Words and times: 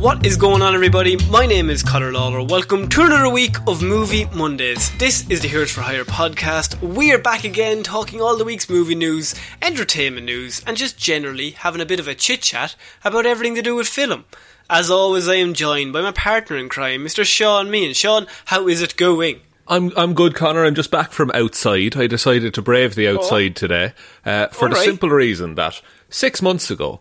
What 0.00 0.24
is 0.24 0.38
going 0.38 0.62
on, 0.62 0.74
everybody? 0.74 1.18
My 1.28 1.44
name 1.44 1.68
is 1.68 1.82
Conor 1.82 2.10
Lawler. 2.10 2.42
Welcome 2.42 2.88
to 2.88 3.02
another 3.02 3.28
week 3.28 3.56
of 3.66 3.82
Movie 3.82 4.24
Mondays. 4.34 4.90
This 4.96 5.28
is 5.28 5.42
the 5.42 5.48
Heroes 5.48 5.72
for 5.72 5.82
Hire 5.82 6.06
podcast. 6.06 6.80
We 6.80 7.12
are 7.12 7.18
back 7.18 7.44
again 7.44 7.82
talking 7.82 8.18
all 8.18 8.38
the 8.38 8.44
week's 8.46 8.70
movie 8.70 8.94
news, 8.94 9.34
entertainment 9.60 10.24
news, 10.24 10.62
and 10.66 10.78
just 10.78 10.96
generally 10.96 11.50
having 11.50 11.82
a 11.82 11.84
bit 11.84 12.00
of 12.00 12.08
a 12.08 12.14
chit 12.14 12.40
chat 12.40 12.76
about 13.04 13.26
everything 13.26 13.54
to 13.56 13.62
do 13.62 13.74
with 13.74 13.88
film. 13.88 14.24
As 14.70 14.90
always, 14.90 15.28
I 15.28 15.34
am 15.34 15.52
joined 15.52 15.92
by 15.92 16.00
my 16.00 16.12
partner 16.12 16.56
in 16.56 16.70
crime, 16.70 17.04
Mr. 17.04 17.22
Sean 17.22 17.66
Meighan. 17.66 17.94
Sean, 17.94 18.26
how 18.46 18.68
is 18.68 18.80
it 18.80 18.96
going? 18.96 19.40
I'm 19.68 19.92
I'm 19.98 20.14
good, 20.14 20.34
Connor. 20.34 20.64
I'm 20.64 20.74
just 20.74 20.90
back 20.90 21.12
from 21.12 21.30
outside. 21.34 21.98
I 21.98 22.06
decided 22.06 22.54
to 22.54 22.62
brave 22.62 22.94
the 22.94 23.06
outside 23.06 23.54
today 23.54 23.92
uh, 24.24 24.46
for 24.46 24.70
the 24.70 24.76
Alright. 24.76 24.86
simple 24.86 25.10
reason 25.10 25.56
that 25.56 25.82
six 26.08 26.40
months 26.40 26.70
ago 26.70 27.00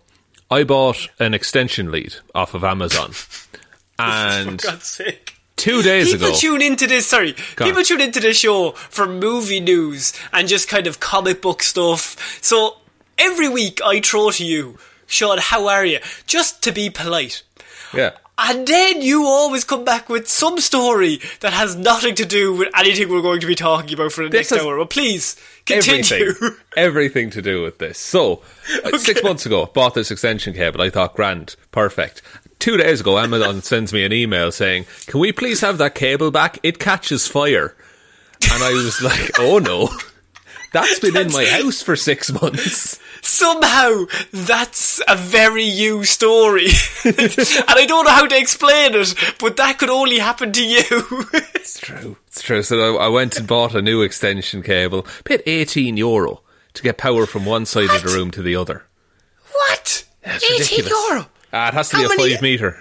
I 0.52 0.64
bought 0.64 1.10
an 1.20 1.34
extension 1.34 1.92
lead 1.92 2.16
off 2.34 2.54
of 2.54 2.64
Amazon, 2.64 3.14
and 4.00 4.62
For 4.62 4.68
God's 4.68 4.86
sake. 4.86 5.36
two 5.56 5.82
days 5.82 6.08
ago. 6.14 6.26
People 6.26 6.28
ago, 6.30 6.38
tune 6.40 6.62
into 6.62 6.88
this, 6.88 7.08
sorry, 7.08 7.34
people 7.58 7.84
tune 7.84 8.02
into 8.02 8.20
this 8.20 8.40
show 8.40 8.72
for 8.72 9.06
movie 9.08 9.60
news 9.60 10.14
and 10.34 10.48
just 10.48 10.68
kind 10.68 10.88
of 10.88 11.00
comic 11.00 11.42
book 11.42 11.62
stuff. 11.62 12.40
So 12.42 12.78
every 13.18 13.48
week 13.50 13.80
I 13.86 14.00
throw 14.00 14.32
to 14.32 14.46
you, 14.46 14.78
Sean, 15.06 15.38
how 15.40 15.68
are 15.68 15.86
you? 15.86 16.00
Just 16.26 16.64
to 16.64 16.72
be 16.72 16.90
polite. 16.90 17.44
yeah, 17.94 18.12
And 18.42 18.66
then 18.66 19.02
you 19.02 19.26
always 19.26 19.64
come 19.66 19.84
back 19.84 20.08
with 20.08 20.28
some 20.30 20.60
story 20.60 21.20
that 21.42 21.52
has 21.52 21.76
nothing 21.76 22.16
to 22.16 22.26
do 22.26 22.54
with 22.56 22.70
anything 22.78 23.10
we're 23.10 23.22
going 23.22 23.42
to 23.42 23.48
be 23.48 23.56
talking 23.56 23.94
about 23.94 24.14
for 24.14 24.24
the 24.24 24.30
This 24.30 24.52
next 24.52 24.64
hour. 24.64 24.78
But 24.78 24.90
please, 24.90 25.36
continue. 25.66 26.00
everything, 26.30 26.58
everything 26.78 27.30
to 27.32 27.42
do 27.42 27.62
with 27.62 27.80
this. 27.80 28.00
So, 28.00 28.42
uh, 28.86 28.98
six 28.98 29.22
months 29.24 29.46
ago, 29.46 29.66
bought 29.66 29.94
this 29.94 30.10
extension 30.10 30.54
cable. 30.54 30.82
I 30.82 30.90
thought, 30.90 31.16
grand, 31.16 31.58
perfect. 31.72 32.22
Two 32.60 32.78
days 32.78 33.02
ago, 33.02 33.20
Amazon 33.20 33.62
sends 33.62 33.92
me 33.92 34.04
an 34.06 34.14
email 34.14 34.52
saying, 34.52 34.86
"Can 35.08 35.20
we 35.20 35.32
please 35.32 35.60
have 35.62 35.78
that 35.78 35.96
cable 35.96 36.32
back? 36.32 36.60
It 36.64 36.80
catches 36.80 37.28
fire." 37.28 37.76
And 38.52 38.64
I 38.64 38.72
was 38.72 39.02
like, 39.02 39.32
"Oh 39.40 39.60
no." 39.60 39.90
That's 40.72 41.00
been 41.00 41.18
in 41.18 41.32
my 41.32 41.46
house 41.46 41.82
for 41.82 41.96
six 41.96 42.32
months. 42.32 43.00
Somehow, 43.22 44.06
that's 44.32 45.02
a 45.08 45.16
very 45.16 45.64
you 45.64 46.04
story. 46.04 46.68
and 47.04 47.16
I 47.68 47.86
don't 47.88 48.06
know 48.06 48.12
how 48.12 48.28
to 48.28 48.38
explain 48.38 48.94
it, 48.96 49.14
but 49.40 49.58
that 49.58 49.78
could 49.80 49.90
only 49.90 50.20
happen 50.20 50.52
to 50.54 50.64
you. 50.66 50.84
It's 51.60 51.80
true. 51.80 52.18
It's 52.28 52.42
true. 52.42 52.64
So 52.64 52.98
I, 52.98 53.06
I 53.06 53.08
went 53.10 53.38
and 53.38 53.48
bought 53.48 53.76
a 53.76 53.82
new 53.82 54.02
extension 54.02 54.64
cable. 54.64 55.06
Paid 55.24 55.44
18 55.46 55.98
euro 55.98 56.42
to 56.74 56.82
get 56.82 56.98
power 56.98 57.26
from 57.28 57.46
one 57.46 57.66
side 57.68 57.90
of 57.94 58.02
the 58.02 58.10
room 58.10 58.32
to 58.32 58.42
the 58.42 58.56
other. 58.56 58.86
what? 59.52 60.06
It's 60.24 60.44
18 60.44 60.60
ridiculous. 60.60 61.10
euro? 61.12 61.26
Ah, 61.54 61.68
it 61.68 61.74
has 61.76 61.90
to 61.90 61.98
How 61.98 62.02
be 62.04 62.06
a 62.06 62.18
many- 62.18 62.34
five 62.34 62.42
meter. 62.42 62.80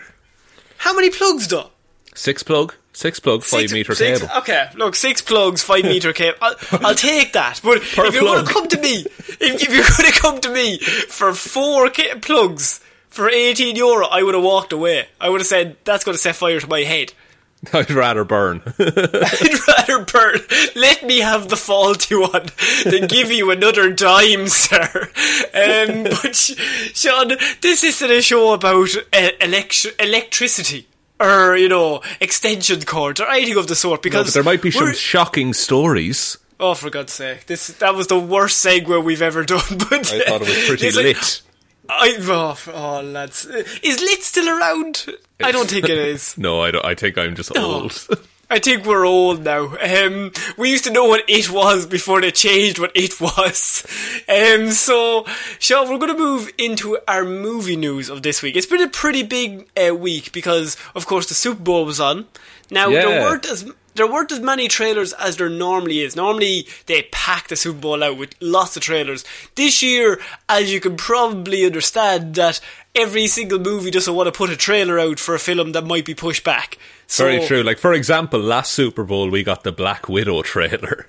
How 0.79 0.95
many 0.95 1.11
plugs, 1.11 1.49
though? 1.49 1.71
Six 2.19 2.43
plug, 2.43 2.75
six 2.93 3.21
plug, 3.21 3.45
five 3.45 3.61
Six- 3.61 3.73
meter 3.73 3.95
six- 3.95 4.21
cable. 4.21 4.35
Okay, 4.39 4.69
look, 4.75 4.97
six 4.97 5.23
plugs, 5.23 5.63
five 5.63 5.85
meter 5.93 6.13
cable. 6.13 6.37
I'll, 6.43 6.57
I'll 6.73 6.95
take 6.97 7.33
that. 7.35 7.61
But 7.63 7.81
Per 7.83 8.07
if 8.07 8.15
you're 8.15 8.23
going 8.25 8.45
to 8.45 8.53
come 8.53 8.67
to 8.67 8.81
me, 8.81 9.07
if, 9.41 9.41
if 9.41 9.69
you're 9.73 9.85
going 9.97 10.13
to 10.13 10.21
come 10.21 10.41
to 10.41 10.51
me 10.53 10.79
for 10.79 11.33
four 11.33 11.91
ca- 11.91 12.17
plugs 12.21 12.81
for 13.09 13.29
18 13.31 13.77
euro, 13.77 14.07
I 14.09 14.25
would 14.25 14.35
have 14.35 14.43
walked 14.43 14.73
away. 14.73 15.07
I 15.21 15.29
would 15.29 15.41
have 15.41 15.47
said, 15.47 15.77
that's 15.85 16.03
going 16.05 16.15
to 16.17 16.21
set 16.21 16.35
fire 16.35 16.59
to 16.59 16.67
my 16.69 16.81
head. 16.81 17.13
I'd 17.73 17.91
rather 17.91 18.25
burn. 18.25 18.63
I'd 18.81 19.69
rather 19.69 20.05
burn. 20.05 20.41
Let 20.75 21.05
me 21.05 21.21
have 21.21 21.49
the 21.49 21.57
faulty 21.57 22.17
one 22.17 22.49
than 22.85 23.07
give 23.07 23.31
you 23.31 23.53
another 23.53 23.93
dime, 23.93 24.49
sir. 24.49 25.09
Um, 25.55 26.03
but 26.05 26.35
Sean, 26.35 27.29
this 27.61 27.85
isn't 27.85 28.11
a 28.11 28.23
show 28.23 28.53
about 28.55 28.89
uh, 29.13 29.31
elect- 29.41 29.87
electricity 30.01 30.88
or 31.21 31.57
you 31.57 31.69
know 31.69 32.03
extension 32.21 32.83
cords 32.83 33.21
or 33.21 33.29
anything 33.31 33.57
of 33.57 33.67
the 33.67 33.75
sort. 33.75 33.99
No, 34.01 34.03
Because 34.03 34.27
but 34.29 34.35
there 34.35 34.43
might 34.43 34.63
be 34.63 34.71
some 34.71 34.93
shocking 34.95 35.53
stories. 35.53 36.39
Oh, 36.61 36.75
for 36.75 36.91
God's 36.91 37.13
sake! 37.13 37.47
This 37.47 37.69
that 37.79 37.95
was 37.95 38.09
the 38.09 38.19
worst 38.19 38.65
segue 38.65 39.03
we've 39.05 39.23
ever 39.23 39.45
done. 39.45 39.61
But 39.91 40.13
I 40.13 40.21
thought 40.25 40.43
it 40.43 40.49
was 40.49 40.67
pretty 40.67 40.87
it's 40.87 40.97
like- 40.97 41.05
lit. 41.07 41.43
I 41.91 42.17
oh, 42.21 42.59
oh 42.75 43.01
lads, 43.01 43.47
is 43.47 44.01
lit 44.01 44.23
still 44.23 44.47
around? 44.49 45.07
I 45.43 45.53
don't 45.53 45.71
think 45.71 45.89
it 45.89 45.97
is. 45.97 46.37
No, 46.39 46.61
I 46.61 46.71
don't. 46.71 46.85
I 46.85 46.95
think 46.95 47.17
I'm 47.17 47.35
just 47.35 47.57
old. 47.57 48.07
I 48.51 48.59
think 48.59 48.87
we're 48.87 49.05
old 49.05 49.45
now. 49.45 49.77
Um, 49.77 50.33
we 50.57 50.71
used 50.71 50.85
to 50.85 50.91
know 50.91 51.05
what 51.05 51.23
it 51.29 51.51
was 51.51 51.85
before 51.85 52.23
they 52.23 52.31
changed 52.31 52.79
what 52.79 52.93
it 52.95 53.21
was. 53.21 53.87
Um, 54.29 54.71
so, 54.71 55.27
Sean, 55.59 55.91
we're 55.91 55.99
going 55.99 56.15
to 56.15 56.19
move 56.19 56.51
into 56.57 56.99
our 57.07 57.25
movie 57.25 57.77
news 57.77 58.09
of 58.09 58.23
this 58.23 58.43
week. 58.43 58.57
It's 58.57 58.67
been 58.67 58.83
a 58.83 58.89
pretty 58.89 59.23
big 59.23 59.69
uh, 59.79 59.95
week 59.95 60.33
because, 60.33 60.77
of 60.95 61.07
course, 61.07 61.27
the 61.27 61.35
Super 61.35 61.63
Bowl 61.63 61.85
was 61.85 62.01
on. 62.01 62.27
Now, 62.71 62.89
there 62.89 63.23
weren't 63.23 63.47
as 63.47 63.71
there 63.95 64.07
weren't 64.07 64.33
as 64.33 64.41
many 64.41 64.69
trailers 64.69 65.13
as 65.15 65.37
there 65.37 65.49
normally 65.49 66.01
is. 66.01 66.15
Normally, 66.17 66.69
they 66.87 67.03
pack 67.11 67.49
the 67.49 67.57
Super 67.57 67.81
Bowl 67.81 68.05
out 68.05 68.17
with 68.17 68.35
lots 68.41 68.77
of 68.77 68.83
trailers. 68.83 69.25
This 69.57 69.83
year, 69.83 70.21
as 70.49 70.73
you 70.73 70.81
can 70.81 70.97
probably 70.97 71.67
understand, 71.67 72.37
that 72.37 72.61
every 72.99 73.27
single 73.27 73.59
movie 73.59 73.91
doesn't 73.91 74.15
want 74.15 74.27
to 74.27 74.33
put 74.33 74.51
a 74.51 74.57
trailer 74.57 74.99
out 74.99 75.19
for 75.19 75.35
a 75.35 75.39
film 75.39 75.73
that 75.73 75.87
might 75.87 76.05
be 76.05 76.15
pushed 76.15 76.45
back. 76.45 76.79
So, 77.07 77.25
Very 77.25 77.47
true. 77.47 77.63
Like 77.63 77.79
for 77.79 77.93
example, 77.93 78.41
last 78.41 78.73
Super 78.73 79.05
Bowl 79.05 79.31
we 79.31 79.43
got 79.43 79.63
the 79.65 79.73
Black 79.73 80.09
Widow 80.09 80.43
trailer. 80.43 81.07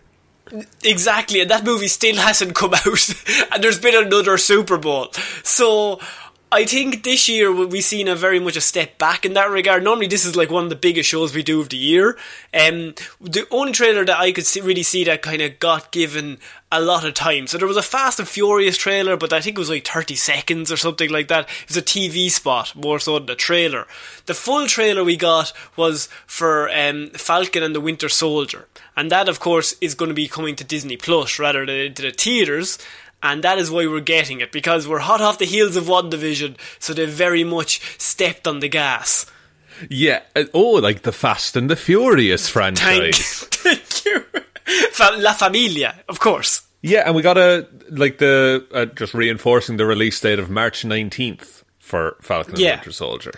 Exactly, 0.84 1.42
and 1.42 1.52
that 1.52 1.64
movie 1.64 1.88
still 1.88 2.16
hasn't 2.16 2.56
come 2.56 2.74
out, 2.86 3.14
and 3.54 3.64
there's 3.64 3.80
been 3.80 3.96
another 3.96 4.38
Super 4.38 4.78
Bowl. 4.78 5.12
So 5.44 6.00
I 6.52 6.66
think 6.66 7.04
this 7.04 7.30
year 7.30 7.52
we've 7.52 7.84
seen 7.84 8.08
a 8.08 8.16
very 8.16 8.40
much 8.40 8.56
a 8.56 8.62
step 8.62 8.98
back 8.98 9.24
in 9.24 9.34
that 9.34 9.52
regard. 9.52 9.84
Normally, 9.84 10.08
this 10.08 10.26
is 10.26 10.36
like 10.36 10.50
one 10.50 10.64
of 10.64 10.72
the 10.72 10.76
biggest 10.76 11.08
shows 11.08 11.34
we 11.34 11.44
do 11.44 11.62
of 11.62 11.70
the 11.70 11.78
year. 11.78 12.18
Um, 12.54 12.96
the 13.22 13.46
only 13.52 13.72
trailer 13.72 14.04
that 14.04 14.20
I 14.20 14.32
could 14.32 14.48
see, 14.48 14.60
really 14.60 14.82
see 14.82 15.04
that 15.04 15.22
kind 15.22 15.44
of 15.44 15.60
got 15.60 15.92
given 15.92 16.40
a 16.72 16.82
lot 16.82 17.06
of 17.06 17.14
time. 17.14 17.46
So 17.46 17.60
there 17.60 17.68
was 17.68 17.78
a 17.78 17.84
Fast 17.84 18.20
and 18.20 18.28
Furious 18.28 18.78
trailer, 18.78 19.16
but 19.16 19.32
I 19.32 19.42
think 19.42 19.58
it 19.58 19.60
was 19.60 19.70
like 19.70 19.88
30 19.88 20.16
seconds 20.16 20.72
or 20.72 20.78
something 20.78 21.12
like 21.12 21.28
that. 21.28 21.48
It 21.64 21.68
was 21.68 21.78
a 21.78 21.84
TV 21.84 22.32
spot 22.32 22.76
more 22.76 23.00
so 23.00 23.20
than 23.20 23.30
a 23.30 23.36
trailer. 23.36 23.86
The 24.26 24.34
full 24.34 24.66
trailer 24.66 25.04
we 25.04 25.18
got 25.18 25.54
was 25.76 26.10
for 26.26 26.68
um, 26.76 27.12
Falcon 27.12 27.62
and 27.62 27.76
the 27.76 27.82
Winter 27.82 28.10
Soldier. 28.10 28.68
and 28.98 29.12
that, 29.12 29.30
of 29.30 29.40
course, 29.40 29.76
is 29.82 29.94
going 29.94 30.10
to 30.10 30.16
be 30.16 30.28
coming 30.28 30.56
to 30.56 30.64
Disney 30.64 30.98
Plus 30.98 31.38
rather 31.38 31.64
than 31.64 31.94
to 31.94 32.02
the 32.02 32.12
theaters. 32.12 32.80
And 33.22 33.44
that 33.44 33.58
is 33.58 33.70
why 33.70 33.86
we're 33.88 34.00
getting 34.00 34.40
it 34.40 34.52
because 34.52 34.88
we're 34.88 35.00
hot 35.00 35.20
off 35.22 35.40
the 35.40 35.46
heels 35.46 35.76
of 35.76 35.86
WandaVision, 35.86 36.58
so 36.80 36.94
they've 36.94 37.10
very 37.10 37.44
much 37.44 37.82
stepped 38.00 38.48
on 38.48 38.60
the 38.60 38.70
gas. 38.70 39.26
Yeah. 39.90 40.22
uh, 40.36 40.46
Oh, 40.54 40.72
like 40.72 41.02
the 41.02 41.12
Fast 41.12 41.56
and 41.56 41.70
the 41.70 41.76
Furious 41.76 42.48
franchise. 42.50 43.40
thank 43.52 44.06
you, 44.06 44.26
La 45.18 45.34
Familia, 45.34 45.96
of 46.08 46.20
course. 46.20 46.62
Yeah, 46.82 47.04
and 47.06 47.14
we 47.16 47.22
got 47.22 47.38
a 47.38 47.68
like 47.90 48.20
the 48.20 48.66
uh, 48.74 48.86
just 48.86 49.14
reinforcing 49.14 49.76
the 49.78 49.86
release 49.86 50.20
date 50.22 50.40
of 50.40 50.50
March 50.50 50.86
nineteenth 50.86 51.66
for 51.80 52.16
Falcon 52.22 52.54
and 52.54 52.62
Winter 52.78 52.92
Soldier. 52.94 53.34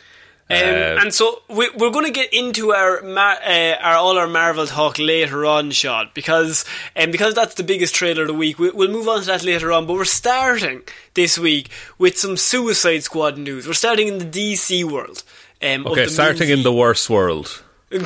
Um, 0.52 0.98
Uh, 0.98 1.02
and 1.02 1.14
so 1.14 1.42
we, 1.48 1.70
we're 1.78 1.92
going 1.92 2.06
to 2.06 2.12
get 2.12 2.34
into 2.34 2.74
our, 2.74 3.02
Mar- 3.02 3.40
uh, 3.46 3.76
our 3.82 3.96
all 3.96 4.18
our 4.18 4.28
Marvel 4.28 4.68
talk 4.68 5.00
later 5.00 5.46
on, 5.46 5.72
Sean, 5.72 6.10
because 6.14 6.66
um, 6.96 7.12
because 7.12 7.34
that's 7.34 7.56
the 7.56 7.64
biggest 7.64 7.96
trailer 7.96 8.24
of 8.24 8.28
the 8.28 8.34
week. 8.34 8.60
We, 8.60 8.70
we'll 8.72 8.92
move 8.92 9.08
on 9.08 9.22
to 9.22 9.26
that 9.28 9.44
later 9.44 9.72
on, 9.72 9.86
but 9.88 9.94
we're 9.94 10.06
starting 10.06 10.82
this 11.14 11.38
week 11.40 11.70
with 11.98 12.18
some 12.18 12.38
Suicide 12.38 13.04
Squad 13.04 13.38
news. 13.38 13.66
We're 13.68 13.74
starting 13.74 14.08
in 14.08 14.18
the 14.20 14.26
DC 14.26 14.84
world. 14.84 15.24
Um, 15.62 15.86
okay, 15.88 16.08
starting 16.08 16.50
in 16.50 16.64
the 16.64 16.74
worst 16.74 17.10
world. 17.10 17.64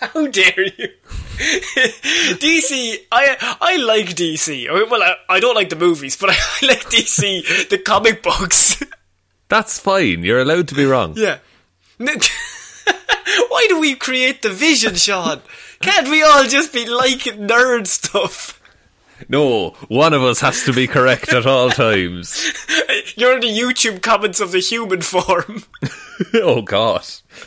How 0.00 0.26
dare 0.26 0.64
you? 0.64 0.88
DC, 2.38 2.96
I 3.10 3.56
I 3.60 3.76
like 3.76 4.14
DC. 4.14 4.68
Well, 4.90 5.02
I, 5.02 5.14
I 5.28 5.40
don't 5.40 5.54
like 5.54 5.70
the 5.70 5.76
movies, 5.76 6.16
but 6.16 6.30
I 6.32 6.66
like 6.66 6.84
DC, 6.84 7.68
the 7.68 7.78
comic 7.78 8.22
books. 8.22 8.82
That's 9.52 9.78
fine. 9.78 10.24
You're 10.24 10.40
allowed 10.40 10.68
to 10.68 10.74
be 10.74 10.86
wrong. 10.86 11.14
Yeah. 11.18 11.38
Why 11.98 13.66
do 13.68 13.78
we 13.78 13.94
create 13.94 14.40
the 14.40 14.48
vision, 14.48 14.94
Sean? 14.94 15.42
Can't 15.80 16.08
we 16.08 16.22
all 16.22 16.44
just 16.44 16.72
be 16.72 16.86
like 16.86 17.20
nerd 17.36 17.86
stuff? 17.86 18.58
No, 19.28 19.70
one 19.88 20.14
of 20.14 20.22
us 20.22 20.40
has 20.40 20.64
to 20.64 20.72
be 20.72 20.86
correct 20.86 21.32
at 21.34 21.46
all 21.46 21.68
times. 21.70 22.50
You're 23.14 23.34
in 23.34 23.40
the 23.40 23.46
YouTube 23.48 24.00
comments 24.02 24.40
of 24.40 24.52
the 24.52 24.58
human 24.58 25.02
form. 25.02 25.64
oh 26.34 26.62
god, 26.62 27.04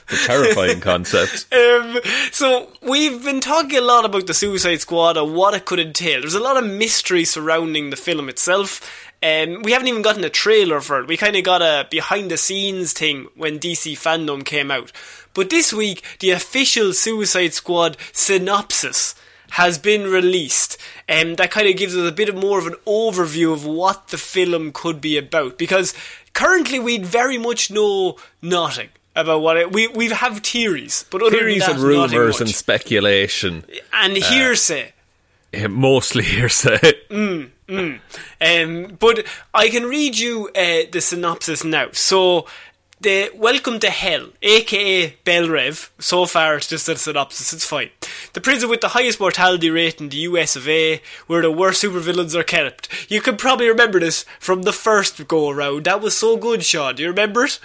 the 0.07 0.21
terrifying 0.25 0.79
concept. 0.81 1.51
Um, 1.53 1.99
so 2.31 2.71
we've 2.81 3.23
been 3.23 3.41
talking 3.41 3.79
a 3.79 3.81
lot 3.81 4.05
about 4.05 4.27
the 4.27 4.33
Suicide 4.33 4.81
Squad 4.81 5.17
and 5.17 5.33
what 5.35 5.53
it 5.53 5.65
could 5.65 5.79
entail. 5.79 6.21
There's 6.21 6.33
a 6.33 6.39
lot 6.39 6.63
of 6.63 6.69
mystery 6.69 7.25
surrounding 7.25 7.89
the 7.89 7.97
film 7.97 8.29
itself. 8.29 9.04
Um, 9.25 9.63
we 9.63 9.71
haven't 9.71 9.87
even 9.87 10.03
gotten 10.03 10.23
a 10.23 10.29
trailer 10.29 10.81
for 10.81 10.99
it. 10.99 11.07
We 11.07 11.17
kind 11.17 11.35
of 11.35 11.43
got 11.43 11.63
a 11.63 11.87
behind 11.89 12.29
the 12.29 12.37
scenes 12.37 12.93
thing 12.93 13.27
when 13.35 13.57
DC 13.57 13.93
Fandom 13.93 14.45
came 14.45 14.69
out. 14.69 14.91
But 15.33 15.49
this 15.49 15.73
week, 15.73 16.03
the 16.19 16.29
official 16.29 16.93
Suicide 16.93 17.53
Squad 17.53 17.97
synopsis 18.11 19.15
has 19.51 19.79
been 19.79 20.03
released. 20.03 20.77
Um, 21.09 21.35
that 21.35 21.49
kind 21.49 21.67
of 21.67 21.75
gives 21.75 21.95
us 21.95 22.07
a 22.07 22.11
bit 22.11 22.35
more 22.35 22.59
of 22.59 22.67
an 22.67 22.75
overview 22.85 23.51
of 23.51 23.65
what 23.65 24.09
the 24.09 24.19
film 24.19 24.71
could 24.71 25.01
be 25.01 25.17
about. 25.17 25.57
Because 25.57 25.95
currently, 26.33 26.77
we 26.79 26.99
very 26.99 27.39
much 27.39 27.71
know 27.71 28.17
nothing 28.43 28.89
about 29.15 29.41
what 29.41 29.57
it. 29.57 29.71
We 29.71 29.87
we 29.87 30.09
have 30.09 30.39
theories, 30.41 31.03
but 31.09 31.23
other 31.23 31.37
Theories 31.37 31.67
and 31.67 31.79
that, 31.79 31.87
nothing 31.87 32.17
rumors 32.19 32.41
and 32.41 32.49
speculation, 32.51 33.65
and 33.91 34.17
hearsay. 34.17 34.93
Eh, 35.51 35.65
mostly 35.65 36.23
hearsay. 36.35 36.93
Um, 37.67 38.97
but 38.99 39.25
I 39.53 39.69
can 39.69 39.83
read 39.83 40.17
you 40.17 40.49
uh, 40.49 40.83
the 40.91 41.01
synopsis 41.01 41.63
now. 41.63 41.87
So, 41.93 42.45
the 43.01 43.29
Welcome 43.35 43.79
to 43.79 43.89
Hell, 43.89 44.29
aka 44.41 45.15
Belle 45.23 45.49
Reve, 45.49 45.91
so 45.99 46.25
far 46.25 46.55
it's 46.55 46.67
just 46.67 46.87
a 46.89 46.95
synopsis, 46.95 47.53
it's 47.53 47.65
fine. 47.65 47.89
The 48.33 48.41
prison 48.41 48.69
with 48.69 48.81
the 48.81 48.89
highest 48.89 49.19
mortality 49.19 49.69
rate 49.69 49.99
in 49.99 50.09
the 50.09 50.17
US 50.17 50.55
of 50.55 50.67
A, 50.67 51.01
where 51.27 51.41
the 51.41 51.51
worst 51.51 51.83
supervillains 51.83 52.35
are 52.35 52.43
kept. 52.43 53.11
You 53.11 53.21
can 53.21 53.35
probably 53.35 53.67
remember 53.67 53.99
this 53.99 54.25
from 54.39 54.63
the 54.63 54.73
first 54.73 55.27
go 55.27 55.49
around. 55.49 55.85
That 55.85 56.01
was 56.01 56.15
so 56.15 56.37
good, 56.37 56.63
Sean. 56.63 56.95
Do 56.95 57.03
you 57.03 57.09
remember 57.09 57.45
it? 57.45 57.59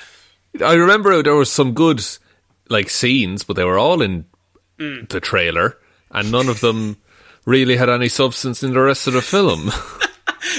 I 0.61 0.75
remember 0.75 1.23
there 1.23 1.35
was 1.35 1.51
some 1.51 1.75
good 1.75 2.05
like 2.69 2.91
scenes, 2.91 3.45
but 3.45 3.55
they 3.55 3.65
were 3.65 3.79
all 3.79 4.03
in 4.03 4.27
the 4.79 5.21
trailer, 5.23 5.79
and 6.11 6.33
none 6.33 6.49
of 6.49 6.61
them 6.61 6.97
really 7.51 7.77
had 7.77 7.91
any 7.91 8.09
substance 8.09 8.63
in 8.63 8.73
the 8.73 8.81
rest 8.81 9.09
of 9.09 9.15
the 9.15 9.23
film. 9.23 9.73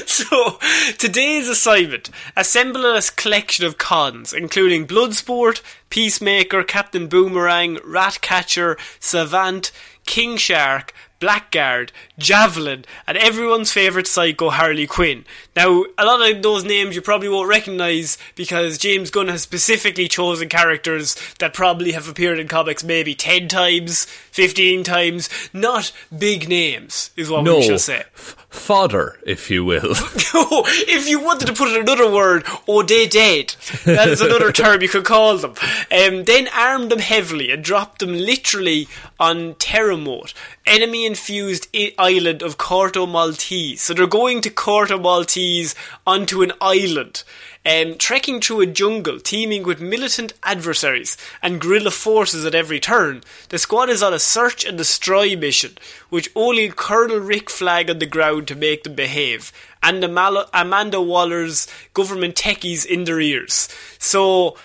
So, 0.05 0.59
today's 0.97 1.49
assignment 1.49 2.11
assemble 2.37 2.85
a 2.85 3.01
collection 3.01 3.65
of 3.65 3.77
cons, 3.79 4.31
including 4.31 4.85
Bloodsport, 4.85 5.61
Peacemaker, 5.89 6.63
Captain 6.63 7.07
Boomerang, 7.07 7.79
Ratcatcher, 7.83 8.77
Savant, 8.99 9.71
King 10.05 10.37
Shark, 10.37 10.93
Blackguard, 11.21 11.93
Javelin, 12.17 12.83
and 13.07 13.17
everyone's 13.17 13.71
favourite 13.71 14.07
psycho 14.07 14.49
Harley 14.49 14.87
Quinn. 14.87 15.23
Now, 15.55 15.85
a 15.97 16.03
lot 16.03 16.29
of 16.29 16.41
those 16.41 16.65
names 16.65 16.95
you 16.95 17.01
probably 17.01 17.29
won't 17.29 17.47
recognise 17.47 18.17
because 18.35 18.77
James 18.77 19.11
Gunn 19.11 19.29
has 19.29 19.43
specifically 19.43 20.09
chosen 20.09 20.49
characters 20.49 21.15
that 21.39 21.53
probably 21.53 21.93
have 21.93 22.09
appeared 22.09 22.39
in 22.39 22.49
comics 22.49 22.83
maybe 22.83 23.13
10 23.13 23.47
times, 23.47 24.05
15 24.31 24.83
times, 24.83 25.29
not 25.53 25.93
big 26.17 26.49
names, 26.49 27.11
is 27.15 27.29
what 27.29 27.43
no, 27.43 27.57
we 27.57 27.63
shall 27.63 27.79
say. 27.79 28.03
Fodder, 28.51 29.17
if 29.25 29.49
you 29.49 29.65
will. 29.65 29.95
If 30.33 31.09
you 31.09 31.19
wanted 31.19 31.47
to 31.47 31.53
put 31.53 31.69
in 31.69 31.81
another 31.81 32.09
word, 32.11 32.43
oh, 32.67 32.83
they 32.83 33.07
dead. 33.07 33.55
That 33.85 34.09
is 34.09 34.21
another 34.21 34.51
term 34.61 34.81
you 34.81 34.89
could 34.89 35.05
call 35.05 35.37
them. 35.37 35.55
Um, 35.91 36.25
then 36.25 36.47
arm 36.55 36.89
them 36.89 36.99
heavily 36.99 37.51
and 37.51 37.63
drop 37.63 37.97
them 37.97 38.13
literally 38.13 38.87
on 39.19 39.55
Terramote, 39.55 40.33
enemy-infused 40.65 41.67
I- 41.75 41.93
island 41.97 42.41
of 42.41 42.57
Corto 42.57 43.09
Maltese. 43.09 43.81
So 43.81 43.93
they're 43.93 44.07
going 44.07 44.41
to 44.41 44.49
Corto 44.49 45.01
Maltese 45.01 45.73
onto 46.05 46.41
an 46.43 46.51
island. 46.61 47.23
Um, 47.63 47.95
trekking 47.99 48.41
through 48.41 48.61
a 48.61 48.65
jungle 48.65 49.19
teeming 49.19 49.61
with 49.61 49.79
militant 49.79 50.33
adversaries 50.41 51.15
and 51.43 51.61
guerrilla 51.61 51.91
forces 51.91 52.43
at 52.43 52.55
every 52.55 52.79
turn, 52.79 53.21
the 53.49 53.59
squad 53.59 53.87
is 53.87 54.01
on 54.01 54.15
a 54.15 54.19
search 54.19 54.65
and 54.65 54.79
destroy 54.79 55.35
mission, 55.37 55.77
which 56.09 56.31
only 56.35 56.69
Colonel 56.69 57.19
Rick 57.19 57.51
flag 57.51 57.87
on 57.91 57.99
the 57.99 58.07
ground 58.07 58.47
to 58.47 58.55
make 58.55 58.83
them 58.83 58.95
behave, 58.95 59.51
and 59.83 60.03
Amanda 60.03 61.01
Waller's 61.01 61.67
government 61.93 62.33
techies 62.33 62.83
in 62.83 63.03
their 63.03 63.19
ears. 63.19 63.69
So, 63.99 64.57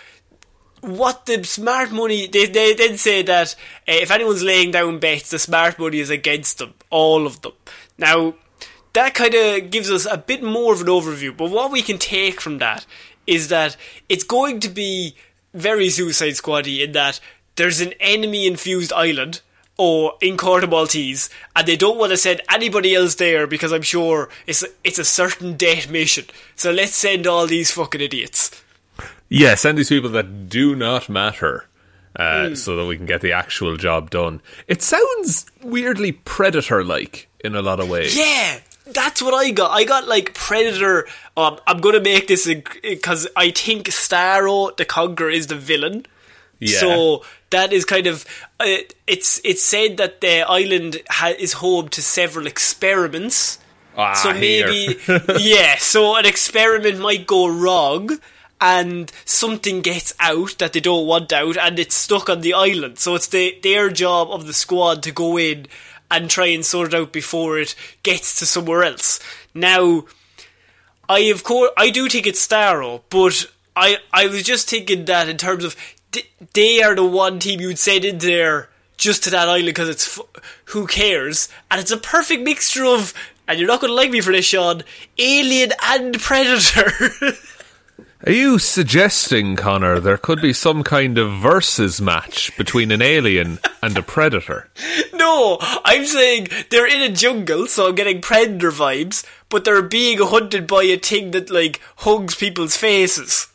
what 0.80 1.26
the 1.26 1.42
smart 1.44 1.92
money 1.92 2.26
they 2.26 2.46
they 2.46 2.72
then 2.72 2.96
say 2.96 3.20
that 3.22 3.54
uh, 3.86 3.92
if 3.92 4.10
anyone's 4.10 4.42
laying 4.42 4.70
down 4.70 5.00
bets, 5.00 5.28
the 5.28 5.38
smart 5.38 5.78
money 5.78 5.98
is 5.98 6.08
against 6.08 6.58
them, 6.58 6.72
all 6.88 7.26
of 7.26 7.42
them. 7.42 7.52
Now 7.98 8.36
that 8.96 9.14
kind 9.14 9.34
of 9.34 9.70
gives 9.70 9.90
us 9.90 10.06
a 10.10 10.16
bit 10.18 10.42
more 10.42 10.72
of 10.72 10.80
an 10.80 10.86
overview. 10.88 11.36
But 11.36 11.50
what 11.50 11.70
we 11.70 11.82
can 11.82 11.98
take 11.98 12.40
from 12.40 12.58
that 12.58 12.84
is 13.26 13.48
that 13.48 13.76
it's 14.08 14.24
going 14.24 14.60
to 14.60 14.68
be 14.68 15.14
very 15.54 15.88
Suicide 15.88 16.34
Squaddy 16.34 16.82
in 16.84 16.92
that 16.92 17.20
there's 17.56 17.80
an 17.80 17.92
enemy 18.00 18.46
infused 18.46 18.92
island 18.92 19.40
or 19.78 20.14
in 20.22 20.36
Corto 20.36 20.68
Maltese, 20.68 21.28
and 21.54 21.66
they 21.68 21.76
don't 21.76 21.98
want 21.98 22.10
to 22.10 22.16
send 22.16 22.40
anybody 22.50 22.94
else 22.94 23.14
there 23.16 23.46
because 23.46 23.72
I'm 23.72 23.82
sure 23.82 24.28
it's 24.46 24.64
it's 24.82 24.98
a 24.98 25.04
certain 25.04 25.56
death 25.56 25.90
mission. 25.90 26.24
So 26.54 26.70
let's 26.72 26.94
send 26.94 27.26
all 27.26 27.46
these 27.46 27.70
fucking 27.70 28.00
idiots. 28.00 28.50
yeah, 29.28 29.54
send 29.54 29.76
these 29.78 29.88
people 29.90 30.10
that 30.10 30.48
do 30.48 30.74
not 30.74 31.08
matter. 31.08 31.66
Uh, 32.18 32.54
So 32.54 32.76
that 32.76 32.86
we 32.86 32.96
can 32.96 33.04
get 33.04 33.20
the 33.20 33.32
actual 33.32 33.76
job 33.76 34.08
done. 34.08 34.40
It 34.68 34.80
sounds 34.80 35.44
weirdly 35.62 36.12
predator 36.12 36.82
like 36.82 37.28
in 37.44 37.54
a 37.54 37.60
lot 37.60 37.78
of 37.78 37.90
ways. 37.90 38.16
Yeah, 38.16 38.60
that's 38.86 39.20
what 39.20 39.34
I 39.34 39.50
got. 39.50 39.70
I 39.70 39.84
got 39.84 40.06
like 40.06 40.34
Predator. 40.34 41.06
Um, 41.36 41.58
I'm 41.66 41.80
gonna 41.80 42.00
make 42.00 42.28
this 42.28 42.46
because 42.46 43.28
I 43.36 43.50
think 43.50 43.86
Starro 43.86 44.76
the 44.76 44.84
Conqueror 44.84 45.30
is 45.30 45.48
the 45.48 45.56
villain. 45.56 46.06
Yeah. 46.58 46.78
So 46.78 47.24
that 47.50 47.72
is 47.72 47.84
kind 47.84 48.06
of 48.06 48.24
uh, 48.60 48.78
it's 49.06 49.40
it's 49.44 49.62
said 49.62 49.96
that 49.98 50.20
the 50.20 50.42
island 50.48 51.02
ha- 51.10 51.34
is 51.38 51.54
home 51.54 51.88
to 51.90 52.02
several 52.02 52.46
experiments. 52.46 53.58
Ah, 53.96 54.12
so 54.14 54.32
maybe 54.32 54.98
yeah. 55.40 55.76
So 55.78 56.16
an 56.16 56.26
experiment 56.26 56.98
might 57.00 57.26
go 57.26 57.48
wrong. 57.48 58.18
And 58.58 59.12
something 59.26 59.82
gets 59.82 60.14
out 60.18 60.56
that 60.60 60.72
they 60.72 60.80
don't 60.80 61.06
want 61.06 61.30
out, 61.30 61.58
and 61.58 61.78
it's 61.78 61.94
stuck 61.94 62.30
on 62.30 62.40
the 62.40 62.54
island. 62.54 62.98
So 62.98 63.14
it's 63.14 63.26
the, 63.26 63.54
their 63.62 63.90
job 63.90 64.30
of 64.30 64.46
the 64.46 64.54
squad 64.54 65.02
to 65.02 65.12
go 65.12 65.38
in 65.38 65.66
and 66.10 66.30
try 66.30 66.46
and 66.46 66.64
sort 66.64 66.88
it 66.88 66.94
out 66.94 67.12
before 67.12 67.58
it 67.58 67.74
gets 68.02 68.38
to 68.38 68.46
somewhere 68.46 68.84
else. 68.84 69.20
Now, 69.54 70.04
I 71.08 71.20
of 71.20 71.44
course 71.44 71.70
I 71.76 71.90
do 71.90 72.08
think 72.08 72.26
it's 72.26 72.46
Starro, 72.46 73.02
but 73.10 73.46
I 73.74 73.98
I 74.12 74.26
was 74.26 74.42
just 74.42 74.68
thinking 74.68 75.04
that 75.06 75.28
in 75.28 75.36
terms 75.36 75.64
of 75.64 75.76
th- 76.12 76.30
they 76.54 76.82
are 76.82 76.94
the 76.94 77.04
one 77.04 77.38
team 77.38 77.60
you'd 77.60 77.78
send 77.78 78.04
in 78.04 78.18
there 78.18 78.70
just 78.96 79.24
to 79.24 79.30
that 79.30 79.48
island 79.48 79.66
because 79.66 79.88
it's 79.88 80.18
f- 80.18 80.26
who 80.66 80.86
cares, 80.86 81.48
and 81.70 81.80
it's 81.80 81.90
a 81.90 81.96
perfect 81.96 82.42
mixture 82.42 82.84
of 82.84 83.12
and 83.48 83.58
you're 83.58 83.68
not 83.68 83.80
going 83.80 83.90
to 83.90 83.94
like 83.94 84.10
me 84.10 84.20
for 84.20 84.32
this, 84.32 84.46
Sean, 84.46 84.82
Alien 85.18 85.72
and 85.84 86.18
Predator. 86.20 86.90
Are 88.26 88.32
you 88.32 88.58
suggesting, 88.58 89.54
Connor, 89.54 90.00
there 90.00 90.18
could 90.18 90.42
be 90.42 90.52
some 90.52 90.82
kind 90.82 91.16
of 91.16 91.32
versus 91.34 92.00
match 92.00 92.56
between 92.56 92.90
an 92.90 93.00
alien 93.00 93.60
and 93.80 93.96
a 93.96 94.02
predator? 94.02 94.68
No, 95.12 95.58
I'm 95.60 96.06
saying 96.06 96.48
they're 96.70 96.86
in 96.86 97.02
a 97.02 97.12
jungle, 97.12 97.66
so 97.66 97.88
I'm 97.88 97.94
getting 97.96 98.20
predator 98.20 98.70
vibes, 98.70 99.24
but 99.48 99.64
they're 99.64 99.82
being 99.82 100.18
hunted 100.18 100.68
by 100.68 100.84
a 100.84 100.96
thing 100.98 101.32
that 101.32 101.50
like 101.50 101.80
hugs 101.96 102.36
people's 102.36 102.76
faces. 102.76 103.48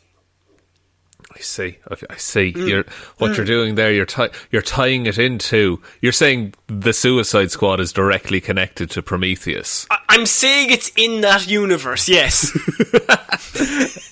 I 1.34 1.38
see. 1.40 1.78
I- 1.90 1.96
I 2.10 2.16
see. 2.16 2.52
Mm. 2.52 2.68
You're 2.68 2.84
what 3.18 3.36
you're 3.36 3.46
mm. 3.46 3.54
doing 3.54 3.74
there. 3.76 3.90
You're 3.90 4.04
ti- 4.04 4.28
you're 4.50 4.60
tying 4.60 5.06
it 5.06 5.18
into. 5.18 5.80
You're 6.02 6.12
saying 6.12 6.52
the 6.66 6.92
Suicide 6.92 7.50
Squad 7.50 7.80
is 7.80 7.92
directly 7.92 8.40
connected 8.40 8.90
to 8.90 9.02
Prometheus. 9.02 9.86
I- 9.90 9.98
I'm 10.10 10.26
saying 10.26 10.70
it's 10.70 10.92
in 10.94 11.22
that 11.22 11.48
universe. 11.48 12.06
Yes. 12.06 12.52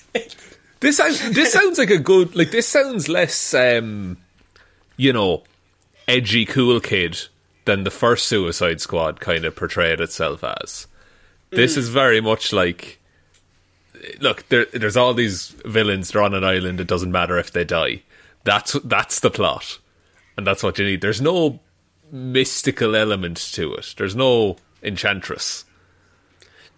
This 0.81 0.97
sounds, 0.97 1.31
this 1.31 1.53
sounds 1.59 1.77
like 1.77 1.89
a 1.89 1.97
good 1.97 2.35
like 2.35 2.51
this 2.51 2.67
sounds 2.67 3.07
less 3.07 3.53
um 3.53 4.17
you 4.97 5.13
know 5.13 5.43
edgy 6.07 6.45
cool 6.45 6.79
kid 6.79 7.27
than 7.65 7.83
the 7.83 7.91
first 7.91 8.25
Suicide 8.25 8.81
Squad 8.81 9.19
kind 9.19 9.45
of 9.45 9.55
portrayed 9.55 10.01
itself 10.01 10.43
as. 10.43 10.87
This 11.51 11.77
is 11.77 11.89
very 11.89 12.21
much 12.21 12.51
like 12.51 12.99
look 14.19 14.47
there 14.49 14.65
there's 14.73 14.97
all 14.97 15.13
these 15.13 15.49
villains 15.65 16.11
they're 16.11 16.23
on 16.23 16.33
an 16.33 16.43
island 16.43 16.79
it 16.79 16.87
doesn't 16.87 17.11
matter 17.11 17.37
if 17.37 17.51
they 17.51 17.63
die. 17.63 18.01
That's 18.43 18.73
that's 18.83 19.19
the 19.19 19.31
plot. 19.31 19.79
And 20.37 20.47
that's 20.47 20.63
what 20.63 20.79
you 20.79 20.85
need. 20.85 21.01
There's 21.01 21.21
no 21.21 21.59
mystical 22.11 22.95
element 22.95 23.37
to 23.53 23.75
it. 23.75 23.93
There's 23.97 24.15
no 24.15 24.57
enchantress. 24.81 25.65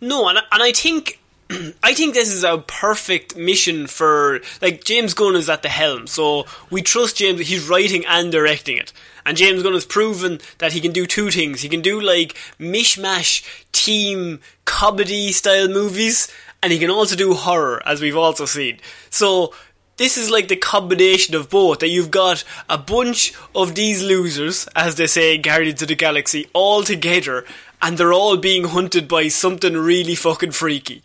No, 0.02 0.28
and 0.28 0.40
and 0.40 0.64
I 0.64 0.72
think 0.74 1.22
I 1.84 1.94
think 1.94 2.14
this 2.14 2.32
is 2.32 2.44
a 2.44 2.58
perfect 2.58 3.36
mission 3.36 3.88
for 3.88 4.42
like 4.62 4.84
James 4.84 5.14
Gunn 5.14 5.36
is 5.36 5.50
at 5.50 5.62
the 5.62 5.70
helm, 5.70 6.08
so 6.08 6.46
we 6.70 6.82
trust 6.82 7.18
James. 7.18 7.48
He's 7.48 7.68
writing 7.68 8.06
and 8.08 8.32
directing 8.32 8.78
it, 8.78 8.94
and 9.26 9.38
James 9.38 9.64
Gunn 9.64 9.74
has 9.74 9.86
proven 9.86 10.40
that 10.60 10.74
he 10.74 10.82
can 10.82 10.92
do 10.92 11.06
two 11.06 11.32
things. 11.32 11.62
He 11.62 11.70
can 11.70 11.82
do 11.82 12.00
like 12.00 12.34
mishmash 12.60 13.44
team 13.72 14.40
comedy 14.66 15.32
style 15.32 15.68
movies, 15.68 16.32
and 16.62 16.72
he 16.72 16.80
can 16.80 16.90
also 16.90 17.16
do 17.16 17.34
horror, 17.34 17.82
as 17.86 18.02
we've 18.02 18.18
also 18.18 18.46
seen. 18.46 18.80
So. 19.10 19.54
This 19.96 20.18
is 20.18 20.32
like 20.32 20.48
the 20.48 20.56
combination 20.56 21.36
of 21.36 21.52
both. 21.52 21.78
That 21.78 21.90
you've 21.90 22.10
got 22.10 22.44
a 22.68 22.80
bunch 22.80 23.32
of 23.54 23.76
these 23.76 24.02
losers, 24.04 24.68
as 24.76 24.96
they 24.96 25.06
say 25.06 25.38
Guardians 25.38 25.84
of 25.84 25.88
the 25.88 25.96
Galaxy, 25.96 26.50
all 26.52 26.82
together, 26.82 27.46
and 27.80 27.96
they're 27.96 28.12
all 28.12 28.36
being 28.36 28.64
hunted 28.64 29.08
by 29.08 29.28
something 29.28 29.78
really 29.78 30.16
fucking 30.16 30.54
freaky. 30.54 31.04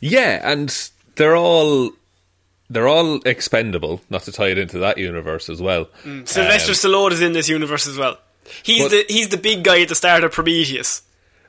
Yeah, 0.00 0.40
and 0.42 0.90
they're 1.16 1.36
all 1.36 1.92
they're 2.68 2.88
all 2.88 3.16
expendable. 3.26 4.00
Not 4.10 4.22
to 4.22 4.32
tie 4.32 4.48
it 4.48 4.58
into 4.58 4.78
that 4.78 4.96
universe 4.98 5.48
as 5.48 5.60
well. 5.60 5.88
Sylvester 6.24 6.72
Um, 6.72 6.76
Stallone 6.94 7.12
is 7.12 7.20
in 7.20 7.32
this 7.32 7.48
universe 7.48 7.86
as 7.86 7.96
well. 7.98 8.18
He's 8.62 8.82
But- 8.82 8.90
the 8.90 9.04
he's 9.08 9.28
the 9.28 9.36
big 9.36 9.62
guy 9.64 9.82
at 9.82 9.88
the 9.88 9.94
start 9.94 10.24
of 10.24 10.32
Prometheus. 10.32 11.02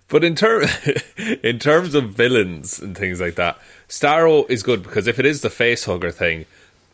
But 0.08 0.24
in 0.26 0.36
ter- 0.36 0.68
in 1.44 1.58
terms 1.60 1.96
of 1.96 2.10
villains 2.12 2.80
and 2.80 2.98
things 2.98 3.22
like 3.22 3.36
that, 3.36 3.58
Starro 3.88 4.50
is 4.50 4.62
good 4.64 4.84
because 4.84 5.08
if 5.08 5.18
it 5.20 5.26
is 5.26 5.40
the 5.42 5.50
face 5.50 5.86
hugger 5.86 6.12
thing, 6.12 6.46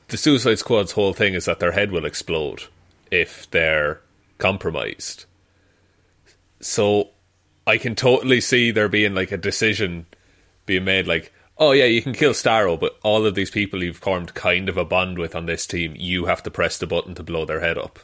the 0.09 0.17
Suicide 0.17 0.59
Squad's 0.59 0.91
whole 0.91 1.13
thing 1.13 1.33
is 1.33 1.45
that 1.45 1.59
their 1.59 1.71
head 1.71 1.91
will 1.91 2.05
explode 2.05 2.65
if 3.09 3.49
they're 3.49 4.01
compromised. 4.37 5.25
So 6.59 7.09
I 7.65 7.77
can 7.77 7.95
totally 7.95 8.41
see 8.41 8.71
there 8.71 8.87
being 8.89 9.15
like 9.15 9.31
a 9.31 9.37
decision 9.37 10.05
being 10.65 10.83
made 10.85 11.07
like, 11.07 11.31
oh 11.59 11.71
yeah, 11.71 11.85
you 11.85 12.01
can 12.01 12.13
kill 12.13 12.33
Starro, 12.33 12.79
but 12.79 12.97
all 13.03 13.25
of 13.25 13.35
these 13.35 13.51
people 13.51 13.83
you've 13.83 13.97
formed 13.97 14.33
kind 14.33 14.69
of 14.69 14.77
a 14.77 14.85
bond 14.85 15.17
with 15.17 15.35
on 15.35 15.45
this 15.45 15.65
team, 15.67 15.93
you 15.97 16.25
have 16.25 16.43
to 16.43 16.51
press 16.51 16.77
the 16.77 16.87
button 16.87 17.15
to 17.15 17.23
blow 17.23 17.45
their 17.45 17.61
head 17.61 17.77
up. 17.77 17.99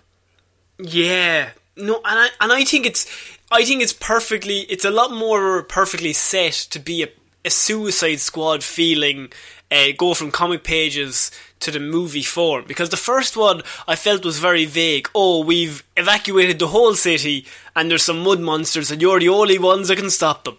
Yeah. 0.77 1.49
No, 1.75 1.95
and 1.95 2.03
I 2.05 2.29
and 2.39 2.51
I 2.51 2.63
think 2.63 2.85
it's 2.85 3.07
I 3.51 3.63
think 3.65 3.81
it's 3.81 3.93
perfectly 3.93 4.59
it's 4.61 4.85
a 4.85 4.91
lot 4.91 5.11
more 5.11 5.63
perfectly 5.63 6.13
set 6.13 6.53
to 6.71 6.79
be 6.79 7.03
a, 7.03 7.07
a 7.45 7.49
Suicide 7.49 8.19
Squad 8.19 8.63
feeling. 8.63 9.31
Uh, 9.71 9.87
go 9.97 10.13
from 10.13 10.29
comic 10.29 10.63
pages 10.63 11.31
to 11.59 11.71
the 11.71 11.79
movie 11.79 12.21
form 12.21 12.63
because 12.67 12.89
the 12.89 12.97
first 12.97 13.35
one 13.35 13.63
I 13.87 13.95
felt 13.95 14.23
was 14.23 14.37
very 14.37 14.65
vague. 14.65 15.09
Oh, 15.15 15.43
we've 15.43 15.83
evacuated 15.97 16.59
the 16.59 16.67
whole 16.67 16.93
city 16.93 17.47
and 17.75 17.89
there's 17.89 18.03
some 18.03 18.21
mud 18.21 18.39
monsters 18.39 18.91
and 18.91 19.01
you're 19.01 19.19
the 19.19 19.29
only 19.29 19.57
ones 19.57 19.87
that 19.87 19.95
can 19.95 20.11
stop 20.11 20.43
them. 20.43 20.57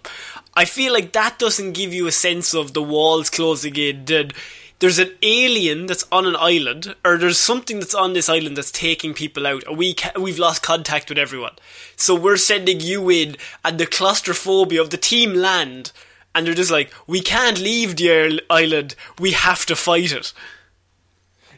I 0.57 0.65
feel 0.65 0.93
like 0.93 1.13
that 1.13 1.39
doesn't 1.39 1.73
give 1.73 1.93
you 1.93 2.07
a 2.07 2.13
sense 2.13 2.55
of 2.55 2.75
the 2.75 2.83
walls 2.83 3.31
closing 3.31 3.77
in. 3.77 4.05
That 4.05 4.33
there's 4.79 4.99
an 4.99 5.13
alien 5.23 5.87
that's 5.87 6.07
on 6.13 6.27
an 6.27 6.37
island, 6.37 6.95
or 7.05 7.17
there's 7.17 7.39
something 7.39 7.79
that's 7.79 7.95
on 7.95 8.13
this 8.13 8.29
island 8.29 8.57
that's 8.57 8.71
taking 8.71 9.15
people 9.15 9.47
out, 9.47 9.77
we 9.77 9.95
ca- 9.95 10.21
we've 10.21 10.39
lost 10.39 10.63
contact 10.63 11.09
with 11.09 11.19
everyone. 11.19 11.55
So 11.97 12.15
we're 12.15 12.37
sending 12.37 12.81
you 12.81 13.09
in, 13.11 13.37
and 13.65 13.79
the 13.79 13.87
claustrophobia 13.87 14.81
of 14.81 14.91
the 14.91 14.97
team 14.97 15.35
land, 15.35 15.93
and 16.35 16.47
they're 16.47 16.55
just 16.55 16.71
like, 16.71 16.93
we 17.07 17.21
can't 17.21 17.61
leave 17.61 17.97
the 17.97 18.43
island. 18.51 18.95
We 19.19 19.33
have 19.33 19.65
to 19.67 19.77
fight 19.77 20.13
it. 20.13 20.33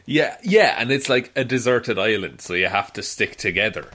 Yeah, 0.05 0.37
yeah, 0.41 0.75
and 0.77 0.91
it's 0.91 1.09
like 1.09 1.31
a 1.35 1.43
deserted 1.43 1.99
island, 1.99 2.39
so 2.39 2.53
you 2.53 2.67
have 2.67 2.93
to 2.93 3.03
stick 3.03 3.35
together. 3.35 3.87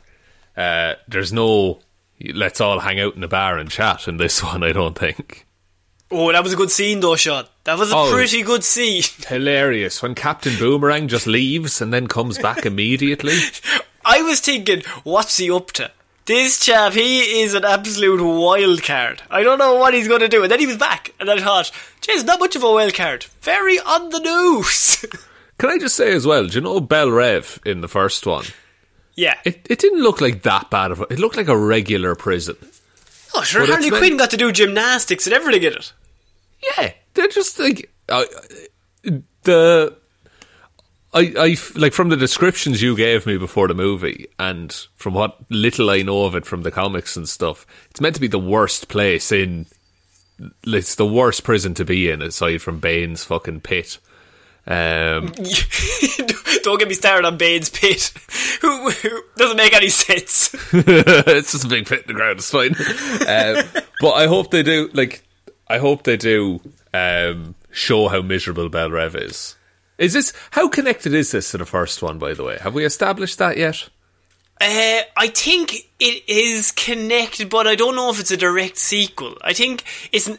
Uh, 0.56 0.94
there's 1.09 1.32
no 1.32 1.80
let's 2.35 2.61
all 2.61 2.81
hang 2.81 3.00
out 3.00 3.17
in 3.17 3.25
a 3.25 3.29
bar 3.29 3.59
and 3.59 3.71
chat 3.71 4.07
in 4.09 4.17
this 4.17 4.43
one, 4.43 4.62
I 4.62 4.73
don't 4.73 4.99
think. 4.99 5.47
Oh, 6.11 6.31
that 6.31 6.43
was 6.45 6.52
a 6.52 6.57
good 6.57 6.71
scene, 6.71 7.00
though, 7.00 7.17
Sean. 7.17 7.47
That 7.64 7.79
was 7.79 7.91
a 7.91 7.97
Oh. 7.97 8.12
pretty 8.12 8.43
good 8.43 8.62
scene. 8.64 9.02
Hilarious 9.29 10.02
when 10.02 10.14
Captain 10.14 10.57
Boomerang 10.59 11.09
just 11.09 11.26
leaves 11.26 11.81
and 11.81 11.93
then 11.93 12.07
comes 12.07 12.38
back 12.38 12.67
immediately. 12.67 13.38
I 14.05 14.21
was 14.23 14.41
thinking, 14.41 14.83
what's 15.05 15.38
he 15.38 15.50
up 15.50 15.73
to? 15.73 15.91
This 16.26 16.61
chap, 16.61 16.93
he 16.93 17.41
is 17.43 17.55
an 17.55 17.64
absolute 17.64 18.23
wild 18.23 18.83
card. 18.85 19.23
I 19.31 19.43
don't 19.43 19.59
know 19.59 19.75
what 19.75 19.95
he's 19.95 20.07
going 20.07 20.21
to 20.21 20.29
do. 20.29 20.43
And 20.43 20.52
then 20.52 20.61
he 20.61 20.67
was 20.67 20.76
back, 20.76 21.12
and 21.19 21.29
I 21.31 21.41
thought, 21.41 21.73
geez, 22.00 22.23
not 22.25 22.38
much 22.38 22.55
of 22.55 22.62
a 22.62 22.71
wild 22.71 22.95
card. 22.95 23.25
Very 23.41 23.79
on 23.81 24.11
the 24.11 24.21
nose. 24.21 25.05
Can 25.59 25.71
I 25.71 25.79
just 25.79 25.97
say 25.97 26.12
as 26.12 26.26
well, 26.26 26.47
do 26.47 26.55
you 26.57 26.61
know 26.61 26.79
Belle 26.81 27.11
Reve 27.11 27.59
in 27.64 27.81
the 27.81 27.88
first 27.88 28.25
one? 28.26 28.45
Yeah. 29.14 29.35
It 29.45 29.66
it 29.69 29.78
didn't 29.78 30.02
look 30.02 30.21
like 30.21 30.42
that 30.42 30.71
bad 30.71 30.90
of 30.90 31.00
a, 31.00 31.12
it 31.12 31.19
looked 31.19 31.37
like 31.37 31.49
a 31.49 31.57
regular 31.57 32.14
prison. 32.14 32.57
oh, 33.35 33.42
sure, 33.42 33.62
but 33.62 33.71
Harley 33.71 33.90
meant- 33.90 34.00
Quinn 34.00 34.16
got 34.16 34.31
to 34.31 34.37
do 34.37 34.52
gymnastics 34.52 35.26
and 35.26 35.35
everything 35.35 35.62
in 35.62 35.73
it. 35.75 35.92
Yeah, 36.78 36.92
they're 37.14 37.28
just 37.28 37.59
like 37.59 37.90
uh, 38.09 38.25
the. 39.42 39.97
I, 41.14 41.35
I 41.38 41.57
like 41.75 41.92
from 41.92 42.09
the 42.09 42.16
descriptions 42.16 42.81
you 42.81 42.97
gave 42.97 43.26
me 43.26 43.37
before 43.37 43.69
the 43.69 43.75
movie, 43.75 44.28
and 44.38 44.73
from 44.95 45.12
what 45.12 45.38
little 45.50 45.90
I 45.90 46.00
know 46.00 46.25
of 46.25 46.35
it 46.35 46.47
from 46.47 46.62
the 46.62 46.71
comics 46.71 47.16
and 47.16 47.28
stuff, 47.28 47.66
it's 47.90 48.00
meant 48.00 48.14
to 48.14 48.21
be 48.21 48.28
the 48.28 48.38
worst 48.38 48.88
place 48.88 49.31
in. 49.31 49.66
It's 50.64 50.95
the 50.95 51.07
worst 51.07 51.45
prison 51.45 51.75
to 51.75 51.85
be 51.85 52.09
in, 52.11 52.23
aside 52.23 52.62
from 52.62 52.81
Bane's 52.81 53.25
fucking 53.25 53.61
pit. 53.61 53.99
Um, 54.64 55.26
don't 56.62 56.78
get 56.78 56.88
me 56.88 56.95
started 56.95 57.26
on 57.26 57.37
Bane's 57.37 57.69
pit. 57.69 58.12
who, 58.61 58.90
who 58.90 59.23
doesn't 59.37 59.57
make 59.57 59.75
any 59.75 59.88
sense. 59.88 60.54
it's 60.73 61.52
just 61.52 61.64
a 61.64 61.69
big 61.69 61.87
pit 61.87 62.02
in 62.02 62.09
the 62.09 62.14
ground. 62.14 62.38
It's 62.38 62.50
fine. 62.50 62.75
um, 62.75 63.85
but 64.00 64.12
I 64.12 64.26
hope 64.26 64.50
they 64.50 64.62
do. 64.62 64.88
Like, 64.92 65.25
I 65.69 65.78
hope 65.78 66.04
they 66.04 66.16
do 66.16 66.61
um, 66.95 67.54
show 67.71 68.09
how 68.09 68.23
miserable 68.23 68.69
Belle 68.69 68.90
Reve 68.90 69.16
is. 69.16 69.57
Is 69.99 70.12
this 70.14 70.33
how 70.52 70.69
connected 70.69 71.12
is 71.14 71.31
this 71.33 71.50
to 71.50 71.59
the 71.59 71.66
first 71.66 72.02
one? 72.02 72.19
By 72.19 72.35
the 72.35 72.45
way, 72.45 72.59
have 72.61 72.75
we 72.75 72.85
established 72.85 73.38
that 73.38 73.57
yet? 73.57 73.88
Uh, 74.62 75.02
I 75.16 75.26
think 75.26 75.75
it 75.99 76.23
is 76.28 76.71
connected, 76.71 77.50
but 77.50 77.66
I 77.66 77.75
don't 77.75 77.97
know 77.97 78.11
if 78.11 78.21
it's 78.21 78.31
a 78.31 78.37
direct 78.37 78.78
sequel. 78.78 79.37
I 79.42 79.54
think 79.54 79.83
it's 80.12 80.31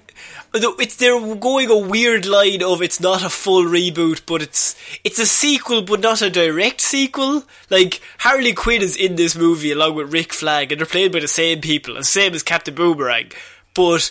it's 0.53 0.96
they're 0.96 1.36
going 1.36 1.70
a 1.70 1.77
weird 1.77 2.25
line 2.25 2.63
of 2.63 2.82
it's 2.82 3.01
not 3.01 3.22
a 3.22 3.30
full 3.30 3.65
reboot, 3.65 4.22
but 4.25 4.42
it's 4.42 4.77
it's 5.03 5.20
a 5.20 5.25
sequel, 5.25 5.82
but 5.82 6.00
not 6.00 6.22
a 6.22 6.30
direct 6.30 6.80
sequel. 6.80 7.44
Like 7.70 8.00
Harley 8.20 8.53
Quinn 8.53 8.82
is 8.82 8.96
in 8.96 9.18
this 9.18 9.36
movie 9.36 9.74
along 9.74 9.96
with 9.96 10.13
Rick 10.13 10.32
Flag, 10.32 10.72
and 10.72 10.80
they're 10.80 10.86
played 10.86 11.12
by 11.12 11.20
the 11.20 11.27
same 11.27 11.60
people, 11.60 11.96
the 11.96 12.06
same 12.06 12.34
as 12.34 12.44
Captain 12.44 12.74
Boomerang, 12.74 13.34
but 13.74 14.10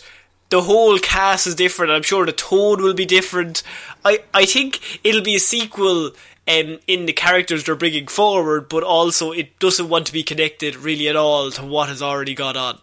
the 0.51 0.61
whole 0.61 0.99
cast 0.99 1.47
is 1.47 1.55
different. 1.55 1.91
I'm 1.91 2.03
sure 2.03 2.27
the 2.27 2.33
tone 2.33 2.83
will 2.83 2.93
be 2.93 3.07
different. 3.07 3.63
I 4.05 4.19
I 4.31 4.45
think 4.45 4.99
it'll 5.03 5.23
be 5.23 5.33
a 5.33 5.39
sequel 5.39 6.11
um, 6.47 6.79
in 6.87 7.05
the 7.05 7.13
characters 7.13 7.63
they're 7.63 7.75
bringing 7.75 8.07
forward, 8.07 8.69
but 8.69 8.83
also 8.83 9.31
it 9.31 9.59
doesn't 9.59 9.89
want 9.89 10.07
to 10.07 10.13
be 10.13 10.23
connected 10.23 10.75
really 10.75 11.07
at 11.07 11.15
all 11.15 11.51
to 11.51 11.65
what 11.65 11.89
has 11.89 12.01
already 12.01 12.35
gone 12.35 12.57
on. 12.57 12.79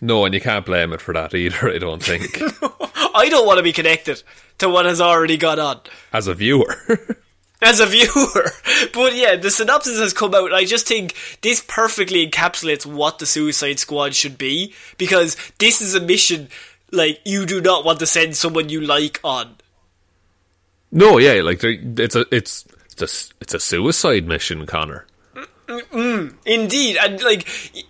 No, 0.00 0.24
and 0.24 0.34
you 0.34 0.40
can't 0.40 0.66
blame 0.66 0.92
it 0.92 1.00
for 1.00 1.14
that 1.14 1.34
either. 1.34 1.70
I 1.72 1.78
don't 1.78 2.02
think, 2.02 2.38
I 3.14 3.28
don't 3.30 3.46
want 3.46 3.58
to 3.58 3.62
be 3.62 3.72
connected 3.72 4.22
to 4.58 4.68
what 4.68 4.84
has 4.84 5.00
already 5.00 5.36
gone 5.36 5.58
on 5.58 5.80
as 6.12 6.26
a 6.26 6.34
viewer. 6.34 6.76
as 7.62 7.80
a 7.80 7.86
viewer. 7.86 8.50
But 8.92 9.14
yeah, 9.14 9.36
the 9.36 9.50
synopsis 9.50 9.98
has 9.98 10.12
come 10.12 10.34
out. 10.34 10.46
And 10.46 10.54
I 10.54 10.64
just 10.64 10.86
think 10.86 11.14
this 11.42 11.62
perfectly 11.66 12.26
encapsulates 12.26 12.86
what 12.86 13.18
the 13.18 13.26
Suicide 13.26 13.78
Squad 13.78 14.14
should 14.14 14.38
be 14.38 14.74
because 14.96 15.36
this 15.58 15.80
is 15.80 15.94
a 15.94 16.00
mission 16.00 16.48
like 16.92 17.20
you 17.24 17.46
do 17.46 17.60
not 17.60 17.84
want 17.84 17.98
to 18.00 18.06
send 18.06 18.36
someone 18.36 18.68
you 18.68 18.80
like 18.80 19.20
on. 19.24 19.56
No, 20.92 21.18
yeah, 21.18 21.42
like 21.42 21.62
it's 21.62 22.16
a 22.16 22.24
it's 22.34 22.64
it's 22.92 23.02
a, 23.02 23.34
it's 23.40 23.54
a 23.54 23.60
suicide 23.60 24.26
mission, 24.26 24.66
Connor. 24.66 25.06
Indeed, 25.68 26.96
and 26.96 27.20
like 27.22 27.46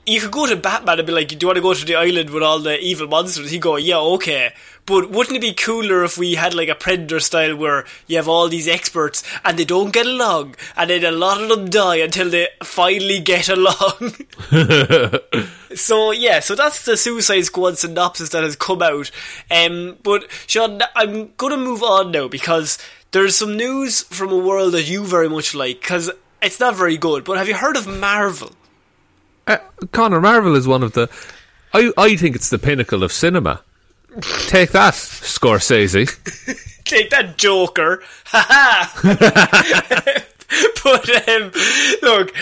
you 0.07 0.21
could 0.21 0.31
go 0.31 0.47
to 0.47 0.57
Batman 0.57 0.99
and 0.99 1.07
be 1.07 1.13
like, 1.13 1.29
"Do 1.29 1.37
you 1.39 1.47
want 1.47 1.57
to 1.57 1.63
go 1.63 1.75
to 1.75 1.85
the 1.85 1.97
island 1.97 2.31
with 2.31 2.43
all 2.43 2.59
the 2.59 2.79
evil 2.81 3.07
monsters?" 3.07 3.51
He'd 3.51 3.61
go, 3.61 3.77
"Yeah, 3.77 3.99
okay." 3.99 4.53
But 4.87 5.11
wouldn't 5.11 5.37
it 5.37 5.41
be 5.41 5.53
cooler 5.53 6.05
if 6.05 6.17
we 6.17 6.37
had 6.37 6.55
like 6.55 6.69
a 6.71 6.75
Predator 6.75 7.21
style 7.21 7.55
where 7.57 7.85
you 8.07 8.17
have 8.17 8.29
all 8.29 8.49
these 8.49 8.69
experts 8.69 9.23
and 9.45 9.59
they 9.59 9.65
don't 9.65 9.93
get 9.93 10.07
along, 10.07 10.55
and 10.77 10.89
then 10.89 11.05
a 11.05 11.11
lot 11.11 11.43
of 11.43 11.49
them 11.51 11.69
die 11.69 11.97
until 11.97 12.31
they 12.31 12.49
finally 12.63 13.21
get 13.21 13.49
along? 13.51 14.15
so 15.77 16.11
yeah, 16.11 16.41
so 16.41 16.55
that's 16.55 16.85
the 16.85 16.97
Suicide 16.97 17.43
Squad 17.43 17.79
synopsis 17.79 18.31
that 18.31 18.43
has 18.43 18.57
come 18.57 18.83
out. 18.83 19.11
Um, 19.51 19.99
but 20.03 20.27
Sean, 20.47 20.81
I'm 20.95 21.33
gonna 21.37 21.57
move 21.57 21.83
on 21.83 22.11
now 22.11 22.29
because 22.29 22.79
there's 23.13 23.37
some 23.37 23.57
news 23.57 24.03
from 24.03 24.31
a 24.31 24.39
world 24.39 24.73
that 24.75 24.89
you 24.89 25.05
very 25.05 25.29
much 25.29 25.55
like 25.55 25.81
because 25.81 26.11
it's 26.43 26.61
not 26.61 26.75
very 26.77 26.97
good. 26.97 27.25
But 27.25 27.39
have 27.39 27.49
you 27.49 27.55
heard 27.55 27.77
of 27.77 27.87
Marvel? 27.87 28.53
Uh, 29.47 29.59
Connor 29.93 30.21
Marvel 30.21 30.57
is 30.57 30.67
one 30.67 30.83
of 30.83 30.93
the. 30.93 31.09
I 31.73 31.93
I 31.97 32.17
think 32.17 32.37
it's 32.37 32.51
the 32.51 32.59
pinnacle 32.59 33.03
of 33.03 33.13
cinema. 33.13 33.63
Take 34.49 34.71
that, 34.73 34.95
Scorsese. 34.95 36.09
Take 36.85 37.11
that, 37.11 37.37
Joker! 37.37 38.03
Ha 38.27 38.47
ha! 39.03 40.25
But 40.85 41.29
um, 41.29 41.51
look, 42.01 42.33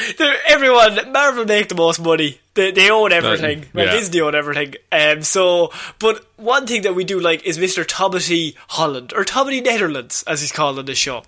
everyone 0.47 1.13
Marvel 1.13 1.47
make 1.47 1.69
the 1.71 1.75
most 1.75 1.99
money. 1.99 2.41
They, 2.53 2.73
they 2.73 2.91
own 2.91 3.11
everything. 3.11 3.65
yeah. 3.75 3.93
Disney 3.93 4.21
own 4.21 4.35
everything. 4.35 4.75
Um, 4.93 5.23
so, 5.23 5.73
but 5.99 6.27
one 6.37 6.67
thing 6.67 6.83
that 6.83 6.95
we 6.95 7.05
do 7.05 7.19
like 7.19 7.43
is 7.45 7.57
Mr. 7.59 7.85
Tommy 7.89 8.55
Holland 8.69 9.13
or 9.17 9.25
Tommy 9.25 9.63
Netherlands, 9.63 10.23
as 10.27 10.43
he's 10.43 10.53
called 10.53 10.79
on 10.79 10.85
the 10.85 10.95
show. 10.95 11.19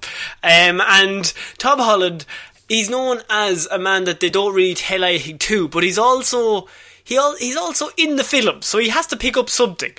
Um, 0.42 0.82
and 0.82 1.32
Tom 1.56 1.78
Holland, 1.78 2.26
he's 2.68 2.90
known 2.90 3.22
as 3.30 3.66
a 3.70 3.78
man 3.78 4.04
that 4.04 4.20
they 4.20 4.28
don't 4.28 4.54
really 4.54 4.74
tell 4.74 5.02
anything 5.02 5.38
to, 5.38 5.68
but 5.68 5.82
he's 5.82 5.98
also 5.98 6.68
he 7.06 7.18
he's 7.38 7.56
also 7.56 7.88
in 7.96 8.16
the 8.16 8.24
film, 8.24 8.62
so 8.62 8.78
he 8.78 8.88
has 8.88 9.06
to 9.06 9.16
pick 9.16 9.36
up 9.36 9.48
something. 9.48 9.92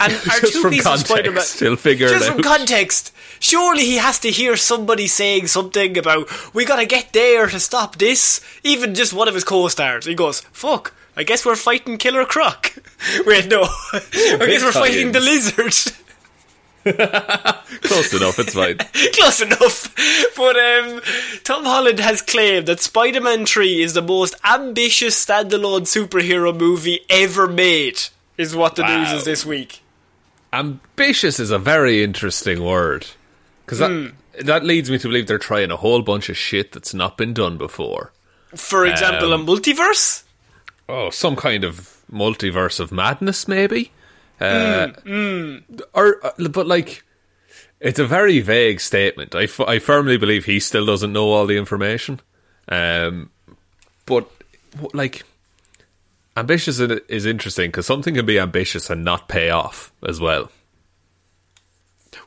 And 0.00 0.12
our 0.30 0.40
Just 0.40 0.52
two 0.54 0.62
from 0.62 0.70
pieces 0.72 0.86
of 0.86 1.06
context, 1.08 1.50
Spider-Man, 1.50 1.70
he'll 1.70 1.76
figure 1.76 2.06
it 2.06 2.10
just 2.10 2.28
from 2.28 2.38
out. 2.38 2.44
context. 2.44 3.12
Surely 3.40 3.84
he 3.84 3.96
has 3.96 4.18
to 4.20 4.30
hear 4.30 4.56
somebody 4.56 5.06
saying 5.06 5.46
something 5.46 5.96
about 5.96 6.28
we 6.54 6.64
gotta 6.64 6.86
get 6.86 7.12
there 7.12 7.46
to 7.46 7.60
stop 7.60 7.96
this. 7.96 8.40
Even 8.64 8.94
just 8.94 9.12
one 9.12 9.28
of 9.28 9.34
his 9.34 9.44
co-stars. 9.44 10.04
He 10.06 10.14
goes, 10.14 10.40
"Fuck." 10.52 10.94
I 11.16 11.22
guess 11.22 11.46
we're 11.46 11.54
fighting 11.54 11.96
Killer 11.96 12.24
Croc. 12.24 12.74
Wait, 13.26 13.46
no. 13.48 13.62
I 13.92 14.00
guess 14.46 14.64
we're 14.64 14.72
fighting 14.72 15.12
the 15.12 15.20
lizard. 15.20 15.94
Close 17.82 18.12
enough, 18.12 18.38
it's 18.38 18.52
fine. 18.54 18.78
Close 19.14 19.40
enough. 19.40 19.94
But 20.36 20.56
um, 20.56 21.00
Tom 21.44 21.64
Holland 21.64 22.00
has 22.00 22.20
claimed 22.20 22.66
that 22.66 22.80
Spider 22.80 23.20
Man 23.20 23.46
3 23.46 23.80
is 23.82 23.94
the 23.94 24.02
most 24.02 24.34
ambitious 24.44 25.24
standalone 25.24 25.82
superhero 25.82 26.54
movie 26.54 27.00
ever 27.08 27.46
made, 27.46 28.00
is 28.36 28.54
what 28.56 28.74
the 28.76 28.86
news 28.86 29.12
is 29.12 29.24
this 29.24 29.46
week. 29.46 29.80
Ambitious 30.58 31.40
is 31.40 31.50
a 31.50 31.58
very 31.58 32.02
interesting 32.04 32.62
word 32.62 33.06
because 33.64 33.78
that 33.80 33.90
Hmm. 33.90 34.06
that 34.46 34.64
leads 34.64 34.90
me 34.90 34.98
to 34.98 35.08
believe 35.08 35.26
they're 35.26 35.38
trying 35.38 35.70
a 35.70 35.76
whole 35.76 36.02
bunch 36.02 36.28
of 36.28 36.36
shit 36.36 36.72
that's 36.72 36.92
not 36.94 37.16
been 37.16 37.32
done 37.34 37.56
before. 37.58 38.12
For 38.56 38.84
example, 38.86 39.32
Um, 39.32 39.42
a 39.42 39.44
multiverse? 39.52 40.22
Oh, 40.88 41.10
some 41.10 41.34
kind 41.36 41.64
of 41.64 41.96
multiverse 42.12 42.78
of 42.80 42.92
madness, 42.92 43.48
maybe. 43.48 43.90
Uh, 44.40 44.88
Hmm, 45.04 45.58
Or, 45.92 46.18
uh, 46.26 46.48
but 46.48 46.66
like, 46.66 47.02
it's 47.80 47.98
a 47.98 48.06
very 48.06 48.40
vague 48.40 48.80
statement. 48.80 49.34
I, 49.34 49.44
f- 49.44 49.60
I 49.60 49.78
firmly 49.78 50.16
believe 50.16 50.44
he 50.44 50.60
still 50.60 50.86
doesn't 50.86 51.12
know 51.12 51.30
all 51.30 51.46
the 51.46 51.56
information. 51.56 52.20
Um, 52.68 53.30
but 54.06 54.28
like, 54.92 55.22
ambitious 56.36 56.80
is 56.80 57.26
interesting 57.26 57.70
because 57.70 57.86
something 57.86 58.14
can 58.14 58.26
be 58.26 58.38
ambitious 58.38 58.90
and 58.90 59.04
not 59.04 59.28
pay 59.28 59.50
off 59.50 59.92
as 60.06 60.20
well. 60.20 60.50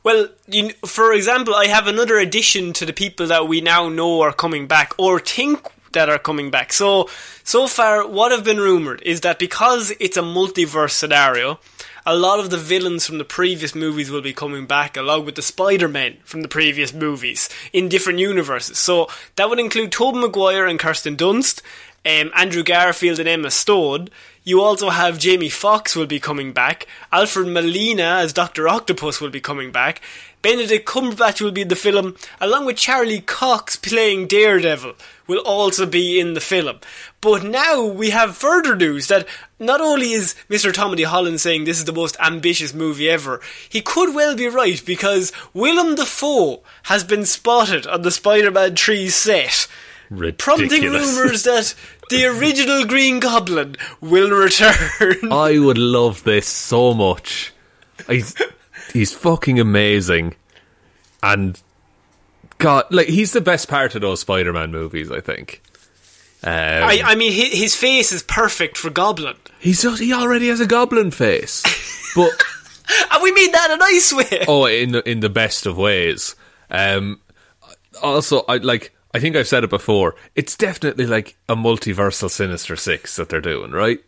Well, 0.04 0.30
you, 0.48 0.70
for 0.86 1.12
example, 1.14 1.56
I 1.56 1.68
have 1.68 1.88
another 1.88 2.18
addition 2.18 2.74
to 2.74 2.86
the 2.86 2.94
people 2.94 3.28
that 3.28 3.48
we 3.48 3.62
now 3.62 3.90
know 3.90 4.22
are 4.22 4.34
coming 4.34 4.68
back 4.68 4.94
or 4.98 5.20
think 5.20 5.68
that 5.94 6.10
are 6.10 6.20
coming 6.20 6.52
back. 6.52 6.72
So, 6.74 7.10
so 7.44 7.68
far, 7.68 8.08
what 8.08 8.32
have 8.32 8.44
been 8.44 8.58
rumored 8.58 9.02
is 9.04 9.22
that 9.22 9.40
because 9.40 9.92
it's 10.00 10.18
a 10.18 10.22
multiverse 10.22 10.92
scenario, 10.92 11.60
a 12.06 12.16
lot 12.16 12.40
of 12.40 12.50
the 12.50 12.58
villains 12.58 13.06
from 13.06 13.18
the 13.18 13.26
previous 13.26 13.76
movies 13.76 14.10
will 14.10 14.22
be 14.22 14.34
coming 14.34 14.66
back, 14.66 14.96
along 14.96 15.26
with 15.26 15.36
the 15.36 15.42
Spider-Men 15.42 16.18
from 16.24 16.42
the 16.42 16.48
previous 16.48 16.94
movies 16.94 17.50
in 17.74 17.90
different 17.90 18.20
universes. 18.20 18.78
So 18.78 19.10
that 19.36 19.50
would 19.50 19.60
include 19.60 19.92
Tobey 19.92 20.20
Maguire 20.20 20.66
and 20.68 20.80
Kirsten 20.80 21.18
Dunst, 21.18 21.62
um, 22.08 22.32
Andrew 22.36 22.64
Garfield 22.64 23.20
and 23.20 23.28
Emma 23.28 23.52
Stone. 23.52 24.10
You 24.46 24.62
also 24.62 24.90
have 24.92 25.20
Jamie 25.20 25.50
Foxx 25.50 25.94
will 25.94 26.06
be 26.06 26.22
coming 26.22 26.54
back. 26.54 26.88
Alfred 27.12 27.50
Molina 27.50 28.20
as 28.22 28.32
Doctor 28.32 28.70
Octopus 28.70 29.20
will 29.20 29.30
be 29.30 29.42
coming 29.42 29.74
back. 29.74 30.02
Benedict 30.42 30.88
Cumberbatch 30.88 31.42
will 31.42 31.52
be 31.52 31.64
in 31.64 31.68
the 31.68 31.76
film, 31.76 32.16
along 32.40 32.66
with 32.66 32.78
Charlie 32.78 33.20
Cox 33.20 33.76
playing 33.76 34.28
Daredevil 34.28 34.94
will 35.28 35.40
also 35.40 35.86
be 35.86 36.18
in 36.18 36.34
the 36.34 36.40
film. 36.40 36.80
But 37.20 37.44
now 37.44 37.84
we 37.84 38.12
have 38.12 38.38
further 38.38 38.74
news 38.74 39.08
that 39.08 39.28
not 39.60 39.82
only 39.82 40.14
is 40.14 40.36
Mr. 40.50 40.72
Tommy 40.72 41.04
Holland 41.04 41.42
saying 41.42 41.66
this 41.66 41.80
is 41.80 41.86
the 41.86 41.92
most 41.92 42.16
ambitious 42.22 42.74
movie 42.74 43.10
ever, 43.10 43.42
he 43.68 43.82
could 43.82 44.16
well 44.16 44.38
be 44.38 44.48
right 44.48 44.82
because 44.86 45.34
Willem 45.54 45.96
Dafoe 45.96 46.64
has 46.84 47.04
been 47.04 47.26
spotted 47.26 47.86
on 47.86 48.04
the 48.04 48.12
Spider-Man 48.12 48.78
3 48.78 49.10
set 49.10 49.68
prompting 50.38 50.84
rumours 50.84 51.44
that 51.44 51.76
the 52.10 52.26
original 52.26 52.86
Green 52.86 53.20
Goblin 53.20 53.76
will 54.02 54.32
return. 54.32 55.32
I 55.32 55.60
would 55.60 55.78
love 55.78 56.24
this 56.24 56.48
so 56.48 56.94
much. 56.94 57.54
He's 58.08 58.36
he's 58.94 59.14
fucking 59.14 59.60
amazing, 59.60 60.36
and 61.22 61.62
God, 62.58 62.86
like 62.92 63.08
he's 63.08 63.34
the 63.34 63.42
best 63.42 63.68
part 63.68 63.96
of 63.96 64.02
those 64.02 64.22
Spider-Man 64.22 64.72
movies. 64.72 65.12
I 65.12 65.20
think. 65.22 65.62
Um, 66.44 66.54
I, 66.54 67.02
I 67.04 67.16
mean, 67.16 67.34
his, 67.34 67.52
his 67.52 67.76
face 67.76 68.12
is 68.12 68.22
perfect 68.22 68.78
for 68.78 68.92
Goblin. 68.92 69.36
he's 69.60 69.82
just, 69.82 70.00
he 70.00 70.14
already 70.14 70.50
has 70.50 70.60
a 70.60 70.68
goblin 70.68 71.10
face, 71.10 71.64
but 72.16 72.32
And 73.12 73.24
we 73.24 73.32
mean 73.32 73.52
that 73.52 73.72
in 73.72 73.76
a 73.76 73.78
nice 73.78 74.14
way. 74.14 74.46
oh, 74.48 74.66
in 74.66 74.92
the, 74.94 75.10
in 75.10 75.20
the 75.20 75.30
best 75.30 75.66
of 75.66 75.78
ways. 75.78 76.36
Um, 76.70 77.20
also, 78.02 78.44
I 78.48 78.58
like. 78.58 78.94
I 79.14 79.20
think 79.20 79.36
I've 79.36 79.48
said 79.48 79.64
it 79.64 79.70
before. 79.70 80.16
It's 80.36 80.56
definitely 80.56 81.06
like 81.06 81.36
a 81.48 81.56
multiversal 81.56 82.30
Sinister 82.30 82.76
Six 82.76 83.16
that 83.16 83.30
they're 83.30 83.42
doing, 83.42 83.72
right? 83.72 84.00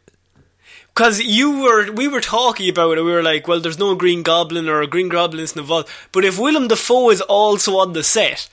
Because 0.87 1.21
you 1.21 1.61
were, 1.61 1.91
we 1.91 2.07
were 2.07 2.21
talking 2.21 2.69
about 2.69 2.97
it, 2.97 3.03
we 3.03 3.11
were 3.11 3.23
like, 3.23 3.47
well, 3.47 3.61
there's 3.61 3.79
no 3.79 3.95
Green 3.95 4.21
Goblin 4.21 4.67
or 4.67 4.81
a 4.81 4.87
Green 4.87 5.07
Goblin's 5.07 5.51
isn't 5.51 5.61
involved. 5.61 5.87
But 6.11 6.25
if 6.25 6.37
Willem 6.37 6.67
Dafoe 6.67 7.09
is 7.11 7.21
also 7.21 7.77
on 7.77 7.93
the 7.93 8.03
set, 8.03 8.49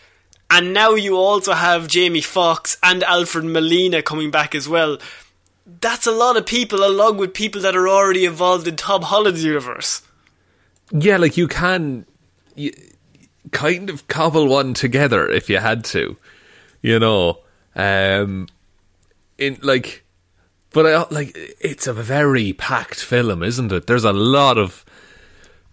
and 0.51 0.73
now 0.73 0.95
you 0.95 1.17
also 1.17 1.55
have 1.55 1.89
Jamie 1.89 2.21
Foxx 2.21 2.77
and 2.83 3.03
Alfred 3.03 3.45
Molina 3.45 4.01
coming 4.03 4.31
back 4.31 4.55
as 4.55 4.69
well, 4.69 4.99
that's 5.81 6.07
a 6.07 6.13
lot 6.13 6.37
of 6.37 6.47
people 6.47 6.85
along 6.85 7.17
with 7.17 7.35
people 7.35 7.61
that 7.63 7.75
are 7.75 7.89
already 7.89 8.25
involved 8.25 8.69
in 8.69 8.77
Tom 8.77 9.03
Holland's 9.03 9.43
universe. 9.43 10.03
Yeah, 10.93 11.17
like 11.17 11.37
you 11.37 11.49
can 11.49 12.07
you, 12.55 12.73
kind 13.51 13.91
of 13.91 14.07
cobble 14.07 14.47
one 14.47 14.75
together 14.75 15.29
if 15.29 15.51
you 15.51 15.59
had 15.59 15.85
to, 15.87 16.17
you 16.87 17.01
know. 17.01 17.41
Um, 17.75 18.47
in 19.39 19.59
like, 19.61 20.05
but 20.71 20.87
I 20.87 21.05
like 21.11 21.37
it's 21.61 21.89
a 21.89 21.93
very 21.93 22.53
packed 22.53 23.03
film, 23.03 23.43
isn't 23.43 23.73
it? 23.73 23.89
There's 23.89 24.05
a 24.05 24.13
lot 24.13 24.57
of 24.57 24.85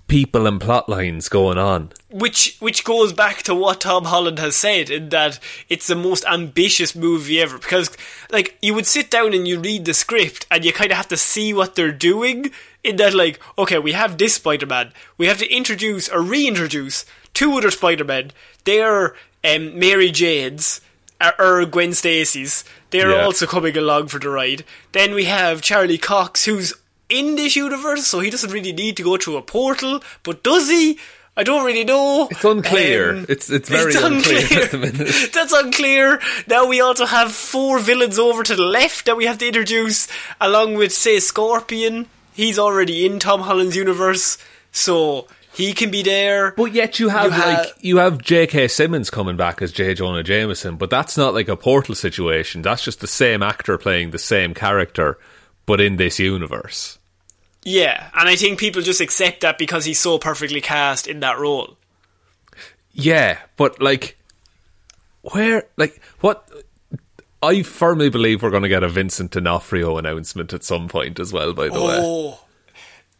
people 0.07 0.47
and 0.47 0.59
plot 0.59 0.89
lines 0.89 1.29
going 1.29 1.57
on. 1.57 1.91
which 2.09 2.57
which 2.59 2.83
goes 2.83 3.13
back 3.13 3.43
to 3.43 3.55
what 3.55 3.81
Tom 3.81 4.05
Holland 4.05 4.39
has 4.39 4.55
said 4.55 4.89
in 4.89 5.09
that 5.09 5.39
it's 5.69 5.87
the 5.87 5.95
most 5.95 6.25
ambitious 6.25 6.93
movie 6.95 7.39
ever 7.39 7.57
because 7.57 7.89
like 8.31 8.57
you 8.61 8.73
would 8.73 8.85
sit 8.85 9.09
down 9.09 9.33
and 9.33 9.47
you 9.47 9.59
read 9.59 9.85
the 9.85 9.93
script 9.93 10.45
and 10.51 10.65
you 10.65 10.73
kind 10.73 10.91
of 10.91 10.97
have 10.97 11.07
to 11.07 11.17
see 11.17 11.53
what 11.53 11.75
they're 11.75 11.93
doing 11.93 12.51
in 12.83 12.97
that 12.97 13.13
like 13.13 13.39
okay 13.57 13.79
we 13.79 13.93
have 13.93 14.17
this 14.17 14.35
Spider-Man 14.35 14.91
we 15.17 15.27
have 15.27 15.37
to 15.37 15.49
introduce 15.51 16.09
or 16.09 16.21
reintroduce 16.21 17.05
two 17.33 17.53
other 17.53 17.71
Spider-Men 17.71 18.31
they're 18.65 19.15
um, 19.43 19.79
Mary 19.79 20.11
Jane's 20.11 20.81
or- 21.39 21.65
Gwen 21.65 21.93
Stacy's 21.93 22.63
they're 22.91 23.11
Yeah. 23.11 23.23
also 23.25 23.45
coming 23.45 23.77
along 23.77 24.07
for 24.07 24.19
the 24.19 24.29
ride 24.29 24.63
then 24.91 25.13
we 25.15 25.25
have 25.25 25.61
Charlie 25.61 25.97
Cox 25.97 26.45
who's 26.45 26.73
in 27.09 27.35
this 27.35 27.55
universe, 27.55 28.07
so 28.07 28.21
he 28.21 28.29
doesn't 28.31 28.49
really 28.51 28.71
need 28.73 28.97
to 28.97 29.03
go 29.03 29.17
through 29.17 29.37
a 29.37 29.41
portal. 29.43 30.01
But 30.23 30.41
does 30.41 30.69
he? 30.69 30.97
I 31.37 31.43
don't 31.43 31.63
really 31.65 31.83
know. 31.83 32.27
It's 32.31 32.43
unclear. 32.43 33.11
Um, 33.17 33.25
it's 33.29 33.49
it's 33.51 33.69
very 33.69 33.93
unclear 33.93 34.63
at 34.63 34.71
the 34.71 34.77
minute. 34.79 35.29
That's 35.33 35.51
unclear. 35.53 36.19
Now 36.47 36.65
we 36.65 36.79
also 36.81 37.05
have 37.05 37.31
four 37.31 37.77
villains 37.79 38.17
over 38.17 38.41
to 38.43 38.55
the 38.55 38.63
left 38.63 39.05
that 39.05 39.17
we 39.17 39.25
have 39.25 39.37
to 39.39 39.47
introduce, 39.47 40.07
along 40.41 40.75
with 40.75 40.91
say 40.93 41.19
Scorpion. 41.19 42.07
He's 42.33 42.57
already 42.57 43.05
in 43.05 43.19
Tom 43.19 43.41
Holland's 43.41 43.75
universe, 43.75 44.37
so 44.71 45.27
He 45.55 45.73
can 45.73 45.91
be 45.91 46.01
there. 46.01 46.51
But 46.51 46.73
yet 46.73 46.99
you 46.99 47.09
have 47.09 47.25
You 47.25 47.31
ha- 47.31 47.45
like 47.63 47.73
you 47.79 47.97
have 47.97 48.17
J.K. 48.19 48.67
Simmons 48.69 49.09
coming 49.09 49.37
back 49.37 49.61
as 49.61 49.71
J. 49.71 49.93
Jonah 49.93 50.23
Jameson, 50.23 50.77
but 50.77 50.89
that's 50.89 51.15
not 51.17 51.33
like 51.33 51.47
a 51.47 51.55
portal 51.55 51.93
situation. 51.95 52.61
That's 52.63 52.83
just 52.83 53.01
the 53.01 53.07
same 53.07 53.43
actor 53.43 53.77
playing 53.77 54.11
the 54.11 54.17
same 54.19 54.53
character, 54.53 55.19
but 55.65 55.79
in 55.79 55.97
this 55.97 56.17
universe. 56.19 56.97
Yeah, 57.63 58.09
and 58.15 58.27
I 58.27 58.35
think 58.35 58.59
people 58.59 58.81
just 58.81 58.99
accept 58.99 59.41
that 59.41 59.57
because 59.57 59.85
he's 59.85 59.99
so 59.99 60.17
perfectly 60.17 60.59
cast 60.59 61.07
in 61.07 61.19
that 61.21 61.37
role. 61.39 61.77
Yeah, 62.91 63.37
but 63.55 63.81
like, 63.81 64.17
where, 65.21 65.67
like, 65.77 66.01
what? 66.19 66.47
I 67.41 67.61
firmly 67.61 68.09
believe 68.09 68.41
we're 68.41 68.49
going 68.49 68.63
to 68.63 68.69
get 68.69 68.83
a 68.83 68.89
Vincent 68.89 69.31
D'Onofrio 69.31 69.97
announcement 69.97 70.53
at 70.53 70.63
some 70.63 70.87
point 70.87 71.19
as 71.19 71.33
well. 71.33 71.53
By 71.53 71.67
the 71.67 71.73
way, 71.73 71.97
Oh, 71.99 72.39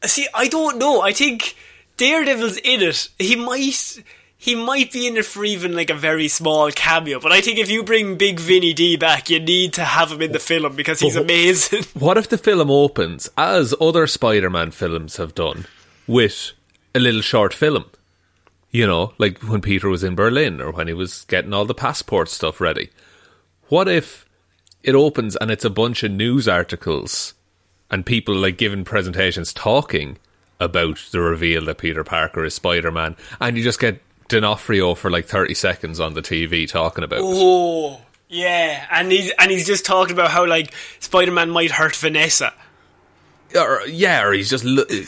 see, 0.06 0.28
I 0.34 0.48
don't 0.48 0.78
know. 0.78 1.02
I 1.02 1.12
think 1.12 1.56
Daredevil's 1.98 2.58
in 2.58 2.82
it. 2.82 3.10
He 3.20 3.36
might, 3.36 4.04
he 4.38 4.56
might 4.56 4.92
be 4.92 5.08
in 5.08 5.18
it 5.18 5.26
for 5.26 5.46
even 5.46 5.76
like 5.76 5.90
a 5.90 5.96
very 5.96 6.28
small 6.28 6.72
cameo. 6.72 7.20
But 7.20 7.32
I 7.32 7.42
think 7.42 7.60
if 7.60 7.70
you 7.70 7.84
bring 7.84 8.18
Big 8.18 8.40
Vinny 8.40 8.74
D 8.74 8.98
back, 8.98 9.30
you 9.30 9.40
need 9.40 9.74
to 9.74 9.86
have 9.86 10.12
him 10.12 10.22
in 10.22 10.32
the 10.32 10.40
film 10.40 10.76
because 10.76 11.00
he's 11.00 11.16
amazing. 11.16 11.84
what 11.94 12.18
if 12.18 12.30
the 12.30 12.38
film 12.38 12.70
opens 12.70 13.30
as 13.38 13.74
other 13.80 14.08
Spider-Man 14.08 14.72
films 14.72 15.18
have 15.18 15.36
done 15.36 15.66
with 16.08 16.52
a 16.94 17.00
little 17.00 17.22
short 17.22 17.54
film? 17.54 17.86
You 18.72 18.88
know, 18.88 19.14
like 19.20 19.40
when 19.44 19.62
Peter 19.62 19.88
was 19.88 20.04
in 20.04 20.16
Berlin 20.16 20.60
or 20.60 20.72
when 20.72 20.88
he 20.88 20.94
was 20.94 21.26
getting 21.26 21.54
all 21.54 21.66
the 21.66 21.76
passport 21.76 22.28
stuff 22.28 22.60
ready. 22.60 22.90
What 23.70 23.88
if 23.88 24.26
it 24.84 24.96
opens 24.96 25.36
and 25.38 25.50
it's 25.50 25.66
a 25.66 25.70
bunch 25.70 26.04
of 26.04 26.12
news 26.12 26.48
articles 26.48 27.34
and 27.90 28.06
people 28.06 28.36
like 28.36 28.58
giving 28.58 28.84
presentations 28.84 29.54
talking 29.54 30.18
about 30.64 30.98
the 31.12 31.20
reveal 31.20 31.66
that 31.66 31.78
Peter 31.78 32.04
Parker 32.04 32.44
is 32.46 32.54
Spider 32.56 32.92
Man 32.92 33.16
and 33.40 33.58
you 33.58 33.64
just 33.64 33.80
get 33.80 34.02
D'Onofrio 34.30 34.96
for 34.96 35.12
like 35.12 35.26
30 35.26 35.54
seconds 35.54 36.00
on 36.00 36.14
the 36.14 36.22
TV 36.22 36.68
talking 36.68 37.04
about 37.04 37.20
it? 37.20 37.26
Oh, 37.26 38.02
yeah, 38.30 38.88
and 38.90 39.12
he's 39.12 39.32
and 39.38 39.52
he's 39.52 39.68
just 39.68 39.86
talking 39.86 40.14
about 40.14 40.32
how 40.32 40.46
like 40.48 40.74
Spider 41.00 41.32
Man 41.32 41.50
might 41.52 41.72
hurt 41.72 41.96
Vanessa. 41.96 42.54
or 43.56 43.82
yeah, 43.88 44.24
or 44.24 44.32
he's 44.34 44.50
just 44.50 44.64
lo- 44.64 44.86
he, 44.90 45.06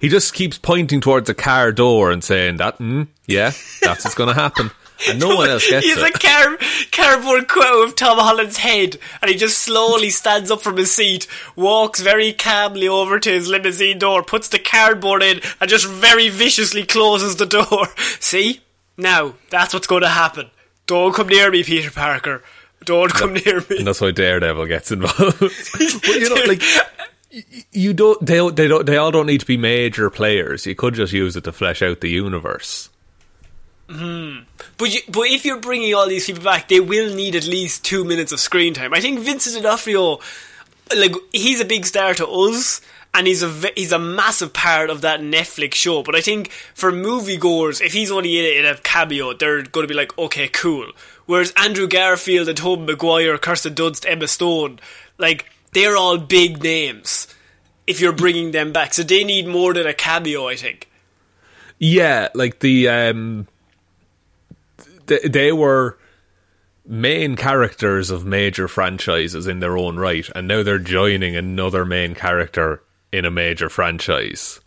he 0.00 0.08
just 0.08 0.32
keeps 0.32 0.56
pointing 0.58 1.00
towards 1.02 1.28
a 1.28 1.34
car 1.34 1.72
door 1.72 2.10
and 2.10 2.24
saying 2.24 2.56
that, 2.56 2.78
mm, 2.78 3.06
yeah, 3.26 3.52
that's 3.82 4.04
what's 4.04 4.14
going 4.14 4.28
to 4.34 4.40
happen, 4.40 4.70
and 5.08 5.20
no 5.20 5.36
one 5.36 5.50
else 5.50 5.68
gets 5.68 5.84
He 5.86 5.92
has 5.92 6.02
it. 6.02 6.14
a 6.14 6.18
car- 6.18 6.58
cardboard 6.92 7.48
quote 7.48 7.88
of 7.88 7.96
Tom 7.96 8.18
Holland's 8.18 8.58
head, 8.58 8.98
and 9.20 9.30
he 9.30 9.36
just 9.36 9.58
slowly 9.58 10.10
stands 10.10 10.50
up 10.50 10.62
from 10.62 10.76
his 10.76 10.94
seat, 10.94 11.26
walks 11.56 12.00
very 12.00 12.32
calmly 12.32 12.88
over 12.88 13.18
to 13.18 13.30
his 13.30 13.48
limousine 13.48 13.98
door, 13.98 14.22
puts 14.22 14.48
the 14.48 14.58
cardboard 14.58 15.22
in, 15.22 15.40
and 15.60 15.70
just 15.70 15.86
very 15.88 16.28
viciously 16.28 16.84
closes 16.84 17.36
the 17.36 17.46
door. 17.46 17.86
See? 18.20 18.60
Now, 18.96 19.34
that's 19.50 19.72
what's 19.74 19.86
going 19.86 20.02
to 20.02 20.08
happen. 20.08 20.50
Don't 20.86 21.14
come 21.14 21.28
near 21.28 21.50
me, 21.50 21.62
Peter 21.64 21.90
Parker. 21.90 22.42
Don't 22.84 23.12
come 23.12 23.34
near 23.34 23.60
me. 23.70 23.78
and 23.78 23.86
that's 23.86 24.00
why 24.00 24.10
Daredevil 24.10 24.66
gets 24.66 24.90
involved. 24.90 25.38
but 25.40 26.04
you 26.06 26.28
know, 26.28 26.42
like 26.46 26.62
you 27.70 27.92
don't, 27.94 28.24
they 28.26 28.46
they 28.50 28.68
don't, 28.68 28.84
they 28.86 28.96
all 28.96 29.10
don't 29.12 29.26
need 29.26 29.38
to 29.40 29.46
be 29.46 29.56
major 29.56 30.10
players. 30.10 30.66
You 30.66 30.74
could 30.74 30.94
just 30.94 31.12
use 31.12 31.36
it 31.36 31.44
to 31.44 31.52
flesh 31.52 31.80
out 31.80 32.00
the 32.00 32.10
universe. 32.10 32.90
But 34.78 34.94
you, 34.94 35.00
but 35.08 35.28
if 35.28 35.44
you're 35.44 35.60
bringing 35.60 35.94
all 35.94 36.08
these 36.08 36.26
people 36.26 36.42
back, 36.42 36.68
they 36.68 36.80
will 36.80 37.14
need 37.14 37.34
at 37.34 37.46
least 37.46 37.84
two 37.84 38.04
minutes 38.04 38.32
of 38.32 38.40
screen 38.40 38.74
time. 38.74 38.94
I 38.94 39.00
think 39.00 39.20
Vincent 39.20 39.62
D'Onofrio, 39.62 40.20
like 40.96 41.14
he's 41.32 41.60
a 41.60 41.64
big 41.64 41.86
star 41.86 42.14
to 42.14 42.26
us, 42.26 42.80
and 43.14 43.26
he's 43.26 43.42
a 43.42 43.50
he's 43.76 43.92
a 43.92 43.98
massive 43.98 44.52
part 44.52 44.90
of 44.90 45.02
that 45.02 45.20
Netflix 45.20 45.74
show. 45.74 46.02
But 46.02 46.14
I 46.14 46.20
think 46.20 46.50
for 46.74 46.90
moviegoers, 46.90 47.80
if 47.84 47.92
he's 47.92 48.10
only 48.10 48.38
in 48.38 48.44
a, 48.44 48.58
in 48.60 48.74
a 48.74 48.78
cameo, 48.78 49.34
they're 49.34 49.62
going 49.62 49.84
to 49.84 49.88
be 49.88 49.94
like, 49.94 50.16
okay, 50.18 50.48
cool. 50.48 50.90
Whereas 51.26 51.52
Andrew 51.56 51.86
Garfield 51.86 52.48
and 52.48 52.58
Tobey 52.58 52.84
Maguire, 52.84 53.38
Kirsten 53.38 53.74
Dunst, 53.74 54.04
Emma 54.08 54.28
Stone, 54.28 54.80
like 55.18 55.46
they're 55.72 55.96
all 55.96 56.18
big 56.18 56.62
names. 56.62 57.28
If 57.86 58.00
you're 58.00 58.12
bringing 58.12 58.52
them 58.52 58.72
back, 58.72 58.94
so 58.94 59.02
they 59.02 59.24
need 59.24 59.46
more 59.46 59.74
than 59.74 59.86
a 59.86 59.92
cameo, 59.92 60.48
I 60.48 60.54
think. 60.56 60.88
Yeah, 61.78 62.28
like 62.32 62.60
the 62.60 62.88
um, 62.88 63.48
th- 65.12 65.32
they 65.32 65.52
were 65.52 65.98
main 66.86 67.36
characters 67.36 68.10
of 68.10 68.24
major 68.24 68.68
franchises 68.68 69.46
in 69.46 69.60
their 69.60 69.76
own 69.76 69.98
right, 69.98 70.28
and 70.34 70.48
now 70.48 70.62
they're 70.62 70.78
joining 70.78 71.36
another 71.36 71.84
main 71.84 72.14
character 72.14 72.82
in 73.12 73.24
a 73.24 73.30
major 73.30 73.68
franchise. 73.68 74.60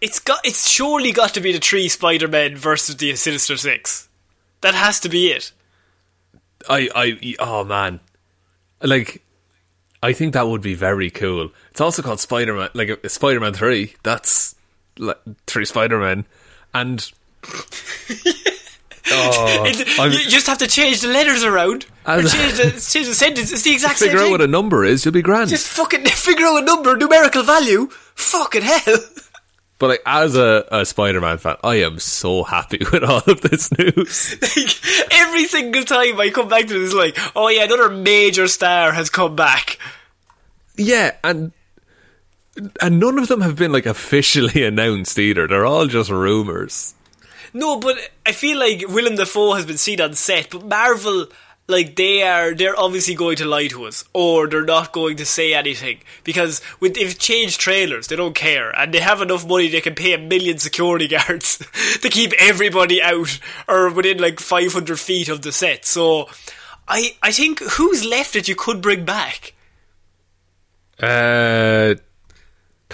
It's 0.00 0.18
got. 0.18 0.40
It's 0.44 0.68
surely 0.68 1.12
got 1.12 1.34
to 1.34 1.40
be 1.40 1.52
the 1.52 1.58
three 1.58 1.88
Spider-Men 1.88 2.56
versus 2.56 2.96
the 2.96 3.14
Sinister 3.16 3.56
Six. 3.56 4.08
That 4.60 4.74
has 4.74 5.00
to 5.00 5.08
be 5.08 5.28
it. 5.28 5.52
I, 6.68 6.88
I, 6.94 7.34
oh 7.38 7.64
man, 7.64 8.00
like, 8.82 9.22
I 10.02 10.12
think 10.12 10.32
that 10.32 10.48
would 10.48 10.62
be 10.62 10.74
very 10.74 11.10
cool. 11.10 11.50
It's 11.70 11.80
also 11.80 12.02
called 12.02 12.20
Spider 12.20 12.54
Man, 12.54 12.70
like 12.74 12.90
uh, 12.90 13.08
Spider 13.08 13.40
Man 13.40 13.54
Three. 13.54 13.94
That's 14.02 14.54
like, 14.98 15.18
three 15.46 15.64
Spider 15.64 15.98
Men, 15.98 16.26
and 16.72 17.10
oh, 19.10 19.64
you 20.12 20.30
just 20.30 20.46
have 20.46 20.58
to 20.58 20.66
change 20.66 21.00
the 21.00 21.08
letters 21.08 21.44
around 21.44 21.86
or 22.06 22.22
change 22.22 22.54
the, 22.54 22.70
change 22.90 23.06
the 23.06 23.14
sentence. 23.14 23.52
It's 23.52 23.62
the 23.62 23.72
exact 23.74 23.98
same 23.98 24.08
thing. 24.08 24.16
figure 24.16 24.26
out 24.26 24.30
what 24.30 24.40
a 24.40 24.46
number 24.46 24.84
is. 24.84 25.04
You'll 25.04 25.12
be 25.12 25.22
grand. 25.22 25.50
just 25.50 25.68
fucking 25.68 26.04
figure 26.06 26.46
out 26.46 26.62
a 26.62 26.64
number, 26.64 26.96
numerical 26.96 27.42
value. 27.42 27.88
Fucking 28.14 28.62
hell. 28.62 28.98
But 29.78 29.88
like 29.88 30.02
as 30.06 30.36
a, 30.36 30.64
a 30.70 30.86
Spider-Man 30.86 31.38
fan, 31.38 31.56
I 31.64 31.76
am 31.76 31.98
so 31.98 32.44
happy 32.44 32.78
with 32.92 33.02
all 33.02 33.22
of 33.26 33.40
this 33.40 33.76
news. 33.76 34.40
like, 34.40 35.12
every 35.12 35.46
single 35.46 35.82
time 35.82 36.18
I 36.20 36.30
come 36.30 36.48
back 36.48 36.68
to 36.68 36.78
this, 36.78 36.94
like, 36.94 37.18
oh 37.34 37.48
yeah, 37.48 37.64
another 37.64 37.90
major 37.90 38.46
star 38.46 38.92
has 38.92 39.10
come 39.10 39.34
back. 39.34 39.78
yeah, 40.76 41.12
and 41.24 41.52
and 42.80 43.00
none 43.00 43.18
of 43.18 43.26
them 43.26 43.40
have 43.40 43.56
been 43.56 43.72
like 43.72 43.84
officially 43.86 44.64
announced 44.64 45.18
either. 45.18 45.48
They're 45.48 45.66
all 45.66 45.86
just 45.86 46.08
rumors. 46.08 46.94
No, 47.56 47.78
but 47.78 47.96
I 48.26 48.32
feel 48.32 48.58
like 48.58 48.84
Willem 48.88 49.14
Dafoe 49.14 49.54
has 49.54 49.64
been 49.64 49.78
seen 49.78 50.00
on 50.00 50.14
set, 50.14 50.50
but 50.50 50.64
Marvel, 50.66 51.28
like 51.68 51.94
they 51.94 52.24
are, 52.24 52.52
they're 52.52 52.78
obviously 52.78 53.14
going 53.14 53.36
to 53.36 53.44
lie 53.44 53.68
to 53.68 53.84
us, 53.84 54.02
or 54.12 54.48
they're 54.48 54.64
not 54.64 54.92
going 54.92 55.16
to 55.18 55.24
say 55.24 55.54
anything 55.54 56.00
because 56.24 56.60
with 56.80 56.94
they've 56.94 57.16
changed 57.16 57.60
trailers, 57.60 58.08
they 58.08 58.16
don't 58.16 58.34
care, 58.34 58.70
and 58.76 58.92
they 58.92 58.98
have 58.98 59.22
enough 59.22 59.46
money 59.46 59.68
they 59.68 59.80
can 59.80 59.94
pay 59.94 60.12
a 60.12 60.18
million 60.18 60.58
security 60.58 61.06
guards 61.16 61.64
to 62.02 62.08
keep 62.08 62.32
everybody 62.40 63.00
out 63.00 63.38
or 63.68 63.88
within 63.88 64.18
like 64.18 64.40
five 64.40 64.72
hundred 64.72 64.98
feet 64.98 65.28
of 65.28 65.42
the 65.42 65.52
set. 65.52 65.84
So, 65.84 66.28
I 66.88 67.16
I 67.22 67.30
think 67.30 67.60
who's 67.60 68.04
left 68.04 68.34
that 68.34 68.48
you 68.48 68.56
could 68.56 68.82
bring 68.82 69.04
back? 69.04 69.52
Uh, 70.98 71.94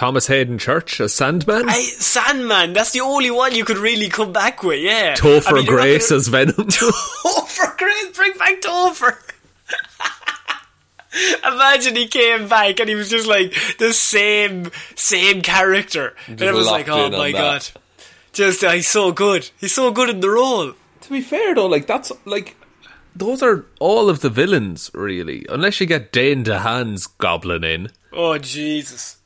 Thomas 0.01 0.27
Haden 0.29 0.57
Church 0.57 0.99
as 1.03 1.13
Sandman. 1.13 1.69
I, 1.69 1.79
Sandman, 1.83 2.73
that's 2.73 2.93
the 2.93 3.01
only 3.03 3.31
one 3.31 3.55
you 3.55 3.67
could 3.67 3.77
really 3.77 4.09
come 4.09 4.33
back 4.33 4.63
with, 4.63 4.81
yeah. 4.81 5.13
Topher 5.15 5.49
I 5.49 5.53
mean, 5.53 5.65
you're 5.67 5.77
not 5.77 5.83
Grace 5.83 6.09
gonna- 6.09 6.19
as 6.21 6.29
Venom. 6.29 6.55
Topher 6.57 7.77
Grace, 7.77 8.17
bring 8.17 8.33
back 8.39 8.63
Topher. 8.63 9.19
Imagine 11.45 11.97
he 11.97 12.09
came 12.09 12.49
back 12.49 12.81
and 12.81 12.89
he 12.89 12.95
was 12.95 13.11
just 13.11 13.27
like 13.29 13.53
the 13.79 13.93
same, 13.93 14.71
same 14.95 15.43
character. 15.43 16.15
and 16.29 16.41
it 16.41 16.55
was 16.55 16.67
like, 16.67 16.89
oh 16.89 17.05
in 17.07 17.13
on 17.13 17.19
my 17.21 17.33
that. 17.33 17.71
god. 17.75 17.81
Just, 18.33 18.65
uh, 18.65 18.71
he's 18.71 18.89
so 18.89 19.13
good. 19.13 19.51
He's 19.61 19.75
so 19.75 19.91
good 19.91 20.09
in 20.09 20.21
the 20.21 20.31
role. 20.31 20.73
to 21.03 21.11
be 21.11 21.21
fair 21.21 21.55
though, 21.55 21.67
like 21.67 21.87
that's 21.87 22.11
like 22.25 22.57
those 23.15 23.43
are 23.43 23.67
all 23.81 24.09
of 24.09 24.21
the 24.21 24.31
villains 24.31 24.91
really, 24.95 25.45
unless 25.51 25.79
you 25.79 25.85
get 25.87 26.11
Dane 26.11 26.43
DeHaan's 26.43 27.07
Goblin 27.07 27.65
in. 27.65 27.91
Oh, 28.15 28.39
Jesus. 28.39 29.19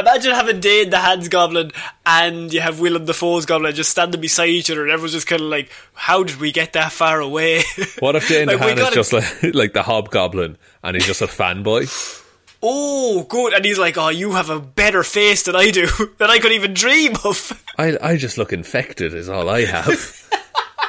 Imagine 0.00 0.32
having 0.34 0.60
Dane 0.60 0.90
DeHaan's 0.90 1.28
Goblin 1.28 1.72
and 2.06 2.52
you 2.52 2.60
have 2.60 2.80
Willem 2.80 3.04
Dafoe's 3.04 3.46
Goblin 3.46 3.74
just 3.74 3.90
standing 3.90 4.20
beside 4.20 4.48
each 4.48 4.70
other 4.70 4.82
and 4.82 4.90
everyone's 4.90 5.12
just 5.12 5.26
kind 5.26 5.42
of 5.42 5.48
like, 5.48 5.70
how 5.92 6.22
did 6.22 6.40
we 6.40 6.52
get 6.52 6.72
that 6.72 6.90
far 6.92 7.20
away? 7.20 7.62
What 8.00 8.16
if 8.16 8.28
Dane 8.28 8.46
Like, 8.46 8.60
we 8.60 8.66
DeHaan 8.66 8.88
is 8.88 8.94
just 8.94 9.12
like 9.12 9.42
like 9.54 9.72
the 9.74 9.82
Hobgoblin 9.82 10.56
and 10.82 10.96
he's 10.96 11.06
just 11.06 11.22
a 11.22 11.26
fanboy? 11.26 11.88
Oh, 12.62 13.24
good. 13.28 13.52
And 13.54 13.64
he's 13.64 13.78
like, 13.78 13.96
oh, 13.96 14.08
you 14.08 14.32
have 14.32 14.50
a 14.50 14.60
better 14.60 15.02
face 15.02 15.42
than 15.44 15.56
I 15.56 15.70
do, 15.70 15.86
than 16.18 16.30
I 16.30 16.38
could 16.38 16.52
even 16.52 16.74
dream 16.74 17.14
of. 17.24 17.62
I 17.78 17.96
I 18.02 18.16
just 18.16 18.38
look 18.38 18.52
infected 18.52 19.14
is 19.14 19.28
all 19.28 19.48
I 19.48 19.64
have. 19.64 20.28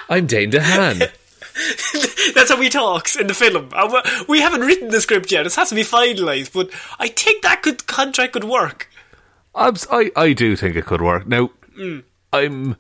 I'm 0.09 0.25
Dane 0.25 0.51
DeHaan. 0.51 1.09
That's 2.33 2.49
how 2.49 2.61
he 2.61 2.69
talks 2.69 3.15
in 3.15 3.27
the 3.27 3.33
film. 3.33 3.71
We- 4.27 4.41
haven't 4.41 4.61
written 4.61 4.89
the 4.89 4.99
script 5.01 5.31
yet. 5.31 5.45
It 5.45 5.53
has 5.55 5.69
to 5.69 5.75
be 5.75 5.83
finalised, 5.83 6.53
but 6.53 6.69
I 6.99 7.07
think 7.09 7.43
that 7.43 7.61
could 7.61 7.85
contract 7.87 8.33
could 8.33 8.43
work. 8.43 8.89
Abs- 9.55 9.87
I, 9.91 10.11
I 10.15 10.33
do 10.33 10.55
think 10.55 10.75
it 10.75 10.85
could 10.85 11.01
work. 11.01 11.27
Now, 11.27 11.51
Mm. 11.77 12.03
I'm. 12.33 12.75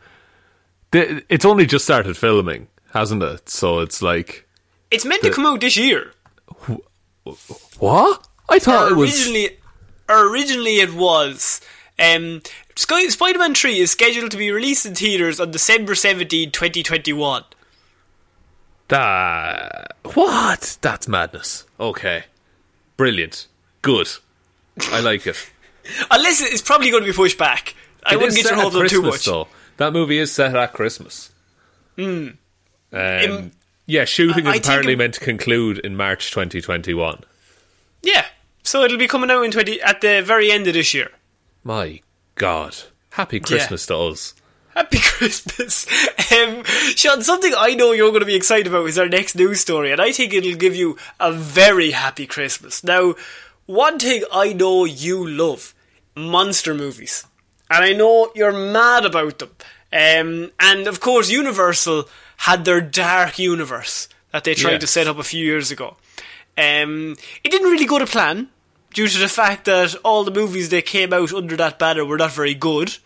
The, 0.91 1.23
it's 1.29 1.45
only 1.45 1.65
just 1.65 1.85
started 1.85 2.17
filming, 2.17 2.67
hasn't 2.93 3.23
it? 3.23 3.47
So 3.49 3.79
it's 3.79 4.01
like. 4.01 4.47
It's 4.91 5.05
meant 5.05 5.21
to 5.23 5.31
come 5.31 5.45
out 5.45 5.61
this 5.61 5.77
year. 5.77 6.11
What? 7.79 8.27
I 8.49 8.59
thought 8.59 8.91
it 8.91 8.95
was. 8.95 9.09
originally, 9.11 9.57
originally 10.09 10.79
it 10.81 10.93
was. 10.93 11.61
Um, 11.97 12.41
Sky- 12.75 13.07
Spider-Man 13.07 13.55
3 13.55 13.77
is 13.79 13.91
scheduled 13.91 14.31
to 14.31 14.37
be 14.37 14.51
released 14.51 14.85
in 14.85 14.95
theaters 14.95 15.39
on 15.39 15.51
December 15.51 15.95
17, 15.95 16.51
2021. 16.51 17.43
That 18.89 19.95
what? 20.13 20.77
That's 20.81 21.07
madness. 21.07 21.65
Okay, 21.79 22.25
brilliant, 22.97 23.47
good. 23.81 24.09
I 24.91 24.99
like 24.99 25.25
it. 25.27 25.50
Unless 26.09 26.41
it's 26.41 26.61
probably 26.61 26.91
going 26.91 27.03
to 27.03 27.09
be 27.09 27.15
pushed 27.15 27.37
back. 27.37 27.75
I 28.05 28.13
It 28.13 28.17
wouldn't 28.17 28.35
get 28.35 28.45
your 28.45 28.55
hopes 28.59 28.89
too 28.91 29.01
much. 29.01 29.25
Though 29.25 29.47
that 29.77 29.93
movie 29.93 30.17
is 30.17 30.31
set 30.31 30.55
at 30.55 30.73
Christmas. 30.73 31.29
Um, 31.97 32.37
Im- 32.93 33.51
yeah, 33.85 34.05
shooting 34.05 34.45
I- 34.47 34.51
I 34.51 34.53
is 34.53 34.55
think 34.55 34.65
apparently 34.65 34.93
it- 34.93 34.97
meant 34.97 35.13
to 35.15 35.19
conclude 35.19 35.79
in 35.79 35.95
March 35.95 36.31
2021. 36.31 37.23
Yeah. 38.01 38.25
So 38.63 38.83
it'll 38.83 38.97
be 38.97 39.07
coming 39.07 39.31
out 39.31 39.43
in 39.43 39.51
20 39.51 39.81
at 39.81 40.01
the 40.01 40.21
very 40.21 40.51
end 40.51 40.67
of 40.67 40.73
this 40.73 40.93
year. 40.93 41.11
My 41.63 42.01
God, 42.35 42.75
happy 43.11 43.39
Christmas 43.39 43.85
to 43.87 43.95
us. 43.97 44.33
Happy 44.75 44.99
Christmas. 45.01 45.85
Um, 46.31 46.63
Sean, 46.95 47.21
something 47.23 47.53
I 47.57 47.73
know 47.75 47.91
you're 47.91 48.09
going 48.09 48.21
to 48.21 48.25
be 48.25 48.35
excited 48.35 48.67
about 48.67 48.87
is 48.87 48.97
our 48.97 49.09
next 49.09 49.35
news 49.35 49.59
story, 49.59 49.91
and 49.91 49.99
I 50.01 50.11
think 50.11 50.33
it'll 50.33 50.55
give 50.55 50.75
you 50.75 50.97
a 51.19 51.31
very 51.31 51.91
happy 51.91 52.25
Christmas. 52.25 52.83
Now, 52.83 53.15
one 53.65 53.99
thing 53.99 54.23
I 54.31 54.53
know 54.53 54.85
you 54.85 55.27
love 55.27 55.73
monster 56.15 56.73
movies, 56.73 57.25
and 57.69 57.83
I 57.83 57.93
know 57.93 58.31
you're 58.35 58.51
mad 58.51 59.05
about 59.05 59.39
them. 59.39 59.49
Um, 59.93 60.51
and 60.59 60.87
of 60.87 60.99
course, 60.99 61.29
Universal 61.29 62.07
had 62.37 62.65
their 62.65 62.81
dark 62.81 63.37
universe 63.37 64.07
that 64.31 64.43
they 64.43 64.53
tried 64.53 64.81
to 64.81 64.87
set 64.87 65.07
up 65.07 65.19
a 65.19 65.23
few 65.23 65.45
years 65.45 65.71
ago. 65.71 65.97
Um, 66.57 67.15
it 67.43 67.49
didn't 67.49 67.69
really 67.69 67.85
go 67.85 67.99
to 67.99 68.05
plan 68.05 68.49
due 68.93 69.07
to 69.07 69.19
the 69.19 69.29
fact 69.29 69.65
that 69.65 69.95
all 70.03 70.23
the 70.23 70.31
movies 70.31 70.69
that 70.69 70.85
came 70.85 71.13
out 71.13 71.33
under 71.33 71.55
that 71.57 71.79
banner 71.79 72.05
were 72.05 72.17
not 72.17 72.31
very 72.31 72.53
good, 72.53 72.97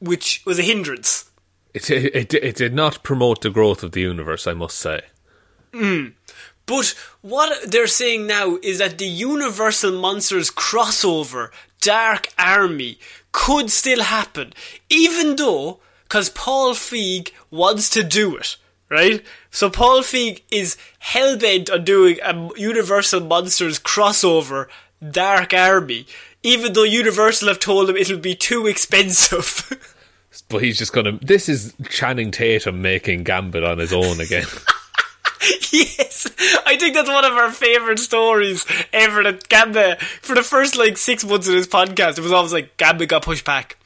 which 0.00 0.42
was 0.44 0.58
a 0.58 0.62
hindrance. 0.62 1.30
It, 1.74 1.90
it, 1.90 2.34
it 2.34 2.56
did 2.56 2.74
not 2.74 3.02
promote 3.02 3.42
the 3.42 3.50
growth 3.50 3.82
of 3.82 3.92
the 3.92 4.00
universe, 4.00 4.46
I 4.46 4.54
must 4.54 4.78
say. 4.78 5.02
But 6.66 6.94
what 7.22 7.70
they're 7.70 7.86
saying 7.86 8.26
now 8.26 8.58
is 8.62 8.78
that 8.78 8.98
the 8.98 9.06
Universal 9.06 9.92
Monsters 9.92 10.50
crossover 10.50 11.50
Dark 11.80 12.28
Army 12.38 12.98
could 13.30 13.70
still 13.70 14.02
happen, 14.02 14.52
even 14.90 15.36
though, 15.36 15.78
because 16.02 16.28
Paul 16.30 16.74
Feig 16.74 17.30
wants 17.50 17.88
to 17.90 18.02
do 18.02 18.36
it, 18.36 18.56
right? 18.88 19.24
So 19.50 19.70
Paul 19.70 20.00
Feig 20.00 20.42
is 20.50 20.76
hell 20.98 21.36
bent 21.38 21.70
on 21.70 21.84
doing 21.84 22.18
a 22.24 22.50
Universal 22.56 23.20
Monsters 23.20 23.78
crossover 23.78 24.66
Dark 25.08 25.54
Army, 25.54 26.06
even 26.42 26.72
though 26.72 26.82
Universal 26.82 27.48
have 27.48 27.60
told 27.60 27.88
him 27.88 27.96
it'll 27.96 28.18
be 28.18 28.34
too 28.34 28.66
expensive. 28.66 29.70
But 30.48 30.62
he's 30.62 30.78
just 30.78 30.92
gonna. 30.92 31.18
This 31.22 31.48
is 31.48 31.74
Channing 31.88 32.30
Tatum 32.30 32.82
making 32.82 33.24
Gambit 33.24 33.64
on 33.64 33.78
his 33.78 33.92
own 33.92 34.20
again. 34.20 34.44
yes, 35.72 36.05
I 36.66 36.76
think 36.78 36.94
that's 36.94 37.08
one 37.08 37.24
of 37.24 37.32
our 37.32 37.50
favourite 37.50 37.98
stories 37.98 38.66
ever. 38.92 39.22
That 39.22 39.48
Gambit, 39.48 40.00
for 40.00 40.34
the 40.34 40.42
first 40.42 40.76
like 40.76 40.96
six 40.96 41.24
months 41.24 41.48
of 41.48 41.54
this 41.54 41.66
podcast, 41.66 42.18
it 42.18 42.22
was 42.22 42.32
always 42.32 42.52
like 42.52 42.76
Gambit 42.76 43.08
got 43.08 43.22
pushed 43.22 43.44
back, 43.44 43.76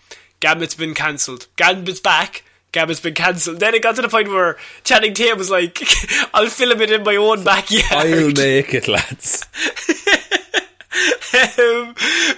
Gambit's 0.40 0.74
been 0.74 0.94
cancelled, 0.94 1.46
Gambit's 1.56 2.00
back. 2.00 2.44
Gambit's 2.72 3.00
been 3.00 3.14
cancelled. 3.14 3.58
Then 3.58 3.74
it 3.74 3.82
got 3.82 3.96
to 3.96 4.02
the 4.02 4.08
point 4.08 4.28
where 4.28 4.56
Channing 4.84 5.12
Tatum 5.12 5.38
was 5.38 5.50
like, 5.50 5.80
"I'll 6.34 6.46
film 6.46 6.80
it 6.80 6.92
in 6.92 7.02
my 7.02 7.16
own 7.16 7.42
backyard." 7.42 7.84
I'll 7.90 8.30
make 8.30 8.72
it, 8.72 8.86
lads. 8.86 9.44
um, 11.58 11.94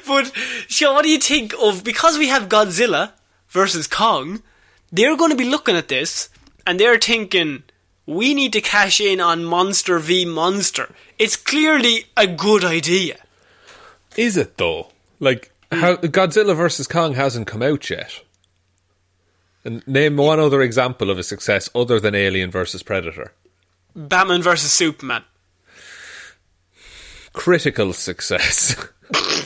but 0.07 0.33
Sean, 0.69 0.95
what 0.95 1.03
do 1.03 1.11
you 1.11 1.19
think 1.19 1.53
of 1.61 1.85
because 1.85 2.17
we 2.17 2.29
have 2.29 2.49
Godzilla 2.49 3.13
versus 3.51 3.87
Kong? 3.87 4.43
They're 4.91 5.17
going 5.19 5.31
to 5.31 5.37
be 5.37 5.49
looking 5.49 5.77
at 5.77 5.89
this 5.89 6.31
and 6.67 6.79
they're 6.79 6.99
thinking 6.99 7.65
we 8.07 8.35
need 8.35 8.53
to 8.53 8.61
cash 8.61 9.01
in 9.01 9.21
on 9.21 9.45
Monster 9.45 9.99
v 9.99 10.25
Monster. 10.25 10.91
It's 11.19 11.37
clearly 11.37 12.07
a 12.17 12.27
good 12.27 12.65
idea. 12.65 13.19
Is 14.17 14.37
it 14.37 14.59
though? 14.59 14.89
Like 15.21 15.53
how 15.71 15.97
Godzilla 15.97 16.55
versus 16.57 16.87
Kong 16.87 17.15
hasn't 17.15 17.47
come 17.47 17.63
out 17.63 17.89
yet. 17.89 18.23
And 19.65 19.87
name 19.87 20.17
one 20.17 20.41
other 20.41 20.61
example 20.61 21.11
of 21.11 21.19
a 21.19 21.23
success 21.23 21.71
other 21.75 22.01
than 22.01 22.15
Alien 22.15 22.51
versus 22.51 22.83
Predator. 22.83 23.33
Batman 23.95 24.43
versus 24.43 24.73
Superman. 24.73 25.23
Critical 27.33 27.93
success. 27.93 28.89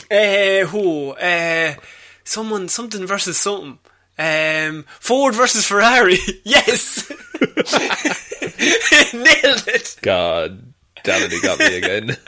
Uh, 0.09 0.65
who? 0.67 1.11
Uh, 1.11 1.75
someone, 2.23 2.67
something 2.67 3.05
versus 3.05 3.37
something. 3.37 3.79
Um, 4.19 4.85
Ford 4.99 5.35
versus 5.35 5.65
Ferrari. 5.65 6.17
yes, 6.43 7.09
nailed 9.13 9.67
it. 9.67 9.95
God 10.01 10.73
damn 11.03 11.29
it, 11.31 11.41
got 11.43 11.59
me 11.59 11.77
again. 11.77 12.17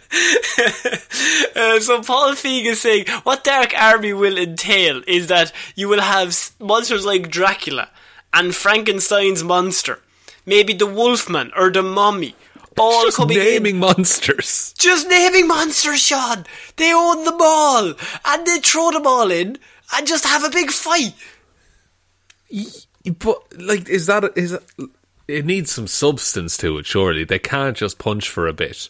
Uh, 1.56 1.80
so 1.80 2.02
Paul 2.02 2.32
Feig 2.34 2.63
is 2.65 2.80
saying 2.82 3.06
what 3.23 3.43
Dark 3.43 3.73
Army 3.78 4.13
will 4.13 4.38
entail 4.38 5.02
is 5.08 5.28
that 5.28 5.52
you 5.75 5.89
will 5.89 5.99
have 5.99 6.30
s- 6.30 6.54
monsters 6.60 7.06
like 7.06 7.30
Dracula 7.30 7.89
and 8.34 8.56
Frankenstein's 8.56 9.43
monster, 9.43 9.99
maybe 10.45 10.73
the 10.73 10.86
Wolfman 10.86 11.52
or 11.58 11.69
the 11.69 11.84
Mummy, 11.84 12.36
all 12.78 13.04
Just 13.04 13.17
coming 13.17 13.38
naming 13.39 13.75
in. 13.75 13.80
monsters. 13.82 14.73
Just 14.78 15.10
naming 15.10 15.47
monsters, 15.47 16.02
Sean. 16.02 16.45
They 16.78 16.93
own 16.93 17.25
them 17.25 17.38
all, 17.41 17.93
and 18.25 18.47
they 18.47 18.60
throw 18.60 18.91
them 18.91 19.06
all 19.08 19.30
in 19.32 19.58
and 19.95 20.08
just 20.08 20.25
have 20.25 20.43
a 20.45 20.49
big 20.49 20.71
fight. 20.71 21.13
But 23.19 23.59
like, 23.59 23.89
is 23.89 24.07
that 24.07 24.31
is 24.35 24.51
that, 24.51 24.63
it 25.27 25.45
needs 25.45 25.71
some 25.71 25.88
substance 25.88 26.57
to 26.57 26.77
it? 26.77 26.85
Surely 26.85 27.23
they 27.23 27.39
can't 27.39 27.77
just 27.77 27.97
punch 27.99 28.29
for 28.29 28.47
a 28.47 28.53
bit. 28.53 28.89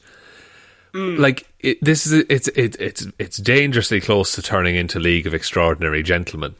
Mm. 0.93 1.19
Like 1.19 1.47
it, 1.59 1.83
this 1.83 2.05
is 2.05 2.25
it's 2.29 2.47
it, 2.49 2.79
it's 2.79 3.07
it's 3.19 3.37
dangerously 3.37 4.01
close 4.01 4.33
to 4.33 4.41
turning 4.41 4.75
into 4.75 4.99
League 4.99 5.27
of 5.27 5.33
Extraordinary 5.33 6.03
Gentlemen. 6.03 6.55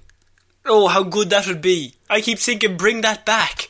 Oh, 0.66 0.88
how 0.88 1.04
good 1.04 1.30
that 1.32 1.48
would 1.48 1.62
be! 1.62 1.96
I 2.10 2.22
keep 2.22 2.38
thinking, 2.38 2.78
bring 2.78 3.02
that 3.02 3.26
back. 3.26 3.70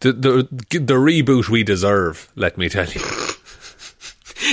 The 0.00 0.12
the 0.12 0.48
the 0.70 0.94
reboot 0.94 1.48
we 1.48 1.62
deserve. 1.62 2.28
Let 2.34 2.58
me 2.58 2.68
tell 2.68 2.88
you. 2.88 3.00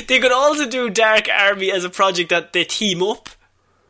They 0.08 0.20
could 0.20 0.32
also 0.32 0.68
do 0.68 0.90
Dark 0.90 1.28
Army 1.30 1.72
as 1.72 1.84
a 1.84 1.90
project 1.90 2.30
that 2.30 2.54
they 2.54 2.64
team 2.64 3.04
up. 3.04 3.30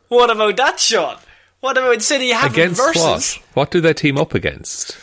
What 0.10 0.30
about 0.30 0.58
that, 0.58 0.80
Sean? 0.80 1.18
What 1.64 1.78
about 1.78 2.04
having 2.04 2.28
against 2.28 2.82
versus? 2.82 3.36
what? 3.38 3.42
What 3.54 3.72
do 3.72 3.80
they 3.80 3.94
team 3.94 4.18
up 4.18 4.34
against? 4.34 4.98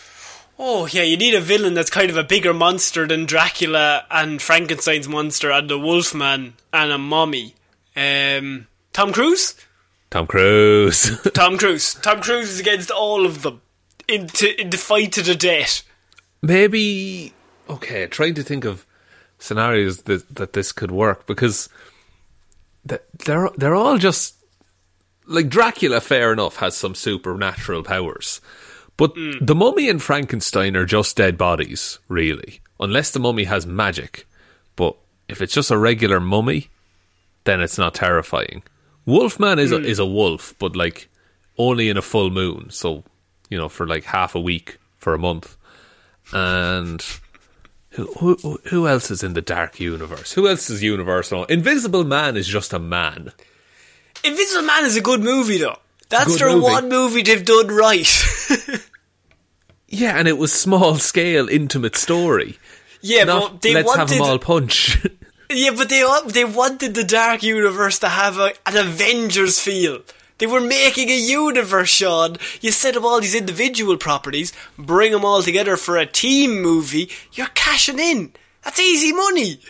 Oh 0.58 0.84
yeah, 0.84 1.00
you 1.00 1.16
need 1.16 1.32
a 1.32 1.40
villain 1.40 1.72
that's 1.72 1.88
kind 1.88 2.10
of 2.10 2.18
a 2.18 2.22
bigger 2.22 2.52
monster 2.52 3.06
than 3.06 3.24
Dracula 3.24 4.04
and 4.10 4.42
Frankenstein's 4.42 5.08
monster 5.08 5.50
and 5.50 5.70
the 5.70 5.78
Wolfman 5.78 6.52
and 6.70 6.92
a 6.92 6.98
mummy. 6.98 7.54
Um, 7.96 8.66
Tom 8.92 9.10
Cruise. 9.10 9.54
Tom 10.10 10.26
Cruise. 10.26 11.18
Tom 11.32 11.56
Cruise. 11.56 11.94
Tom 11.94 12.20
Cruise 12.20 12.50
is 12.50 12.60
against 12.60 12.90
all 12.90 13.24
of 13.24 13.40
them 13.40 13.62
in, 14.06 14.26
to, 14.26 14.60
in 14.60 14.68
the 14.68 14.76
fight 14.76 15.12
to 15.12 15.22
the 15.22 15.34
death. 15.34 15.82
Maybe 16.42 17.32
okay. 17.70 18.06
Trying 18.06 18.34
to 18.34 18.42
think 18.42 18.66
of 18.66 18.84
scenarios 19.38 20.02
that 20.02 20.28
that 20.34 20.52
this 20.52 20.72
could 20.72 20.90
work 20.90 21.26
because 21.26 21.70
they're 22.84 23.48
they're 23.56 23.74
all 23.74 23.96
just 23.96 24.34
like 25.30 25.48
Dracula. 25.48 26.00
Fair 26.00 26.32
enough, 26.32 26.56
has 26.56 26.76
some 26.76 26.94
supernatural 26.94 27.82
powers, 27.82 28.40
but 28.96 29.12
hmm. 29.14 29.42
the 29.44 29.54
Mummy 29.54 29.88
and 29.88 30.02
Frankenstein 30.02 30.76
are 30.76 30.84
just 30.84 31.16
dead 31.16 31.38
bodies, 31.38 31.98
really. 32.08 32.60
Unless 32.78 33.12
the 33.12 33.20
Mummy 33.20 33.44
has 33.44 33.66
magic, 33.66 34.26
but 34.76 34.96
if 35.28 35.40
it's 35.40 35.54
just 35.54 35.70
a 35.70 35.78
regular 35.78 36.20
mummy, 36.20 36.68
then 37.44 37.60
it's 37.60 37.78
not 37.78 37.94
terrifying. 37.94 38.62
Wolfman 39.06 39.58
is 39.58 39.72
a, 39.72 39.78
hmm. 39.78 39.84
is 39.84 39.98
a 39.98 40.06
wolf, 40.06 40.54
but 40.58 40.76
like 40.76 41.08
only 41.56 41.88
in 41.88 41.96
a 41.96 42.02
full 42.02 42.30
moon, 42.30 42.70
so 42.70 43.04
you 43.48 43.58
know 43.58 43.68
for 43.68 43.86
like 43.86 44.04
half 44.04 44.34
a 44.34 44.40
week 44.40 44.78
for 44.96 45.14
a 45.14 45.18
month. 45.18 45.56
And 46.32 47.04
who, 47.90 48.06
who 48.18 48.60
who 48.66 48.86
else 48.86 49.10
is 49.10 49.22
in 49.22 49.34
the 49.34 49.42
dark 49.42 49.80
universe? 49.80 50.32
Who 50.32 50.48
else 50.48 50.70
is 50.70 50.82
universal? 50.82 51.44
Invisible 51.46 52.04
Man 52.04 52.36
is 52.36 52.46
just 52.46 52.72
a 52.72 52.78
man. 52.78 53.32
Invisible 54.24 54.62
Man 54.66 54.84
is 54.84 54.96
a 54.96 55.00
good 55.00 55.20
movie 55.22 55.58
though. 55.58 55.78
That's 56.08 56.26
Good 56.32 56.40
their 56.40 56.48
movie. 56.48 56.62
one 56.62 56.88
movie 56.88 57.22
they've 57.22 57.44
done 57.44 57.68
right. 57.68 58.08
Yeah, 59.92 60.16
and 60.16 60.28
it 60.28 60.38
was 60.38 60.52
small 60.52 60.96
scale, 60.96 61.48
intimate 61.48 61.96
story. 61.96 62.58
yeah, 63.00 63.24
Not 63.24 63.52
but 63.54 63.62
they 63.62 63.74
let's 63.74 63.86
wanted 63.88 63.98
have 63.98 64.08
them 64.10 64.22
all 64.22 64.38
punch. 64.38 65.04
Yeah, 65.52 65.72
but 65.76 65.88
they 65.88 66.04
they 66.28 66.44
wanted 66.44 66.94
the 66.94 67.02
Dark 67.02 67.42
Universe 67.42 67.98
to 67.98 68.08
have 68.08 68.38
a, 68.38 68.52
an 68.66 68.76
Avengers 68.76 69.58
feel. 69.58 70.02
They 70.38 70.46
were 70.46 70.60
making 70.60 71.10
a 71.10 71.18
universe, 71.18 71.88
Sean. 71.90 72.36
You 72.60 72.70
set 72.70 72.96
up 72.96 73.02
all 73.02 73.20
these 73.20 73.34
individual 73.34 73.96
properties, 73.96 74.52
bring 74.78 75.10
them 75.10 75.24
all 75.24 75.42
together 75.42 75.76
for 75.76 75.96
a 75.96 76.06
team 76.06 76.62
movie. 76.62 77.10
You're 77.32 77.48
cashing 77.48 77.98
in. 77.98 78.32
That's 78.62 78.78
easy 78.78 79.12
money. 79.12 79.60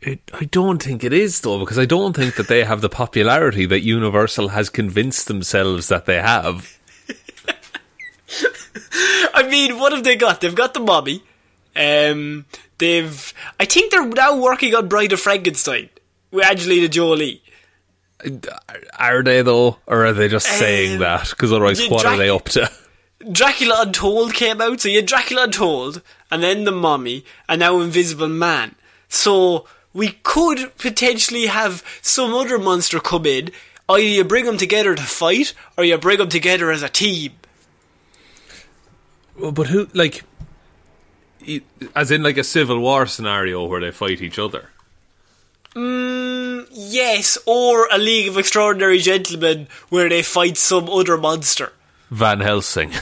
It, 0.00 0.20
I 0.32 0.44
don't 0.44 0.80
think 0.82 1.02
it 1.02 1.12
is 1.12 1.40
though, 1.40 1.58
because 1.58 1.78
I 1.78 1.84
don't 1.84 2.14
think 2.14 2.36
that 2.36 2.46
they 2.48 2.62
have 2.64 2.80
the 2.80 2.88
popularity 2.88 3.66
that 3.66 3.80
Universal 3.80 4.48
has 4.48 4.70
convinced 4.70 5.26
themselves 5.26 5.88
that 5.88 6.06
they 6.06 6.20
have. 6.20 6.78
I 9.34 9.46
mean, 9.48 9.78
what 9.78 9.92
have 9.92 10.04
they 10.04 10.16
got? 10.16 10.40
They've 10.40 10.54
got 10.54 10.74
the 10.74 10.80
mummy. 10.80 11.22
Um, 11.74 12.46
they've. 12.78 13.32
I 13.58 13.64
think 13.64 13.90
they're 13.90 14.06
now 14.06 14.36
working 14.40 14.74
on 14.74 14.88
Bride 14.88 15.12
of 15.12 15.20
Frankenstein 15.20 15.88
with 16.30 16.44
Angelina 16.44 16.88
Jolie. 16.88 17.42
Are 18.98 19.22
they 19.22 19.42
though, 19.42 19.78
or 19.86 20.06
are 20.06 20.12
they 20.12 20.28
just 20.28 20.46
saying 20.46 20.94
Um, 20.94 20.98
that? 21.00 21.30
Because 21.30 21.52
otherwise, 21.52 21.86
what 21.88 22.04
are 22.04 22.16
they 22.16 22.28
up 22.30 22.44
to? 22.50 22.70
Dracula 23.32 23.82
Untold 23.82 24.34
came 24.34 24.60
out, 24.60 24.80
so 24.80 24.88
you 24.88 24.96
had 24.96 25.06
Dracula 25.06 25.44
Untold, 25.44 26.02
and 26.30 26.42
then 26.42 26.64
the 26.64 26.72
Mummy, 26.72 27.24
and 27.48 27.60
now 27.60 27.80
Invisible 27.80 28.28
Man. 28.28 28.74
So 29.08 29.66
we 29.92 30.18
could 30.22 30.76
potentially 30.78 31.46
have 31.46 31.82
some 32.02 32.34
other 32.34 32.58
monster 32.58 33.00
come 33.00 33.26
in. 33.26 33.50
Either 33.88 34.02
you 34.02 34.24
bring 34.24 34.44
them 34.44 34.58
together 34.58 34.94
to 34.94 35.02
fight, 35.02 35.54
or 35.76 35.84
you 35.84 35.96
bring 35.96 36.18
them 36.18 36.28
together 36.28 36.70
as 36.70 36.82
a 36.82 36.88
team. 36.88 37.32
Well, 39.38 39.52
But 39.52 39.68
who, 39.68 39.88
like, 39.94 40.24
as 41.96 42.10
in 42.10 42.22
like 42.22 42.36
a 42.36 42.44
civil 42.44 42.80
war 42.80 43.06
scenario 43.06 43.64
where 43.64 43.80
they 43.80 43.90
fight 43.90 44.20
each 44.20 44.38
other? 44.38 44.70
Mm, 45.74 46.66
yes, 46.70 47.38
or 47.46 47.88
a 47.90 47.98
League 47.98 48.28
of 48.28 48.36
Extraordinary 48.36 48.98
Gentlemen 48.98 49.68
where 49.88 50.08
they 50.08 50.22
fight 50.22 50.56
some 50.56 50.88
other 50.88 51.16
monster. 51.16 51.72
Van 52.10 52.40
Helsing. 52.40 52.92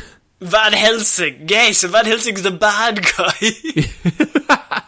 Van 0.40 0.72
Helsing, 0.72 1.48
yes, 1.48 1.82
Van 1.82 2.04
Helsing's 2.04 2.42
the 2.42 2.50
bad 2.50 3.04
guy. 3.16 4.82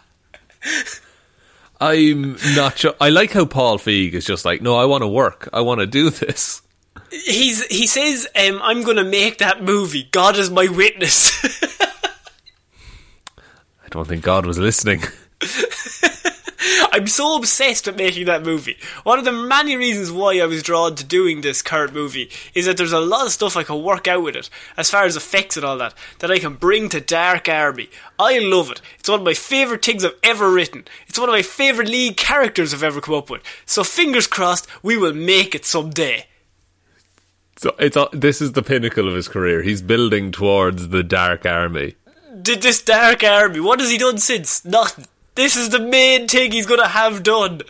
I'm 1.80 2.36
not 2.56 2.78
sure. 2.78 2.94
I 3.00 3.10
like 3.10 3.32
how 3.32 3.44
Paul 3.44 3.78
Feig 3.78 4.14
is 4.14 4.24
just 4.24 4.44
like, 4.44 4.60
no, 4.62 4.76
I 4.76 4.84
want 4.84 5.02
to 5.02 5.08
work. 5.08 5.48
I 5.52 5.60
want 5.60 5.80
to 5.80 5.86
do 5.86 6.10
this. 6.10 6.62
He's 7.10 7.64
he 7.66 7.86
says, 7.86 8.26
um, 8.36 8.60
"I'm 8.62 8.82
going 8.82 8.96
to 8.96 9.04
make 9.04 9.38
that 9.38 9.62
movie. 9.62 10.08
God 10.10 10.36
is 10.36 10.50
my 10.50 10.66
witness." 10.68 11.32
I 13.84 13.88
don't 13.90 14.06
think 14.06 14.22
God 14.22 14.44
was 14.44 14.58
listening. 14.58 15.02
I'm 16.92 17.06
so 17.06 17.36
obsessed 17.36 17.86
with 17.86 17.96
making 17.96 18.26
that 18.26 18.42
movie. 18.42 18.76
One 19.04 19.18
of 19.18 19.24
the 19.24 19.32
many 19.32 19.76
reasons 19.76 20.10
why 20.10 20.38
I 20.38 20.46
was 20.46 20.62
drawn 20.62 20.94
to 20.96 21.04
doing 21.04 21.40
this 21.40 21.62
current 21.62 21.94
movie 21.94 22.30
is 22.54 22.66
that 22.66 22.76
there's 22.76 22.92
a 22.92 23.00
lot 23.00 23.26
of 23.26 23.32
stuff 23.32 23.56
I 23.56 23.62
can 23.62 23.82
work 23.82 24.08
out 24.08 24.22
with 24.22 24.36
it, 24.36 24.50
as 24.76 24.90
far 24.90 25.04
as 25.04 25.16
effects 25.16 25.56
and 25.56 25.64
all 25.64 25.78
that, 25.78 25.94
that 26.18 26.30
I 26.30 26.38
can 26.38 26.54
bring 26.54 26.88
to 26.90 27.00
Dark 27.00 27.48
Army. 27.48 27.88
I 28.18 28.38
love 28.38 28.70
it. 28.70 28.80
It's 28.98 29.08
one 29.08 29.20
of 29.20 29.24
my 29.24 29.34
favourite 29.34 29.84
things 29.84 30.04
I've 30.04 30.18
ever 30.22 30.50
written. 30.50 30.84
It's 31.06 31.18
one 31.18 31.28
of 31.28 31.34
my 31.34 31.42
favourite 31.42 31.90
lead 31.90 32.16
characters 32.16 32.74
I've 32.74 32.82
ever 32.82 33.00
come 33.00 33.14
up 33.14 33.30
with. 33.30 33.42
So 33.66 33.84
fingers 33.84 34.26
crossed, 34.26 34.66
we 34.82 34.96
will 34.96 35.14
make 35.14 35.54
it 35.54 35.64
someday. 35.64 36.26
So 37.56 37.74
it's 37.78 37.96
this 38.12 38.40
is 38.40 38.52
the 38.52 38.62
pinnacle 38.62 39.08
of 39.08 39.14
his 39.14 39.26
career. 39.26 39.62
He's 39.62 39.82
building 39.82 40.30
towards 40.30 40.88
the 40.88 41.02
Dark 41.02 41.44
Army. 41.44 41.96
Did 42.40 42.62
this 42.62 42.80
Dark 42.80 43.24
Army, 43.24 43.58
what 43.58 43.80
has 43.80 43.90
he 43.90 43.98
done 43.98 44.18
since? 44.18 44.64
Nothing. 44.64 45.06
This 45.38 45.54
is 45.54 45.68
the 45.70 45.78
main 45.78 46.26
thing 46.26 46.50
he's 46.50 46.66
going 46.66 46.80
to 46.80 46.88
have 46.88 47.22
done. 47.22 47.62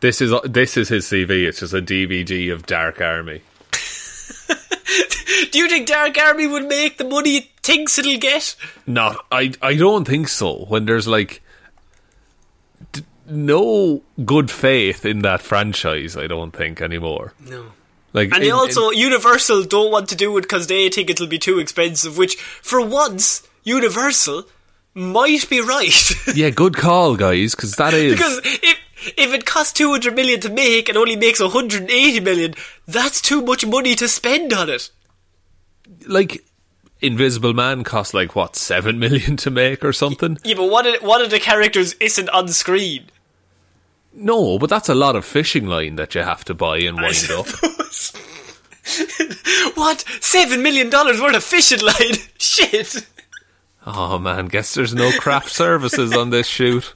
This 0.00 0.22
is 0.22 0.32
this 0.42 0.78
is 0.78 0.88
his 0.88 1.04
CV. 1.04 1.46
It's 1.46 1.60
just 1.60 1.74
a 1.74 1.82
DVD 1.82 2.50
of 2.50 2.64
Dark 2.64 2.98
Army. 3.02 3.42
Do 5.52 5.58
you 5.58 5.68
think 5.68 5.86
Dark 5.86 6.16
Army 6.18 6.46
would 6.46 6.64
make 6.64 6.96
the 6.96 7.04
money 7.04 7.36
it 7.36 7.48
thinks 7.62 7.98
it'll 7.98 8.16
get? 8.16 8.56
Not, 8.86 9.22
I, 9.30 9.52
I 9.60 9.74
don't 9.74 10.06
think 10.06 10.28
so. 10.28 10.64
When 10.64 10.86
there's 10.86 11.06
like 11.06 11.42
d- 12.92 13.04
no 13.28 14.02
good 14.24 14.50
faith 14.50 15.04
in 15.04 15.18
that 15.20 15.42
franchise, 15.42 16.16
I 16.16 16.26
don't 16.26 16.52
think 16.52 16.80
anymore. 16.80 17.34
No. 17.38 17.66
Like, 18.14 18.32
And 18.32 18.42
they 18.42 18.50
also, 18.50 18.88
in- 18.88 18.98
Universal 18.98 19.64
don't 19.64 19.92
want 19.92 20.08
to 20.08 20.16
do 20.16 20.34
it 20.38 20.42
because 20.42 20.68
they 20.68 20.88
think 20.88 21.10
it'll 21.10 21.26
be 21.26 21.38
too 21.38 21.58
expensive, 21.58 22.16
which, 22.16 22.36
for 22.36 22.80
once, 22.80 23.46
Universal 23.62 24.44
might 24.96 25.48
be 25.48 25.60
right. 25.60 26.10
yeah, 26.34 26.50
good 26.50 26.76
call, 26.76 27.16
guys, 27.16 27.54
because 27.54 27.76
that 27.76 27.94
is 27.94 28.14
because 28.14 28.40
if, 28.44 28.78
if 29.16 29.32
it 29.34 29.44
costs 29.46 29.72
200 29.74 30.14
million 30.14 30.40
to 30.40 30.48
make 30.50 30.88
and 30.88 30.96
only 30.98 31.14
makes 31.16 31.38
180 31.38 32.20
million, 32.20 32.54
that's 32.88 33.20
too 33.20 33.42
much 33.42 33.64
money 33.66 33.94
to 33.94 34.08
spend 34.08 34.52
on 34.52 34.70
it. 34.70 34.90
like 36.08 36.42
Invisible 37.02 37.52
Man 37.52 37.84
cost 37.84 38.14
like 38.14 38.34
what 38.34 38.56
seven 38.56 38.98
million 38.98 39.36
to 39.36 39.50
make 39.50 39.84
or 39.84 39.92
something. 39.92 40.38
Yeah, 40.44 40.54
but 40.56 40.70
one 40.70 40.86
of, 40.86 41.02
one 41.02 41.20
of 41.20 41.30
the 41.30 41.38
characters 41.38 41.92
isn't 42.00 42.30
on 42.30 42.48
screen. 42.48 43.04
No, 44.14 44.58
but 44.58 44.70
that's 44.70 44.88
a 44.88 44.94
lot 44.94 45.14
of 45.14 45.26
fishing 45.26 45.66
line 45.66 45.96
that 45.96 46.14
you 46.14 46.22
have 46.22 46.42
to 46.46 46.54
buy 46.54 46.78
and 46.78 46.96
wind 46.96 47.28
up. 47.30 47.46
what? 49.76 50.04
Seven 50.22 50.62
million 50.62 50.88
dollars 50.88 51.20
worth 51.20 51.36
of 51.36 51.44
fishing 51.44 51.80
line? 51.80 52.14
Shit. 52.38 53.06
Oh 53.86 54.18
man, 54.18 54.46
guess 54.46 54.74
there's 54.74 54.94
no 54.94 55.12
craft 55.12 55.50
services 55.50 56.16
on 56.16 56.30
this 56.30 56.46
shoot. 56.46 56.92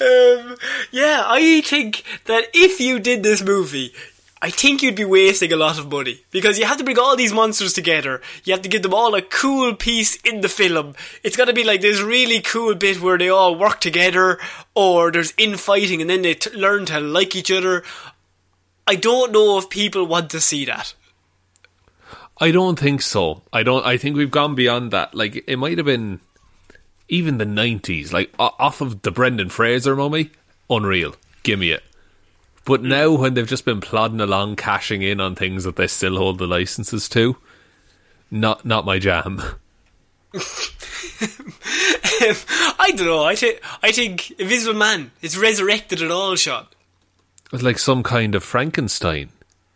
Um, 0.00 0.56
yeah, 0.90 1.22
I 1.26 1.62
think 1.64 2.04
that 2.26 2.48
if 2.52 2.80
you 2.80 2.98
did 2.98 3.22
this 3.22 3.42
movie, 3.42 3.94
I 4.40 4.50
think 4.50 4.82
you'd 4.82 4.94
be 4.94 5.04
wasting 5.04 5.52
a 5.52 5.56
lot 5.56 5.78
of 5.78 5.90
money 5.90 6.22
because 6.30 6.58
you 6.58 6.66
have 6.66 6.76
to 6.76 6.84
bring 6.84 6.98
all 6.98 7.16
these 7.16 7.32
monsters 7.32 7.72
together. 7.72 8.20
You 8.44 8.52
have 8.52 8.62
to 8.62 8.68
give 8.68 8.82
them 8.82 8.94
all 8.94 9.14
a 9.14 9.22
cool 9.22 9.74
piece 9.74 10.16
in 10.16 10.42
the 10.42 10.48
film. 10.48 10.94
It's 11.24 11.36
got 11.36 11.46
to 11.46 11.52
be 11.52 11.64
like 11.64 11.80
this 11.80 12.00
really 12.00 12.40
cool 12.40 12.74
bit 12.74 13.00
where 13.00 13.18
they 13.18 13.30
all 13.30 13.56
work 13.56 13.80
together, 13.80 14.38
or 14.74 15.10
there's 15.10 15.34
infighting, 15.38 16.00
and 16.00 16.10
then 16.10 16.22
they 16.22 16.34
t- 16.34 16.50
learn 16.50 16.84
to 16.86 17.00
like 17.00 17.34
each 17.34 17.50
other. 17.50 17.82
I 18.86 18.94
don't 18.94 19.32
know 19.32 19.58
if 19.58 19.70
people 19.70 20.06
want 20.06 20.30
to 20.30 20.40
see 20.40 20.64
that. 20.66 20.94
I 22.40 22.50
don't 22.50 22.78
think 22.78 23.02
so. 23.02 23.42
I 23.52 23.62
don't. 23.62 23.84
I 23.84 23.96
think 23.96 24.16
we've 24.16 24.30
gone 24.30 24.54
beyond 24.54 24.92
that. 24.92 25.14
Like 25.14 25.44
it 25.46 25.56
might 25.56 25.78
have 25.78 25.86
been 25.86 26.20
even 27.08 27.38
the 27.38 27.44
nineties, 27.44 28.12
like 28.12 28.32
off 28.38 28.80
of 28.80 29.02
the 29.02 29.10
Brendan 29.10 29.48
Fraser 29.48 29.96
mummy, 29.96 30.30
unreal. 30.70 31.14
Give 31.42 31.58
me 31.58 31.72
it. 31.72 31.82
But 32.64 32.82
mm. 32.82 32.88
now, 32.88 33.12
when 33.12 33.34
they've 33.34 33.46
just 33.46 33.64
been 33.64 33.80
plodding 33.80 34.20
along, 34.20 34.56
cashing 34.56 35.02
in 35.02 35.20
on 35.20 35.34
things 35.34 35.64
that 35.64 35.76
they 35.76 35.86
still 35.86 36.16
hold 36.16 36.38
the 36.38 36.46
licenses 36.46 37.08
to, 37.10 37.36
not 38.30 38.64
not 38.64 38.84
my 38.84 38.98
jam. 38.98 39.42
I 42.20 42.92
don't 42.94 43.06
know. 43.06 43.24
I 43.24 43.34
think 43.34 43.60
I 43.82 43.92
think 43.92 44.30
Invisible 44.32 44.78
Man 44.78 45.10
is 45.22 45.38
resurrected 45.38 46.02
at 46.02 46.10
all, 46.10 46.36
Shaun. 46.36 46.66
It's 47.52 47.62
like 47.62 47.78
some 47.78 48.02
kind 48.02 48.34
of 48.34 48.44
Frankenstein 48.44 49.30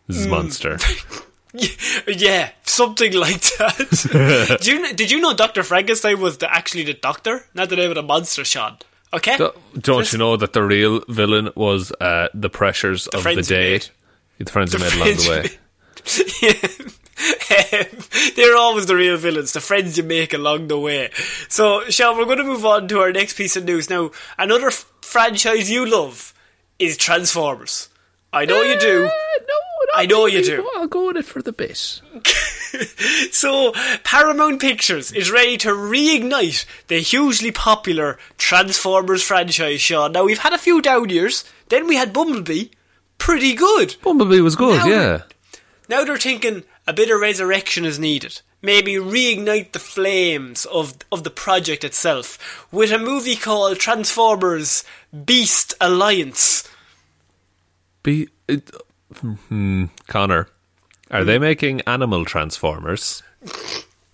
mm. 0.08 0.28
monster. 0.28 0.78
Yeah, 2.06 2.50
something 2.64 3.12
like 3.12 3.42
that. 3.58 4.58
did, 4.62 4.66
you, 4.66 4.92
did 4.94 5.10
you 5.10 5.20
know 5.20 5.34
Dr. 5.34 5.62
Frankenstein 5.62 6.20
was 6.20 6.38
the, 6.38 6.52
actually 6.52 6.84
the 6.84 6.94
doctor? 6.94 7.44
Not 7.54 7.68
the 7.68 7.76
name 7.76 7.90
of 7.90 7.96
the 7.96 8.02
monster, 8.02 8.44
Shaun. 8.44 8.78
Okay? 9.12 9.36
Do- 9.36 9.52
Don't 9.78 10.10
you 10.12 10.18
know 10.18 10.36
that 10.36 10.52
the 10.54 10.62
real 10.62 11.00
villain 11.08 11.50
was 11.54 11.92
uh, 12.00 12.28
the 12.32 12.48
pressures 12.48 13.06
of 13.08 13.12
the 13.18 13.22
friends 13.22 13.50
you 13.50 13.56
day? 13.56 13.80
The 14.38 14.50
friends 14.50 14.72
The 14.72 14.78
you 14.78 14.84
made 14.84 14.94
along 14.94 15.16
the 15.16 15.30
way. 15.30 15.50
yeah. 16.42 18.32
They're 18.36 18.56
always 18.56 18.86
the 18.86 18.96
real 18.96 19.16
villains, 19.18 19.52
the 19.52 19.60
friends 19.60 19.96
you 19.98 20.02
make 20.04 20.32
along 20.34 20.68
the 20.68 20.78
way. 20.78 21.10
So, 21.48 21.82
Shaun, 21.90 22.16
we're 22.16 22.24
going 22.24 22.38
to 22.38 22.44
move 22.44 22.64
on 22.64 22.88
to 22.88 23.00
our 23.00 23.12
next 23.12 23.36
piece 23.36 23.54
of 23.56 23.64
news. 23.64 23.90
Now, 23.90 24.10
another 24.38 24.68
f- 24.68 24.90
franchise 25.02 25.70
you 25.70 25.84
love 25.86 26.32
is 26.78 26.96
Transformers. 26.96 27.88
I 28.32 28.46
know 28.46 28.62
you 28.62 28.78
do. 28.80 29.10
I 29.94 30.06
know 30.06 30.26
you 30.26 30.42
do. 30.42 30.68
I'll 30.76 30.86
go 30.88 31.10
in 31.10 31.16
it 31.16 31.24
for 31.24 31.42
the 31.42 31.52
bit. 31.52 32.00
So, 33.32 33.72
Paramount 34.02 34.60
Pictures 34.60 35.12
is 35.12 35.30
ready 35.30 35.58
to 35.58 35.68
reignite 35.68 36.64
the 36.88 37.00
hugely 37.00 37.50
popular 37.52 38.18
Transformers 38.38 39.22
franchise, 39.22 39.82
Shaun. 39.82 40.12
Now, 40.12 40.24
we've 40.24 40.38
had 40.38 40.54
a 40.54 40.58
few 40.58 40.80
down 40.80 41.10
years, 41.10 41.44
then 41.68 41.86
we 41.86 41.96
had 41.96 42.14
Bumblebee. 42.14 42.68
Pretty 43.18 43.52
good. 43.54 43.96
Bumblebee 44.02 44.40
was 44.40 44.56
good, 44.56 44.78
Now- 44.78 44.86
yeah. 44.86 45.22
Now 45.88 46.04
they're 46.04 46.16
thinking 46.16 46.64
a 46.86 46.94
bit 46.94 47.10
of 47.10 47.20
resurrection 47.20 47.84
is 47.84 47.98
needed. 47.98 48.40
Maybe 48.62 48.94
reignite 48.94 49.72
the 49.72 49.78
flames 49.78 50.64
of 50.66 50.94
of 51.10 51.24
the 51.24 51.30
project 51.30 51.84
itself 51.84 52.66
with 52.72 52.90
a 52.92 52.98
movie 52.98 53.36
called 53.36 53.78
Transformers 53.78 54.84
Beast 55.26 55.74
Alliance. 55.80 56.66
Be 58.02 58.28
it, 58.48 58.70
hmm, 59.14 59.84
Connor, 60.06 60.48
are 61.10 61.24
they 61.24 61.38
making 61.38 61.82
animal 61.82 62.24
transformers? 62.24 63.22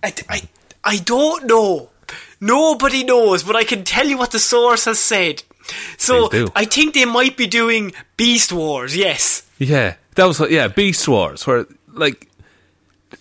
I, 0.02 0.12
I, 0.28 0.42
I 0.84 0.96
don't 0.96 1.46
know. 1.46 1.90
Nobody 2.40 3.04
knows, 3.04 3.42
but 3.42 3.56
I 3.56 3.64
can 3.64 3.84
tell 3.84 4.06
you 4.06 4.18
what 4.18 4.30
the 4.30 4.38
source 4.38 4.84
has 4.84 4.98
said. 4.98 5.42
So 5.96 6.30
I 6.56 6.64
think 6.64 6.94
they 6.94 7.04
might 7.04 7.36
be 7.36 7.46
doing 7.46 7.92
Beast 8.16 8.52
Wars. 8.52 8.96
Yes. 8.96 9.46
Yeah, 9.58 9.96
that 10.14 10.24
was 10.24 10.40
yeah, 10.50 10.68
Beast 10.68 11.06
Wars, 11.08 11.46
where 11.46 11.66
like 11.92 12.28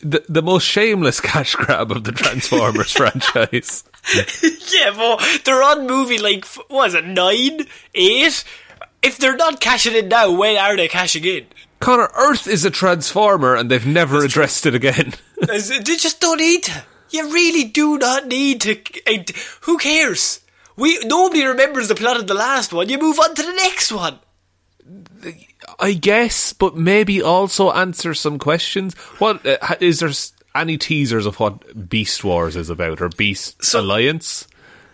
the 0.01 0.23
the 0.30 0.41
most 0.41 0.63
shameless 0.63 1.19
cash 1.32 1.55
grab 1.55 1.91
of 1.91 2.03
the 2.03 2.11
Transformers 2.11 2.91
franchise. 2.93 3.84
yeah, 4.73 4.93
but 4.95 5.41
they're 5.43 5.63
on 5.63 5.88
movie 5.88 6.19
like 6.19 6.45
what 6.69 6.89
is 6.89 6.93
it 6.93 7.05
nine, 7.05 7.65
eight? 7.95 8.43
If 9.01 9.17
they're 9.17 9.36
not 9.36 9.59
cashing 9.59 9.95
in 9.95 10.07
now, 10.09 10.32
when 10.32 10.57
are 10.57 10.75
they 10.75 10.88
cashing 10.88 11.23
in? 11.23 11.45
Connor, 11.80 12.09
Earth 12.15 12.47
is 12.47 12.65
a 12.65 12.71
transformer, 12.71 13.55
and 13.55 13.69
they've 13.69 13.86
never 13.86 14.23
addressed 14.23 14.65
it 14.65 14.75
again. 14.75 15.13
They 15.39 15.59
just 15.59 16.19
don't 16.19 16.39
need 16.39 16.63
to. 16.63 16.84
You 17.11 17.32
really 17.32 17.63
do 17.63 17.97
not 17.99 18.25
need 18.28 18.61
to. 18.61 18.75
Who 19.61 19.78
cares? 19.78 20.39
We 20.75 20.97
nobody 21.05 21.43
remembers 21.45 21.88
the 21.88 21.95
plot 21.95 22.17
of 22.17 22.25
the 22.28 22.34
last 22.34 22.73
one. 22.73 22.89
You 22.89 22.97
move 22.97 23.19
on 23.19 23.36
to 23.36 23.43
the 23.43 23.53
next 23.53 23.91
one. 23.91 24.19
I 25.80 25.93
guess, 25.93 26.53
but 26.53 26.75
maybe 26.75 27.21
also 27.21 27.71
answer 27.71 28.13
some 28.15 28.39
questions. 28.39 28.95
What 29.19 29.45
uh, 29.45 29.57
is 29.80 29.99
there 29.99 30.11
any 30.55 30.78
teasers 30.78 31.28
of 31.28 31.39
what 31.39 31.88
Beast 31.88 32.23
Wars 32.23 32.55
is 32.55 32.69
about 32.71 32.99
or 32.99 33.09
Beast 33.09 33.63
So- 33.63 33.82
Alliance? 33.82 34.47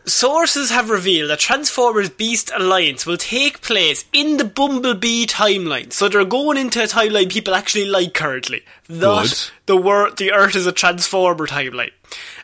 Sources 0.06 0.70
have 0.70 0.90
revealed 0.90 1.30
that 1.30 1.40
Transformers 1.40 2.10
Beast 2.10 2.52
Alliance 2.54 3.06
will 3.06 3.18
take 3.18 3.62
place 3.62 4.04
in 4.12 4.38
the 4.38 4.44
Bumblebee 4.44 5.26
timeline. 5.26 5.94
So 5.94 6.10
they're 6.10 6.26
going 6.26 6.58
into 6.58 6.84
a 6.84 6.88
timeline 6.88 7.32
people 7.32 7.56
actually 7.56 7.86
like 7.86 8.14
currently. 8.14 8.64
Not 8.90 9.30
Good. 9.30 9.52
the 9.66 9.78
wor- 9.78 10.12
the 10.12 10.34
Earth 10.34 10.56
is 10.56 10.66
a 10.66 10.74
Transformer 10.74 11.48
timeline. 11.48 11.92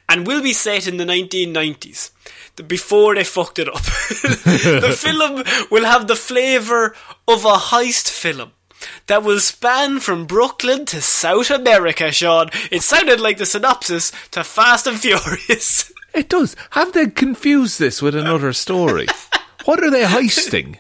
And 0.07 0.25
will 0.25 0.41
be 0.41 0.53
set 0.53 0.87
in 0.87 0.97
the 0.97 1.05
1990s. 1.05 2.11
Before 2.65 3.15
they 3.15 3.23
fucked 3.23 3.59
it 3.59 3.67
up. 3.67 3.75
the 3.83 4.95
film 4.97 5.43
will 5.69 5.85
have 5.85 6.07
the 6.07 6.15
flavour 6.15 6.95
of 7.27 7.45
a 7.45 7.53
heist 7.55 8.09
film. 8.09 8.51
That 9.07 9.23
will 9.23 9.39
span 9.39 9.99
from 9.99 10.25
Brooklyn 10.25 10.85
to 10.87 11.01
South 11.01 11.49
America, 11.51 12.11
Shaun. 12.11 12.49
It 12.71 12.81
sounded 12.83 13.19
like 13.19 13.37
the 13.37 13.45
synopsis 13.45 14.11
to 14.31 14.43
Fast 14.43 14.87
and 14.87 14.99
Furious. 14.99 15.91
It 16.13 16.29
does. 16.29 16.55
Have 16.71 16.93
they 16.93 17.07
confused 17.07 17.79
this 17.79 18.01
with 18.01 18.15
another 18.15 18.53
story? 18.53 19.07
what 19.65 19.83
are 19.83 19.91
they 19.91 20.03
heisting? 20.03 20.77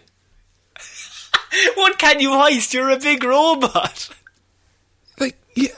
What 1.75 1.97
can 1.97 2.19
you 2.19 2.29
heist? 2.31 2.73
You're 2.73 2.89
a 2.91 2.97
big 2.97 3.23
robot. 3.23 4.09
Like, 5.19 5.37
yeah. 5.55 5.69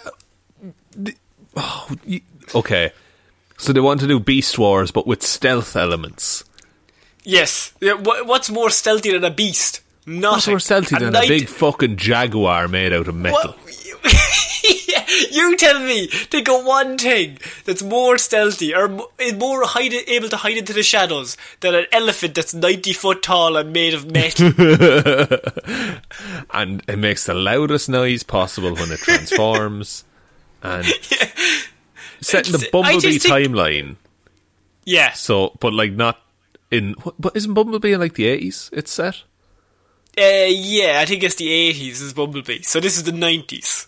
the- 0.95 1.15
Oh, 1.55 1.89
y- 2.07 2.21
okay. 2.55 2.91
So 3.57 3.73
they 3.73 3.79
want 3.81 3.99
to 4.01 4.07
do 4.07 4.19
Beast 4.19 4.57
Wars, 4.57 4.91
but 4.91 5.05
with 5.05 5.21
stealth 5.21 5.75
elements. 5.75 6.43
Yes. 7.23 7.73
Yeah, 7.81 7.93
What's 7.93 8.49
more 8.49 8.69
stealthy 8.69 9.11
than 9.11 9.23
a 9.23 9.29
beast? 9.29 9.81
Nothing. 10.05 10.31
What's 10.31 10.47
more 10.47 10.59
stealthy 10.59 10.95
than 10.97 11.15
a 11.15 11.21
big 11.21 11.47
fucking 11.47 11.97
jaguar 11.97 12.67
made 12.67 12.91
out 12.93 13.07
of 13.07 13.15
metal? 13.15 13.55
Yeah, 15.19 15.27
you 15.31 15.57
tell 15.57 15.79
me. 15.79 16.07
Think 16.07 16.49
of 16.49 16.65
one 16.65 16.97
thing 16.97 17.37
that's 17.65 17.83
more 17.83 18.17
stealthy 18.17 18.73
or 18.73 19.07
is 19.19 19.33
more 19.33 19.65
hide, 19.65 19.93
able 19.93 20.29
to 20.29 20.37
hide 20.37 20.57
into 20.57 20.73
the 20.73 20.83
shadows 20.83 21.37
than 21.61 21.75
an 21.75 21.85
elephant 21.91 22.35
that's 22.35 22.53
90 22.53 22.93
foot 22.93 23.23
tall 23.23 23.57
and 23.57 23.73
made 23.73 23.93
of 23.93 24.09
metal. 24.11 24.47
and 26.51 26.83
it 26.87 26.97
makes 26.97 27.25
the 27.25 27.33
loudest 27.33 27.89
noise 27.89 28.23
possible 28.23 28.73
when 28.73 28.91
it 28.91 28.99
transforms. 28.99 30.03
and 30.63 30.85
set 32.21 32.47
in 32.47 32.53
the 32.53 32.69
Bumblebee 32.71 33.17
think- 33.19 33.33
timeline. 33.33 33.95
yeah. 34.85 35.11
So, 35.13 35.55
but 35.59 35.73
like 35.73 35.93
not 35.93 36.19
in. 36.69 36.95
But 37.19 37.35
isn't 37.35 37.53
Bumblebee 37.53 37.93
in 37.93 37.99
like 37.99 38.13
the 38.15 38.27
eighties? 38.27 38.69
It's 38.73 38.91
set. 38.91 39.23
Uh, 40.17 40.45
yeah, 40.49 40.99
I 40.99 41.05
think 41.05 41.23
it's 41.23 41.35
the 41.35 41.47
80s 41.47 42.01
is 42.01 42.11
Bumblebee. 42.11 42.63
So 42.63 42.81
this 42.81 42.97
is 42.97 43.03
the 43.03 43.13
90s. 43.13 43.87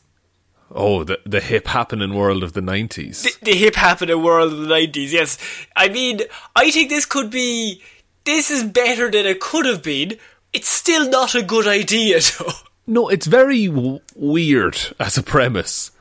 Oh, 0.76 1.04
the 1.04 1.20
the 1.26 1.40
hip 1.40 1.68
happening 1.68 2.14
world 2.16 2.42
of 2.44 2.54
the 2.54 2.62
nineties. 2.62 3.22
the, 3.24 3.34
the 3.52 3.54
hip 3.56 3.76
happening 3.76 4.22
world 4.24 4.52
of 4.54 4.60
the 4.60 4.68
90s, 4.74 5.12
yes. 5.12 5.38
I 5.76 5.88
mean, 5.90 6.22
I 6.56 6.72
think 6.72 6.90
this 6.90 7.06
could 7.06 7.30
be. 7.30 7.82
This 8.26 8.50
is 8.50 8.64
better 8.64 9.12
than 9.12 9.26
it 9.26 9.40
could 9.40 9.66
have 9.66 9.84
been. 9.84 10.18
It's 10.52 10.70
still 10.70 11.10
not 11.10 11.36
a 11.36 11.44
good 11.44 11.68
idea, 11.68 12.20
though. 12.40 12.52
No, 12.88 13.10
it's 13.10 13.28
very 13.28 13.68
w- 13.68 14.00
weird 14.16 14.78
as 15.00 15.18
a 15.18 15.24
premise. 15.24 15.92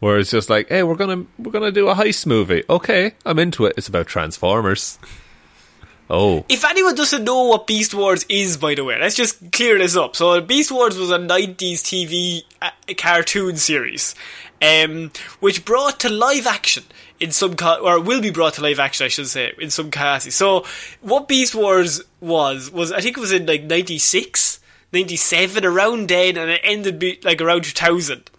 Where 0.00 0.18
it's 0.18 0.30
just 0.32 0.50
like, 0.50 0.68
hey, 0.68 0.82
we're 0.82 0.96
gonna 0.96 1.24
we're 1.38 1.52
gonna 1.52 1.70
do 1.72 1.88
a 1.88 1.94
heist 1.94 2.26
movie. 2.26 2.64
Okay, 2.68 3.14
I'm 3.24 3.38
into 3.38 3.64
it. 3.66 3.74
It's 3.78 3.88
about 3.88 4.08
Transformers. 4.08 4.98
Oh, 6.14 6.44
If 6.46 6.62
anyone 6.62 6.94
doesn't 6.94 7.24
know 7.24 7.44
what 7.44 7.66
Beast 7.66 7.94
Wars 7.94 8.26
is, 8.28 8.58
by 8.58 8.74
the 8.74 8.84
way, 8.84 9.00
let's 9.00 9.14
just 9.14 9.50
clear 9.50 9.78
this 9.78 9.96
up. 9.96 10.14
So, 10.14 10.38
Beast 10.42 10.70
Wars 10.70 10.98
was 10.98 11.10
a 11.10 11.16
90s 11.16 11.80
TV 11.80 12.42
uh, 12.60 12.70
cartoon 12.98 13.56
series, 13.56 14.14
um, 14.60 15.10
which 15.40 15.64
brought 15.64 15.98
to 16.00 16.10
live 16.10 16.46
action 16.46 16.84
in 17.18 17.30
some, 17.32 17.56
ca- 17.56 17.78
or 17.82 17.98
will 17.98 18.20
be 18.20 18.30
brought 18.30 18.52
to 18.54 18.60
live 18.60 18.78
action, 18.78 19.06
I 19.06 19.08
should 19.08 19.28
say, 19.28 19.54
in 19.58 19.70
some 19.70 19.90
cases. 19.90 20.34
So, 20.34 20.66
what 21.00 21.28
Beast 21.28 21.54
Wars 21.54 22.02
was, 22.20 22.70
was, 22.70 22.92
I 22.92 23.00
think 23.00 23.16
it 23.16 23.20
was 23.20 23.32
in 23.32 23.46
like 23.46 23.62
96, 23.62 24.60
97, 24.92 25.64
around 25.64 26.10
then, 26.10 26.36
and 26.36 26.50
it 26.50 26.60
ended 26.62 26.98
be, 26.98 27.20
like 27.24 27.40
around 27.40 27.64
2000. 27.64 28.30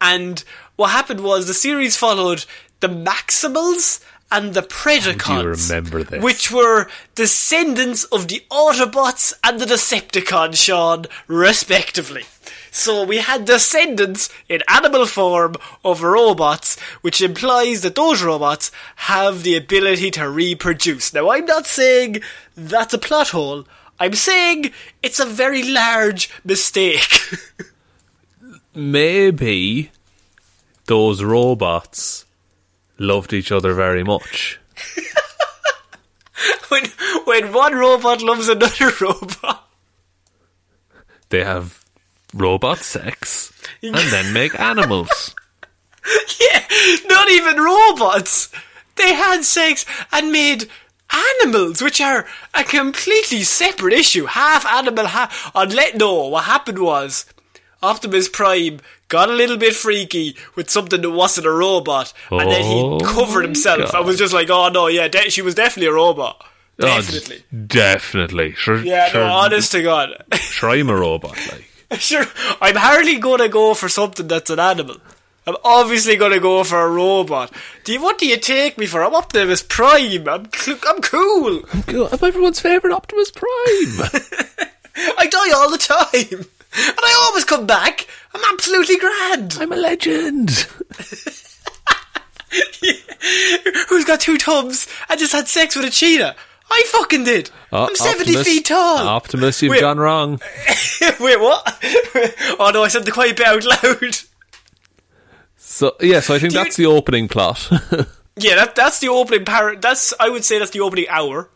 And 0.00 0.44
what 0.76 0.90
happened 0.92 1.24
was 1.24 1.48
the 1.48 1.54
series 1.54 1.96
followed 1.96 2.44
the 2.78 2.88
Maximals 2.88 4.04
and 4.30 4.54
the 4.54 4.62
Predacons. 4.62 5.68
remember 5.68 6.02
this? 6.02 6.22
Which 6.22 6.50
were 6.50 6.88
descendants 7.14 8.04
of 8.04 8.28
the 8.28 8.42
Autobots 8.50 9.32
and 9.42 9.58
the 9.58 9.64
Decepticons, 9.64 10.56
Shaun, 10.56 11.06
respectively. 11.26 12.24
So 12.70 13.04
we 13.04 13.18
had 13.18 13.46
descendants 13.46 14.28
in 14.48 14.62
animal 14.68 15.06
form 15.06 15.56
of 15.84 16.02
robots, 16.02 16.78
which 17.00 17.20
implies 17.20 17.80
that 17.82 17.94
those 17.94 18.22
robots 18.22 18.70
have 18.96 19.42
the 19.42 19.56
ability 19.56 20.10
to 20.12 20.28
reproduce. 20.28 21.12
Now 21.12 21.30
I'm 21.30 21.46
not 21.46 21.66
saying 21.66 22.20
that's 22.56 22.94
a 22.94 22.98
plot 22.98 23.30
hole. 23.30 23.66
I'm 23.98 24.14
saying 24.14 24.72
it's 25.02 25.18
a 25.18 25.26
very 25.26 25.62
large 25.62 26.30
mistake. 26.44 27.20
maybe 28.74 29.90
those 30.86 31.22
robots 31.22 32.24
loved 32.98 33.32
each 33.32 33.52
other 33.52 33.72
very 33.72 34.04
much. 34.04 34.58
when 36.68 36.84
when 37.24 37.52
one 37.52 37.74
robot 37.74 38.22
loves 38.22 38.48
another 38.48 38.90
robot. 39.00 39.68
They 41.30 41.44
have 41.44 41.84
robot 42.34 42.78
sex 42.78 43.52
and 43.82 43.94
then 43.94 44.32
make 44.32 44.58
animals. 44.58 45.34
Yeah, 46.40 46.64
not 47.06 47.30
even 47.30 47.60
robots. 47.60 48.50
They 48.96 49.14
had 49.14 49.44
sex 49.44 49.84
and 50.10 50.32
made 50.32 50.68
animals, 51.42 51.82
which 51.82 52.00
are 52.00 52.26
a 52.54 52.64
completely 52.64 53.42
separate 53.42 53.92
issue. 53.92 54.24
Half 54.24 54.66
animal, 54.66 55.06
half. 55.06 55.50
Unless 55.54 55.94
no, 55.96 56.28
what 56.28 56.44
happened 56.44 56.78
was 56.78 57.26
Optimus 57.82 58.28
Prime 58.28 58.80
got 59.08 59.28
a 59.30 59.32
little 59.32 59.56
bit 59.56 59.74
freaky 59.74 60.36
with 60.54 60.70
something 60.70 61.00
that 61.00 61.10
wasn't 61.10 61.46
a 61.46 61.50
robot, 61.50 62.12
and 62.30 62.50
then 62.50 62.62
Oh 62.64 62.98
he 62.98 63.04
covered 63.04 63.42
himself. 63.42 63.94
I 63.94 64.00
was 64.00 64.18
just 64.18 64.32
like, 64.34 64.50
oh 64.50 64.68
no, 64.68 64.86
yeah, 64.86 65.08
de- 65.08 65.30
she 65.30 65.42
was 65.42 65.54
definitely 65.54 65.88
a 65.88 65.92
robot. 65.94 66.44
Oh, 66.80 66.86
Definitely. 66.86 67.42
definitely. 67.66 68.52
Sure, 68.52 68.78
yeah, 68.78 69.08
sure, 69.08 69.24
no, 69.24 69.32
honest 69.32 69.72
to 69.72 69.82
God. 69.82 70.10
sure, 70.34 70.70
I'm 70.70 70.88
a 70.88 70.94
robot. 70.96 71.36
Like, 71.50 71.64
Sure, 72.00 72.24
I'm 72.60 72.76
hardly 72.76 73.16
gonna 73.18 73.48
go 73.48 73.74
for 73.74 73.88
something 73.88 74.28
that's 74.28 74.50
an 74.50 74.60
animal. 74.60 74.96
I'm 75.46 75.56
obviously 75.64 76.16
gonna 76.16 76.38
go 76.38 76.62
for 76.62 76.80
a 76.80 76.88
robot. 76.88 77.50
Do 77.84 77.92
you, 77.94 78.00
what 78.02 78.18
do 78.18 78.26
you 78.28 78.36
take 78.36 78.76
me 78.78 78.86
for? 78.86 79.02
I'm 79.02 79.14
Optimus 79.14 79.62
Prime. 79.62 80.28
I'm, 80.28 80.52
cl- 80.52 80.78
I'm 80.86 81.00
cool. 81.00 81.62
I'm 81.88 82.18
everyone's 82.22 82.60
favorite 82.60 82.92
Optimus 82.92 83.30
Prime. 83.32 83.46
I 84.96 85.26
die 85.26 85.50
all 85.56 85.70
the 85.70 85.78
time. 85.78 86.44
And 86.76 86.98
I 86.98 87.24
always 87.28 87.44
come 87.44 87.66
back. 87.66 88.06
I'm 88.34 88.42
absolutely 88.52 88.98
grand. 88.98 89.56
I'm 89.60 89.72
a 89.72 89.76
legend. 89.76 90.50
Who's 93.88 94.04
got 94.04 94.20
two 94.20 94.36
tubs 94.38 94.86
I 95.08 95.16
just 95.16 95.32
had 95.32 95.48
sex 95.48 95.76
with 95.76 95.84
a 95.86 95.90
cheetah? 95.90 96.34
I 96.70 96.82
fucking 96.88 97.24
did. 97.24 97.50
Uh, 97.72 97.84
I'm 97.86 97.96
70 97.96 98.20
Optimus- 98.20 98.46
feet 98.46 98.66
tall. 98.66 98.98
Optimus, 99.08 99.62
you've 99.62 99.70
Wait. 99.70 99.80
gone 99.80 99.98
wrong. 99.98 100.32
Wait, 101.20 101.40
what? 101.40 101.78
oh 102.58 102.70
no, 102.72 102.84
I 102.84 102.88
said 102.88 103.04
the 103.06 103.12
quiet 103.12 103.36
bit 103.36 103.46
out 103.46 103.64
loud. 103.64 104.16
So 105.56 105.96
yeah, 106.00 106.20
so 106.20 106.34
I 106.34 106.38
think 106.38 106.52
Do 106.52 106.58
you- 106.58 106.64
that's 106.64 106.76
the 106.76 106.86
opening 106.86 107.28
plot. 107.28 107.68
Yeah, 108.36 108.54
that 108.56 108.74
that's 108.76 109.00
the 109.00 109.08
opening 109.08 109.44
par. 109.44 109.76
That's 109.76 110.12
I 110.20 110.28
would 110.28 110.44
say 110.44 110.58
that's 110.58 110.70
the 110.70 110.80
opening 110.80 111.06
hour. 111.08 111.48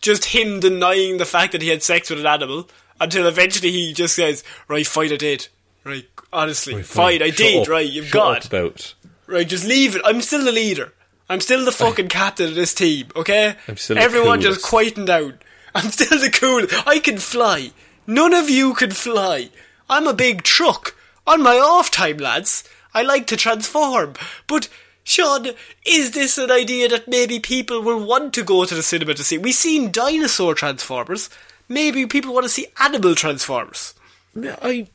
Just 0.00 0.26
him 0.26 0.60
denying 0.60 1.16
the 1.18 1.24
fact 1.24 1.52
that 1.52 1.62
he 1.62 1.68
had 1.68 1.82
sex 1.82 2.10
with 2.10 2.20
an 2.20 2.26
animal 2.26 2.68
until 3.00 3.26
eventually 3.26 3.70
he 3.70 3.92
just 3.92 4.14
says, 4.14 4.44
"Right, 4.68 4.86
fight 4.86 5.12
I 5.12 5.16
did. 5.16 5.48
Right, 5.84 6.06
honestly, 6.32 6.82
fight, 6.82 7.22
I 7.22 7.28
Shut 7.28 7.36
did. 7.36 7.62
up. 7.62 7.68
Right, 7.68 7.90
you've 7.90 8.06
Shut 8.08 8.50
got. 8.50 8.94
Right, 9.26 9.48
just 9.48 9.64
leave 9.66 9.96
it. 9.96 10.02
I'm 10.04 10.20
still 10.20 10.44
the 10.44 10.52
leader. 10.52 10.92
I'm 11.30 11.40
still 11.40 11.64
the 11.64 11.72
fucking 11.72 12.08
captain 12.08 12.48
of 12.48 12.54
this 12.54 12.72
team. 12.74 13.08
Okay, 13.14 13.54
I'm 13.68 13.76
still 13.76 13.98
everyone 13.98 14.40
just 14.40 14.62
quieten 14.62 15.04
down. 15.04 15.38
I'm 15.74 15.90
still 15.90 16.18
the 16.18 16.30
coolest. 16.30 16.86
I 16.86 16.98
can 16.98 17.18
fly. 17.18 17.72
None 18.06 18.32
of 18.32 18.48
you 18.48 18.72
can 18.74 18.90
fly. 18.90 19.50
I'm 19.90 20.06
a 20.06 20.14
big 20.14 20.42
truck. 20.42 20.94
On 21.26 21.42
my 21.42 21.56
off 21.58 21.90
time, 21.90 22.16
lads, 22.16 22.64
I 22.94 23.02
like 23.02 23.26
to 23.26 23.36
transform. 23.36 24.14
But, 24.46 24.68
Shaun, 25.04 25.48
is 25.86 26.12
this 26.12 26.38
an 26.38 26.50
idea 26.50 26.88
that 26.88 27.06
maybe 27.08 27.38
people 27.38 27.82
will 27.82 28.02
want 28.02 28.32
to 28.34 28.42
go 28.42 28.64
to 28.64 28.74
the 28.74 28.82
cinema 28.82 29.12
to 29.14 29.22
see? 29.24 29.36
We've 29.36 29.54
seen 29.54 29.92
dinosaur 29.92 30.54
transformers. 30.54 31.28
Maybe 31.68 32.06
people 32.06 32.32
want 32.32 32.44
to 32.44 32.50
see 32.50 32.66
animal 32.80 33.14
transformers. 33.14 33.94
I 34.36 34.86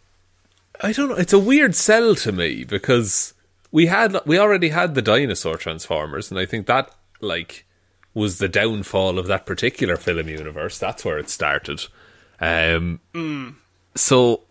I 0.82 0.92
don't 0.92 1.10
know. 1.10 1.16
It's 1.16 1.34
a 1.34 1.40
weird 1.40 1.76
sell 1.76 2.16
to 2.16 2.32
me 2.32 2.64
because 2.64 3.34
we 3.72 3.88
had 3.88 4.18
we 4.26 4.38
already 4.40 4.70
had 4.70 4.96
the 4.96 5.02
dinosaur 5.02 5.58
Transformers, 5.58 6.32
and 6.32 6.40
I 6.40 6.46
think 6.46 6.68
that 6.68 6.92
like 7.22 7.66
was 8.14 8.38
the 8.38 8.50
downfall 8.50 9.18
of 9.18 9.28
that 9.28 9.46
particular 9.46 9.98
film 9.98 10.28
universe. 10.30 10.78
That's 10.78 11.04
where 11.04 11.18
it 11.18 11.30
started. 11.30 11.86
Um, 12.40 13.00
So, 13.96 14.42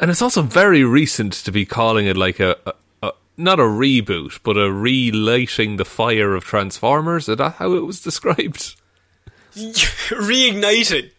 and 0.00 0.10
it's 0.10 0.22
also 0.22 0.42
very 0.42 0.84
recent 0.84 1.32
to 1.32 1.52
be 1.52 1.64
calling 1.64 2.06
it 2.06 2.16
like 2.16 2.40
a, 2.40 2.56
a, 2.66 2.72
a 3.02 3.12
not 3.36 3.58
a 3.58 3.64
reboot, 3.64 4.40
but 4.42 4.56
a 4.56 4.72
relighting 4.72 5.76
the 5.76 5.84
fire 5.84 6.34
of 6.34 6.44
Transformers. 6.44 7.28
Is 7.28 7.36
that 7.38 7.54
how 7.54 7.72
it 7.74 7.84
was 7.86 8.00
described? 8.08 8.74
Reigniting. 9.54 11.10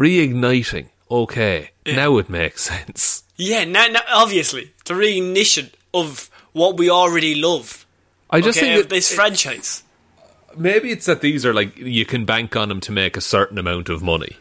Reigniting. 0.00 0.86
Okay, 1.10 1.70
now 1.84 2.16
it 2.16 2.30
makes 2.30 2.62
sense. 2.72 3.22
Yeah, 3.36 3.64
now, 3.64 3.86
now, 3.86 4.00
obviously, 4.08 4.72
the 4.86 4.94
reignition 4.94 5.70
of 5.92 6.30
what 6.52 6.76
we 6.78 6.88
already 6.88 7.34
love. 7.34 7.84
I 8.30 8.40
just 8.40 8.58
okay, 8.58 8.76
think 8.76 8.88
this 8.88 9.12
it- 9.12 9.16
franchise. 9.16 9.82
maybe 10.56 10.90
it's 10.90 11.06
that 11.06 11.20
these 11.20 11.44
are 11.44 11.52
like 11.52 11.76
you 11.76 12.06
can 12.06 12.24
bank 12.24 12.56
on 12.56 12.68
them 12.70 12.80
to 12.82 12.92
make 12.92 13.16
a 13.16 13.20
certain 13.20 13.58
amount 13.58 13.88
of 13.90 14.02
money. 14.02 14.36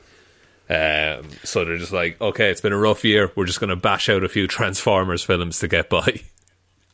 Um, 0.69 1.27
so 1.43 1.65
they're 1.65 1.77
just 1.77 1.91
like, 1.91 2.21
okay, 2.21 2.49
it's 2.51 2.61
been 2.61 2.73
a 2.73 2.77
rough 2.77 3.03
year. 3.03 3.31
We're 3.35 3.45
just 3.47 3.59
going 3.59 3.71
to 3.71 3.75
bash 3.75 4.07
out 4.07 4.23
a 4.23 4.29
few 4.29 4.47
Transformers 4.47 5.23
films 5.23 5.59
to 5.59 5.67
get 5.67 5.89
by. 5.89 6.21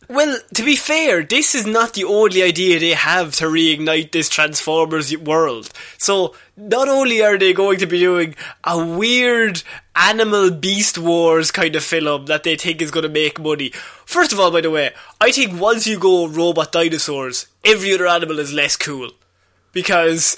Well, 0.08 0.38
to 0.54 0.64
be 0.64 0.76
fair, 0.76 1.24
this 1.24 1.56
is 1.56 1.66
not 1.66 1.94
the 1.94 2.04
only 2.04 2.44
idea 2.44 2.80
they 2.80 2.94
have 2.94 3.34
to 3.36 3.46
reignite 3.46 4.12
this 4.12 4.30
Transformers 4.30 5.16
world. 5.18 5.70
So, 5.98 6.36
not 6.56 6.88
only 6.88 7.24
are 7.24 7.38
they 7.38 7.54
going 7.54 7.80
to 7.80 7.88
be 7.88 8.00
doing 8.00 8.36
a 8.64 8.84
weird 8.84 9.64
animal 9.96 10.52
beast 10.52 10.98
wars 10.98 11.52
kind 11.52 11.76
of 11.76 11.84
film 11.84 12.26
that 12.28 12.44
they 12.44 12.56
think 12.56 12.82
is 12.82 12.92
going 12.92 13.04
to 13.04 13.10
make 13.10 13.40
money. 13.40 13.70
First 14.06 14.32
of 14.34 14.40
all, 14.40 14.52
by 14.52 14.62
the 14.62 14.72
way, 14.72 14.92
I 15.20 15.32
think 15.32 15.60
once 15.60 15.88
you 15.88 15.98
go 15.98 16.28
robot 16.28 16.72
dinosaurs, 16.72 17.48
every 17.64 17.94
other 17.94 18.08
animal 18.08 18.40
is 18.40 18.54
less 18.54 18.76
cool. 18.76 19.12
Because 19.72 20.38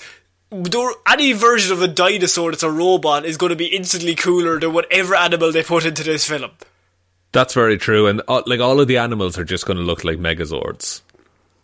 any 0.51 1.33
version 1.33 1.73
of 1.73 1.81
a 1.81 1.87
dinosaur 1.87 2.51
that's 2.51 2.63
a 2.63 2.71
robot 2.71 3.25
is 3.25 3.37
going 3.37 3.49
to 3.49 3.55
be 3.55 3.75
instantly 3.75 4.15
cooler 4.15 4.59
than 4.59 4.73
whatever 4.73 5.15
animal 5.15 5.51
they 5.51 5.63
put 5.63 5.85
into 5.85 6.03
this 6.03 6.27
film. 6.27 6.51
That's 7.37 7.53
very 7.53 7.77
true, 7.77 8.07
and 8.07 8.23
uh, 8.27 8.41
like 8.47 8.59
all 8.59 8.79
of 8.79 8.87
the 8.87 8.97
animals 8.97 9.37
are 9.37 9.43
just 9.43 9.67
going 9.67 9.77
to 9.77 9.83
look 9.83 10.03
like 10.03 10.17
Megazords. 10.17 11.01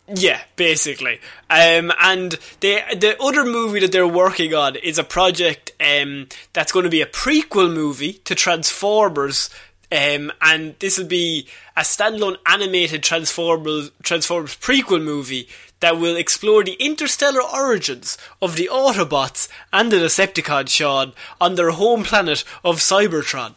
Yeah, 0.06 0.40
basically. 0.54 1.14
Um, 1.50 1.92
and 2.00 2.38
the 2.60 2.80
the 2.94 3.16
other 3.20 3.44
movie 3.44 3.80
that 3.80 3.90
they're 3.90 4.06
working 4.06 4.54
on 4.54 4.76
is 4.76 4.98
a 4.98 5.02
project 5.02 5.72
um, 5.80 6.28
that's 6.52 6.70
going 6.70 6.84
to 6.84 6.90
be 6.90 7.00
a 7.00 7.06
prequel 7.06 7.74
movie 7.74 8.12
to 8.12 8.36
Transformers. 8.36 9.50
Um, 9.90 10.30
and 10.40 10.76
this 10.78 10.96
will 10.96 11.08
be 11.08 11.48
a 11.76 11.80
standalone 11.80 12.36
animated 12.46 13.02
Transformers 13.02 13.90
Transformers 14.04 14.54
prequel 14.54 15.02
movie 15.02 15.48
that 15.80 15.98
will 15.98 16.14
explore 16.14 16.62
the 16.62 16.74
interstellar 16.74 17.42
origins 17.42 18.16
of 18.40 18.54
the 18.54 18.70
Autobots 18.72 19.48
and 19.72 19.90
the 19.90 19.96
Decepticons, 19.96 20.68
Shaun, 20.68 21.14
on 21.40 21.56
their 21.56 21.70
home 21.70 22.04
planet 22.04 22.44
of 22.64 22.76
Cybertron. 22.76 23.56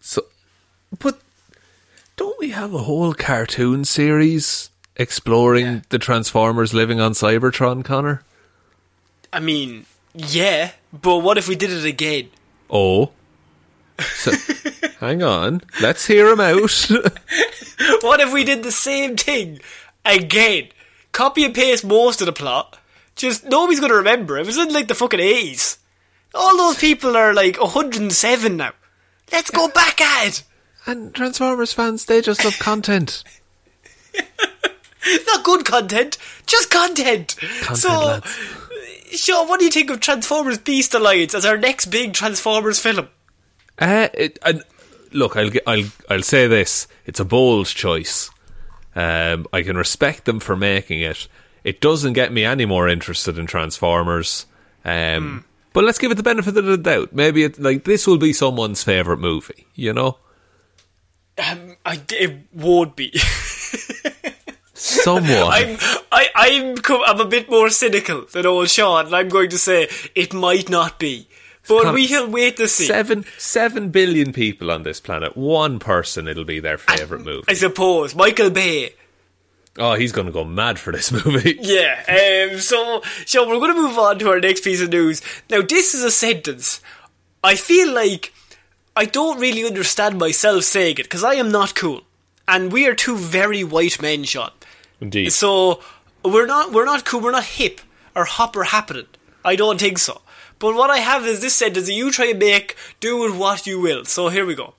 So, 0.00 0.22
don't 2.18 2.38
we 2.40 2.50
have 2.50 2.74
a 2.74 2.78
whole 2.78 3.14
cartoon 3.14 3.84
series 3.84 4.70
exploring 4.96 5.84
the 5.90 6.00
Transformers 6.00 6.74
living 6.74 7.00
on 7.00 7.12
Cybertron, 7.12 7.84
Connor? 7.84 8.22
I 9.32 9.38
mean, 9.38 9.86
yeah, 10.14 10.72
but 10.92 11.18
what 11.18 11.38
if 11.38 11.48
we 11.48 11.54
did 11.54 11.70
it 11.70 11.84
again? 11.84 12.30
Oh. 12.68 13.12
So, 14.00 14.32
hang 15.00 15.22
on. 15.22 15.62
Let's 15.80 16.06
hear 16.06 16.28
him 16.28 16.40
out. 16.40 16.90
What 18.00 18.18
if 18.18 18.32
we 18.32 18.42
did 18.42 18.64
the 18.64 18.72
same 18.72 19.16
thing 19.16 19.60
again? 20.04 20.68
Copy 21.12 21.44
and 21.44 21.54
paste 21.54 21.84
most 21.84 22.20
of 22.20 22.26
the 22.26 22.32
plot. 22.32 22.76
Just 23.14 23.44
nobody's 23.44 23.78
gonna 23.78 23.94
remember. 23.94 24.36
It 24.36 24.46
was 24.46 24.58
in 24.58 24.72
like 24.72 24.88
the 24.88 24.96
fucking 24.96 25.20
eighties. 25.20 25.78
All 26.34 26.56
those 26.56 26.78
people 26.78 27.16
are 27.16 27.32
like 27.32 27.60
107 27.60 28.56
now. 28.56 28.72
Let's 29.32 29.50
go 29.50 29.68
back 29.68 30.00
at 30.00 30.26
it. 30.26 30.42
And 30.88 31.14
Transformers 31.14 31.72
fans, 31.74 32.06
they 32.06 32.22
just 32.22 32.44
love 32.44 32.58
content. 32.58 33.22
Not 35.26 35.44
good 35.44 35.64
content, 35.66 36.16
just 36.46 36.70
content. 36.70 37.36
so, 37.74 37.88
lads. 37.88 38.26
Shaun, 39.12 39.48
what 39.48 39.58
do 39.60 39.66
you 39.66 39.70
think 39.70 39.90
of 39.90 40.00
Transformers 40.00 40.58
Beast 40.58 40.94
Alliance 40.94 41.34
as 41.34 41.44
our 41.44 41.58
next 41.58 41.86
big 41.86 42.14
Transformers 42.14 42.78
film? 42.78 43.08
Uh, 43.78 44.08
it, 44.14 44.38
and 44.42 44.64
look, 45.12 45.36
I'll, 45.36 45.50
I'll 45.66 45.84
I'll 46.08 46.22
say 46.22 46.46
this: 46.46 46.88
it's 47.06 47.20
a 47.20 47.24
bold 47.24 47.66
choice. 47.66 48.30
Um, 48.96 49.46
I 49.52 49.62
can 49.62 49.76
respect 49.76 50.24
them 50.24 50.40
for 50.40 50.56
making 50.56 51.00
it. 51.02 51.28
It 51.64 51.80
doesn't 51.82 52.14
get 52.14 52.32
me 52.32 52.44
any 52.44 52.64
more 52.64 52.88
interested 52.88 53.38
in 53.38 53.46
Transformers. 53.46 54.46
Um, 54.84 55.44
But 55.74 55.84
let's 55.84 55.98
give 55.98 56.10
it 56.10 56.14
the 56.16 56.22
benefit 56.22 56.56
of 56.56 56.64
the 56.64 56.78
doubt. 56.78 57.12
Maybe 57.12 57.44
it, 57.44 57.60
like 57.60 57.84
this 57.84 58.06
will 58.06 58.16
be 58.18 58.32
someone's 58.32 58.82
favorite 58.82 59.20
movie. 59.20 59.66
You 59.74 59.92
know, 59.92 60.18
Um, 61.38 61.76
I, 61.86 62.00
it 62.10 62.36
would 62.52 62.96
be. 62.96 63.16
someone. 64.74 65.26
I'm 65.30 65.76
I, 66.10 66.28
I'm 66.34 66.74
I'm 67.06 67.20
a 67.20 67.24
bit 67.24 67.50
more 67.50 67.70
cynical 67.70 68.24
than 68.32 68.46
old 68.46 68.70
Shaun, 68.70 69.06
and 69.06 69.14
I'm 69.14 69.28
going 69.28 69.50
to 69.50 69.58
say 69.58 69.88
it 70.14 70.32
might 70.32 70.68
not 70.68 70.98
be, 70.98 71.28
but 71.68 71.94
we 71.94 72.06
shall 72.06 72.28
wait 72.28 72.56
to 72.56 72.68
see. 72.68 72.86
Seven 72.86 73.24
seven 73.36 73.90
billion 73.90 74.32
people 74.32 74.70
on 74.70 74.82
this 74.82 75.00
planet. 75.00 75.36
One 75.36 75.78
person, 75.78 76.28
it'll 76.28 76.44
be 76.44 76.60
their 76.60 76.78
favorite 76.78 77.24
movie. 77.24 77.44
I 77.48 77.54
suppose 77.54 78.14
Michael 78.14 78.50
Bay. 78.50 78.94
Oh, 79.80 79.94
he's 79.94 80.10
going 80.10 80.26
to 80.26 80.32
go 80.32 80.42
mad 80.44 80.78
for 80.78 80.92
this 80.92 81.12
movie. 81.24 81.56
Yeah. 81.60 82.48
Um. 82.52 82.58
So, 82.58 83.02
so 83.26 83.48
we're 83.48 83.60
going 83.60 83.74
to 83.74 83.80
move 83.80 83.98
on 83.98 84.18
to 84.18 84.30
our 84.30 84.40
next 84.40 84.64
piece 84.64 84.80
of 84.80 84.90
news. 84.90 85.22
Now, 85.50 85.62
this 85.62 85.94
is 85.94 86.02
a 86.02 86.10
sentence. 86.10 86.80
I 87.44 87.54
feel 87.54 87.94
like 87.94 88.32
I 88.98 89.04
don't 89.04 89.38
really 89.38 89.64
understand 89.64 90.18
myself 90.18 90.64
saying 90.64 90.96
it 90.98 91.04
because 91.04 91.22
I 91.22 91.34
am 91.34 91.52
not 91.52 91.76
cool, 91.76 92.02
and 92.48 92.72
we 92.72 92.84
are 92.88 92.96
two 92.96 93.16
very 93.16 93.62
white 93.62 94.02
men, 94.02 94.24
Shaun. 94.24 94.50
Indeed. 95.00 95.32
So 95.32 95.80
we're 96.24 96.46
not 96.46 96.72
we're 96.72 96.84
not 96.84 97.04
cool. 97.04 97.20
We're 97.20 97.30
not 97.30 97.44
hip 97.44 97.80
or 98.16 98.24
hop 98.24 98.56
or 98.56 98.64
happening. 98.64 99.06
I 99.44 99.54
don't 99.54 99.78
think 99.78 100.00
so. 100.00 100.22
But 100.58 100.74
what 100.74 100.90
I 100.90 100.98
have 100.98 101.24
is 101.24 101.40
this 101.40 101.54
sentence 101.54 101.86
that 101.86 101.92
you 101.92 102.10
try 102.10 102.26
and 102.30 102.40
make 102.40 102.74
do 102.98 103.16
with 103.16 103.38
what 103.38 103.68
you 103.68 103.78
will. 103.80 104.04
So 104.04 104.30
here 104.30 104.44
we 104.44 104.56
go. 104.56 104.74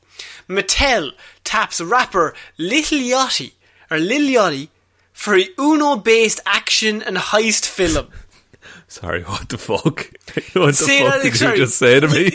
Mattel 0.50 1.14
taps 1.46 1.80
rapper 1.80 2.36
Little 2.58 3.00
Yachty 3.00 3.54
or 3.90 4.00
Lil 4.00 4.28
Yachty 4.28 4.68
for 5.14 5.38
a 5.38 5.48
Uno-based 5.58 6.42
action 6.46 7.02
and 7.02 7.16
heist 7.16 7.66
film. 7.66 8.10
Sorry, 8.90 9.24
what 9.24 9.48
the 9.48 9.58
fuck? 9.58 10.12
what 10.54 10.76
the 10.76 11.00
fuck 11.08 11.22
did 11.22 11.40
you 11.40 11.56
just 11.56 11.78
say 11.78 12.02
to 12.02 12.08
me? 12.10 12.32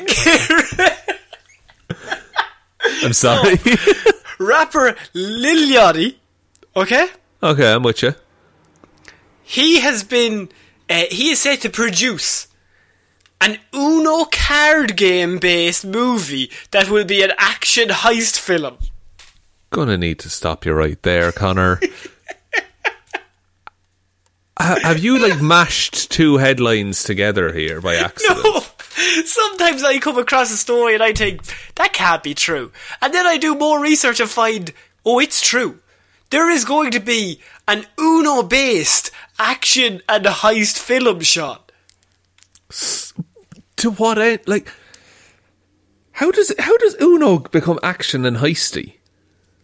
I'm 3.03 3.12
sorry. 3.12 3.59
rapper 4.38 4.95
Lil 5.14 5.68
Yachty, 5.74 6.16
okay? 6.76 7.07
okay, 7.42 7.72
I'm 7.72 7.82
with 7.82 8.03
you. 8.03 8.14
he 9.42 9.80
has 9.80 10.05
been 10.05 10.49
uh, 10.88 11.05
he 11.11 11.30
is 11.30 11.40
set 11.40 11.61
to 11.62 11.70
produce 11.70 12.47
an 13.40 13.59
Uno 13.74 14.24
card 14.24 14.97
game 14.97 15.38
based 15.38 15.84
movie 15.84 16.51
that 16.70 16.88
will 16.90 17.05
be 17.05 17.22
an 17.22 17.32
action 17.38 17.88
heist 17.88 18.38
film. 18.38 18.78
Gonna 19.70 19.99
need 19.99 20.18
to 20.20 20.30
stop 20.30 20.64
you 20.64 20.72
right 20.72 21.01
there, 21.03 21.32
Connor. 21.32 21.80
Have 24.57 25.01
you 25.01 25.18
like 25.18 25.42
mashed 25.42 26.11
two 26.12 26.36
headlines 26.38 27.03
together 27.03 27.53
here 27.53 27.80
by 27.80 27.97
accident? 27.97 28.45
No. 28.45 28.62
Sometimes 29.24 29.82
I 29.82 29.99
come 29.99 30.18
across 30.18 30.53
a 30.53 30.57
story 30.57 30.95
and 30.95 31.03
I 31.03 31.12
think 31.12 31.42
that 31.74 31.92
can't 31.92 32.22
be 32.22 32.34
true. 32.34 32.72
And 33.03 33.12
then 33.12 33.26
I 33.26 33.38
do 33.38 33.55
more 33.55 33.80
research 33.80 34.20
and 34.20 34.30
find 34.30 34.72
oh 35.05 35.18
it's 35.18 35.40
true. 35.40 35.80
There 36.30 36.51
is 36.51 36.64
going 36.64 36.90
to 36.92 37.01
be 37.01 37.40
an 37.68 37.86
Uno 37.99 38.42
based 38.42 39.11
action 39.38 40.01
and 40.09 40.24
heist 40.24 40.78
film 40.78 41.20
shot. 41.20 41.72
To 43.76 43.90
what 43.90 44.18
end? 44.18 44.40
Like, 44.47 44.72
how 46.12 46.30
does 46.30 46.53
how 46.59 46.76
does 46.76 46.97
Uno 47.01 47.38
become 47.38 47.78
action 47.82 48.24
and 48.24 48.36
heisty? 48.38 48.95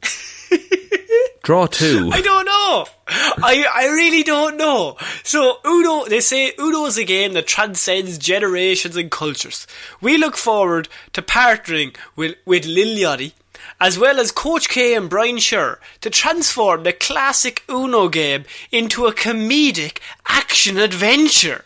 Draw 1.42 1.66
two. 1.66 2.10
I 2.12 2.20
don't 2.20 2.44
know. 2.44 2.86
I 3.08 3.66
I 3.74 3.86
really 3.86 4.22
don't 4.22 4.56
know. 4.56 4.96
So 5.22 5.58
Uno, 5.64 6.04
they 6.04 6.20
say 6.20 6.52
Uno 6.58 6.84
is 6.86 6.98
a 6.98 7.04
game 7.04 7.32
that 7.32 7.46
transcends 7.46 8.18
generations 8.18 8.96
and 8.96 9.10
cultures. 9.10 9.66
We 10.00 10.18
look 10.18 10.36
forward 10.36 10.88
to 11.14 11.22
partnering 11.22 11.96
with 12.14 12.36
with 12.44 12.66
Lil 12.66 12.96
Yachty, 12.96 13.32
as 13.80 13.98
well 13.98 14.20
as 14.20 14.32
Coach 14.32 14.68
K 14.68 14.94
and 14.94 15.08
Brian 15.08 15.38
Sher, 15.38 15.80
to 16.02 16.10
transform 16.10 16.82
the 16.82 16.92
classic 16.92 17.64
Uno 17.70 18.08
game 18.08 18.44
into 18.70 19.06
a 19.06 19.14
comedic 19.14 19.98
action 20.28 20.76
adventure. 20.76 21.64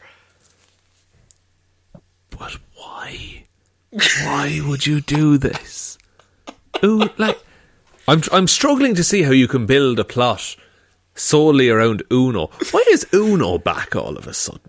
But 2.30 2.56
why? 2.76 3.44
Why 3.90 4.60
would 4.64 4.86
you 4.86 5.00
do 5.00 5.38
this? 5.38 5.98
Ooh, 6.84 7.08
like 7.16 7.38
I'm 8.06 8.22
I'm 8.32 8.46
struggling 8.46 8.94
to 8.96 9.04
see 9.04 9.22
how 9.22 9.32
you 9.32 9.48
can 9.48 9.66
build 9.66 9.98
a 9.98 10.04
plot 10.04 10.56
solely 11.14 11.68
around 11.68 12.02
Uno. 12.10 12.50
Why 12.70 12.84
is 12.90 13.06
Uno 13.12 13.58
back 13.58 13.96
all 13.96 14.16
of 14.16 14.26
a 14.26 14.34
sudden? 14.34 14.60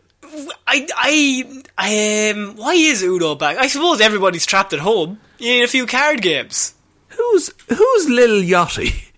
I, 0.68 0.88
I, 0.96 1.64
I, 1.78 2.32
um, 2.32 2.56
why 2.56 2.74
is 2.74 3.04
Uno 3.04 3.36
back? 3.36 3.58
I 3.58 3.68
suppose 3.68 4.02
everybody's 4.02 4.46
trapped 4.46 4.74
at 4.74 4.80
home. 4.80 5.20
You 5.38 5.52
need 5.54 5.64
a 5.64 5.68
few 5.68 5.86
card 5.86 6.22
games. 6.22 6.74
Who's 7.10 7.52
who's 7.68 8.10
Lil 8.10 8.42
Yachty? 8.42 9.12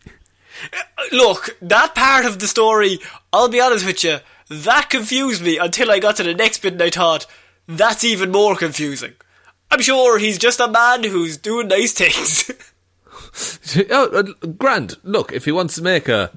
Look, 1.12 1.58
that 1.62 1.96
part 1.96 2.26
of 2.26 2.40
the 2.40 2.48
story, 2.48 3.00
I'll 3.32 3.50
be 3.50 3.62
honest 3.62 3.86
with 3.86 4.04
you, 4.04 4.18
that 4.50 4.90
confused 4.90 5.44
me 5.44 5.58
until 5.58 5.92
I 5.92 6.00
got 6.00 6.16
to 6.18 6.24
the 6.24 6.34
next 6.34 6.62
bit 6.62 6.74
and 6.74 6.82
I 6.82 6.90
thought, 6.90 7.28
that's 7.68 8.04
even 8.04 8.32
more 8.32 8.56
confusing. 8.56 9.14
I'm 9.70 9.82
sure 9.82 10.18
he's 10.18 10.38
just 10.38 10.60
a 10.60 10.68
man 10.68 11.04
who's 11.04 11.38
doing 11.38 11.68
nice 11.68 11.94
things. 11.94 12.52
oh, 13.92 14.10
uh, 14.14 14.48
Grant, 14.58 14.96
look, 15.04 15.32
if 15.34 15.46
he 15.46 15.52
wants 15.52 15.76
to 15.76 15.82
make 15.82 16.08
a, 16.08 16.32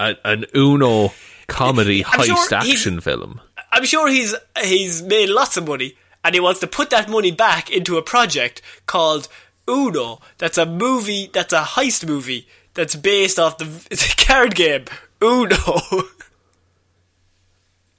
a 0.00 0.16
an 0.24 0.46
Uno 0.54 1.12
comedy 1.46 2.04
I'm 2.04 2.20
heist 2.20 2.26
he's- 2.26 2.52
action 2.52 3.00
film, 3.00 3.40
I'm 3.72 3.84
sure 3.84 4.08
he's 4.08 4.34
he's 4.62 5.02
made 5.02 5.28
lots 5.28 5.56
of 5.56 5.66
money 5.66 5.96
and 6.24 6.34
he 6.34 6.40
wants 6.40 6.60
to 6.60 6.66
put 6.66 6.90
that 6.90 7.08
money 7.08 7.30
back 7.30 7.70
into 7.70 7.96
a 7.96 8.02
project 8.02 8.60
called 8.86 9.28
Uno. 9.68 10.20
That's 10.38 10.58
a 10.58 10.66
movie. 10.66 11.30
That's 11.32 11.52
a 11.52 11.62
heist 11.62 12.06
movie 12.06 12.48
that's 12.74 12.96
based 12.96 13.38
off 13.38 13.58
the, 13.58 13.64
the 13.90 14.14
card 14.26 14.54
game 14.54 14.84
Uno. 15.22 15.56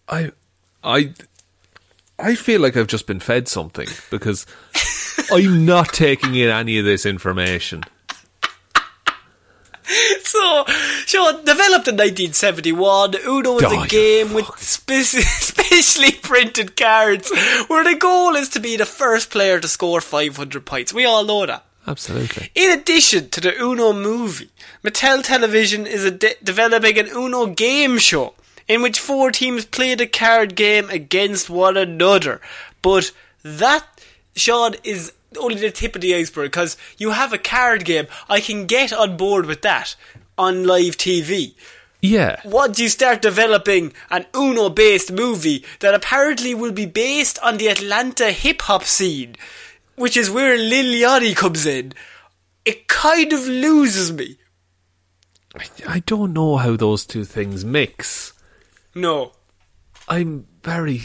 I, 0.08 0.32
I, 0.84 1.14
I 2.18 2.36
feel 2.36 2.62
like 2.62 2.76
I've 2.76 2.88
just 2.88 3.06
been 3.06 3.20
fed 3.20 3.48
something 3.48 3.88
because 4.10 4.48
I'm 5.32 5.66
not 5.66 5.90
taking 5.94 6.34
in 6.34 6.50
any 6.50 6.80
of 6.80 6.86
this 6.86 7.06
information. 7.06 7.84
so, 10.24 10.66
Shaun, 11.06 11.44
developed 11.46 11.88
in 11.88 11.96
1971, 11.96 13.16
Uno 13.26 13.58
is 13.58 13.64
Oh, 13.66 13.84
a 13.84 13.88
game 13.88 14.34
with 14.34 14.46
spe- 14.58 14.92
specially 15.42 16.12
printed 16.12 16.76
cards 16.76 17.32
where 17.68 17.84
the 17.84 17.96
goal 17.98 18.36
is 18.36 18.50
to 18.50 18.60
be 18.60 18.76
the 18.78 18.86
first 18.86 19.30
player 19.32 19.60
to 19.60 19.68
score 19.68 20.02
500 20.02 20.66
points. 20.66 20.94
We 20.94 21.06
all 21.06 21.26
know 21.26 21.46
that. 21.46 21.66
Absolutely. 21.88 22.52
In 22.54 22.78
addition 22.78 23.30
to 23.30 23.42
the 23.42 23.60
Uno 23.60 23.94
movie, 23.94 24.50
Mattel 24.84 25.24
Television 25.24 25.88
is 25.88 26.04
a 26.06 26.12
de- 26.12 26.36
developing 26.44 27.00
an 27.00 27.08
Uno 27.08 27.48
game 27.48 27.98
show 27.98 28.36
in 28.68 28.84
which 28.84 29.00
four 29.00 29.32
teams 29.32 29.66
play 29.66 29.96
the 29.96 30.06
card 30.06 30.56
game 30.56 30.90
against 30.92 31.50
one 31.50 31.78
another. 31.78 32.42
But 32.84 33.12
that, 33.44 33.86
Shaun, 34.36 34.76
is 34.84 35.14
only 35.38 35.56
the 35.56 35.72
tip 35.72 35.96
of 35.96 36.02
the 36.02 36.16
iceberg 36.16 36.52
because 36.52 36.78
you 36.98 37.12
have 37.12 37.34
a 37.34 37.38
card 37.38 37.86
game. 37.86 38.08
I 38.28 38.40
can 38.40 38.66
get 38.66 38.92
on 38.94 39.18
board 39.18 39.46
with 39.46 39.62
that 39.62 39.96
on 40.38 40.66
live 40.66 40.98
TV. 40.98 41.56
Yeah. 42.02 42.40
Once 42.46 42.80
you 42.80 42.88
start 42.88 43.22
developing 43.22 43.94
an 44.10 44.26
Uno 44.36 44.70
based 44.70 45.12
movie 45.12 45.66
that 45.82 45.94
apparently 45.94 46.56
will 46.56 46.72
be 46.72 46.86
based 46.86 47.38
on 47.40 47.58
the 47.58 47.68
Atlanta 47.68 48.32
hip 48.32 48.62
hop 48.64 48.84
scene, 48.84 49.36
which 49.96 50.16
is 50.16 50.32
where 50.32 50.58
Lil 50.58 50.94
Yachty 50.94 51.36
comes 51.36 51.66
in, 51.66 51.94
it 52.64 52.88
kind 52.88 53.34
of 53.34 53.46
loses 53.46 54.12
me. 54.14 54.38
I 55.88 56.00
don't 56.06 56.34
know 56.34 56.58
how 56.58 56.76
those 56.76 57.06
two 57.06 57.26
things 57.26 57.66
mix. 57.66 58.34
No. 58.96 59.34
I'm 60.08 60.48
very. 60.64 61.02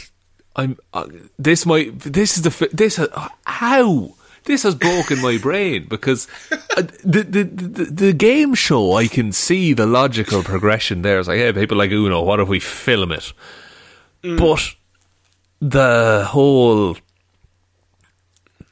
I'm. 0.55 0.77
Uh, 0.93 1.07
this 1.37 1.65
might. 1.65 1.99
This 1.99 2.37
is 2.37 2.43
the. 2.43 2.69
This. 2.71 2.99
Uh, 2.99 3.29
how? 3.45 4.15
This 4.45 4.61
has 4.61 4.75
broken 4.75 5.21
my 5.21 5.39
brain 5.39 5.87
because 5.89 6.27
uh, 6.77 6.83
the, 7.03 7.23
the 7.23 7.43
the 7.43 7.85
the 7.85 8.13
game 8.13 8.53
show 8.53 8.93
I 8.93 9.07
can 9.07 9.31
see 9.31 9.73
the 9.73 9.87
logical 9.87 10.43
progression 10.43 11.01
there. 11.01 11.17
It's 11.17 11.27
like, 11.27 11.39
hey, 11.39 11.51
people 11.51 11.77
like 11.77 11.89
Uno, 11.91 12.21
what 12.21 12.39
if 12.39 12.47
we 12.47 12.59
film 12.59 13.11
it? 13.11 13.33
But 14.21 14.75
the 15.59 16.25
whole 16.29 16.95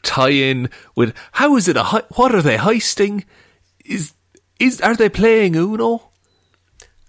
tie-in 0.03 0.69
with 0.95 1.15
how 1.31 1.55
is 1.55 1.67
it 1.67 1.77
a 1.77 1.83
hei- 1.83 2.03
what 2.15 2.35
are 2.35 2.41
they 2.41 2.57
heisting? 2.57 3.23
Is 3.83 4.13
is 4.59 4.79
are 4.81 4.95
they 4.95 5.09
playing 5.09 5.55
Uno? 5.55 6.09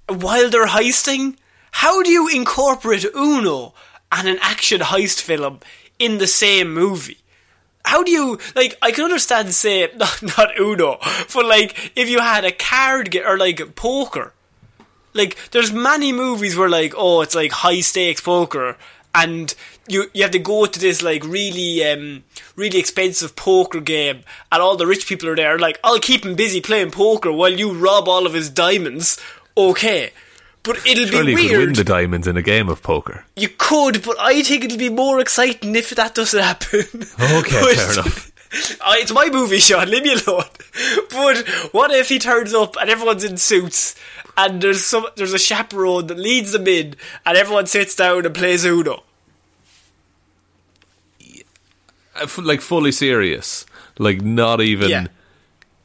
While 0.09 0.49
they're 0.51 0.67
heisting, 0.67 1.37
how 1.71 2.03
do 2.03 2.11
you 2.11 2.29
incorporate 2.29 3.05
Uno 3.15 3.75
and 4.15 4.29
an 4.29 4.39
action 4.41 4.81
heist 4.81 5.21
film 5.21 5.61
in 5.99 6.19
the 6.19 6.27
same 6.27 6.73
movie? 6.73 7.19
How 7.85 8.03
do 8.03 8.11
you 8.11 8.39
like? 8.55 8.79
I 8.81 8.93
can 8.93 9.05
understand, 9.05 9.55
say 9.55 9.91
not, 9.97 10.23
not 10.23 10.59
Uno, 10.59 10.99
but 11.35 11.45
like 11.45 11.93
if 11.97 12.09
you 12.09 12.21
had 12.21 12.45
a 12.45 12.53
card 12.53 13.11
game 13.11 13.27
or 13.27 13.37
like 13.37 13.75
poker, 13.75 14.33
like 15.13 15.37
there's 15.51 15.73
many 15.73 16.13
movies 16.13 16.57
where 16.57 16.69
like 16.69 16.95
oh 16.97 17.21
it's 17.23 17.35
like 17.35 17.53
high 17.53 17.81
stakes 17.81 18.21
poker 18.21 18.77
and 19.15 19.55
you 19.89 20.11
you 20.13 20.23
have 20.23 20.33
to 20.33 20.39
go 20.39 20.67
to 20.67 20.81
this 20.81 21.03
like 21.03 21.25
really 21.25 21.85
um 21.85 22.25
really 22.57 22.79
expensive 22.79 23.37
poker 23.37 23.81
game 23.81 24.23
and 24.51 24.63
all 24.63 24.77
the 24.77 24.87
rich 24.87 25.07
people 25.07 25.29
are 25.29 25.37
there 25.37 25.59
like 25.59 25.79
I'll 25.85 26.01
keep 26.01 26.27
him 26.27 26.35
busy 26.35 26.61
playing 26.61 26.91
poker 26.91 27.33
while 27.33 27.53
you 27.53 27.73
rob 27.73 28.09
all 28.09 28.27
of 28.27 28.35
his 28.35 28.51
diamonds 28.51 29.21
okay 29.57 30.13
but 30.65 30.85
it'll 30.87 31.07
Surely 31.07 31.35
be 31.37 31.43
you 31.43 31.49
could 31.51 31.59
win 31.59 31.73
the 31.75 31.85
diamonds 31.85 32.27
in 32.27 32.37
a 32.37 32.43
game 32.43 32.69
of 32.69 32.83
poker. 32.83 33.25
you 33.37 33.49
could 33.49 34.03
but 34.03 34.17
I 34.19 34.43
think 34.43 34.65
it'll 34.65 34.79
be 34.79 34.89
more 34.91 35.21
exciting 35.21 35.77
if 35.77 35.91
that 35.91 36.15
doesn't 36.15 36.43
happen 36.43 36.81
Okay, 36.81 37.61
But- 37.61 37.77
fair 37.77 37.93
enough. 37.93 38.31
It's 38.57 39.13
my 39.13 39.31
movie, 39.31 39.59
Shaun. 39.59 39.91
Leave 39.91 40.05
me 40.05 40.15
alone. 40.27 40.45
But 41.11 41.39
what 41.73 41.91
if 41.91 42.09
he 42.09 42.21
turns 42.21 42.55
up 42.55 42.77
and 42.81 42.89
everyone's 42.89 43.25
in 43.25 43.37
suits, 43.37 43.97
and 44.37 44.61
there's 44.63 44.85
some 44.85 45.07
there's 45.17 45.33
a 45.33 45.39
chaperone 45.41 46.07
that 46.07 46.19
leads 46.19 46.53
them 46.53 46.67
in, 46.69 46.95
and 47.27 47.37
everyone 47.37 47.67
sits 47.67 47.97
down 47.97 48.25
and 48.27 48.33
plays 48.35 48.65
Uno. 48.65 49.03
Uh, 52.15 52.27
like 52.43 52.61
fully 52.61 52.93
serious. 52.93 53.67
Like 53.99 54.23
not 54.23 54.61
even. 54.61 54.89
Yeah. 54.89 55.07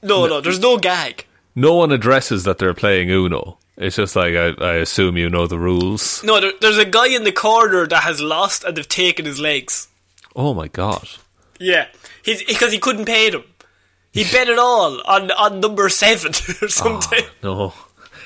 No, 0.02 0.28
no, 0.28 0.40
there's 0.42 0.60
no 0.60 0.78
gag. 0.78 1.26
No 1.56 1.74
one 1.74 1.92
addresses 1.92 2.44
that 2.44 2.58
they're 2.60 2.74
playing 2.74 3.10
Uno. 3.10 3.58
It's 3.80 3.96
just 3.96 4.14
like 4.18 4.36
I, 4.36 4.50
I 4.60 4.74
assume 4.76 5.16
you 5.16 5.30
know 5.30 5.48
the 5.48 5.58
rules. 5.58 6.22
No, 6.22 6.42
there, 6.42 6.52
there's 6.60 6.78
a 6.78 6.84
guy 6.84 7.08
in 7.08 7.24
the 7.24 7.32
corner 7.32 7.88
that 7.88 8.04
has 8.04 8.20
lost 8.20 8.66
and 8.66 8.76
they've 8.76 8.88
taken 8.88 9.24
his 9.26 9.40
legs. 9.40 9.88
Oh 10.36 10.54
my 10.54 10.68
god! 10.68 11.08
Yeah, 11.62 11.88
he's 12.22 12.44
because 12.44 12.74
he 12.74 12.80
couldn't 12.80 13.06
pay 13.06 13.30
them. 13.30 13.46
He 14.12 14.26
bet 14.26 14.50
it 14.50 14.60
all 14.60 15.02
on 15.06 15.32
on 15.32 15.62
number 15.62 15.88
seven 15.88 16.32
or 16.62 16.68
something. 16.68 17.24
Ah, 17.24 17.32
no, 17.42 17.74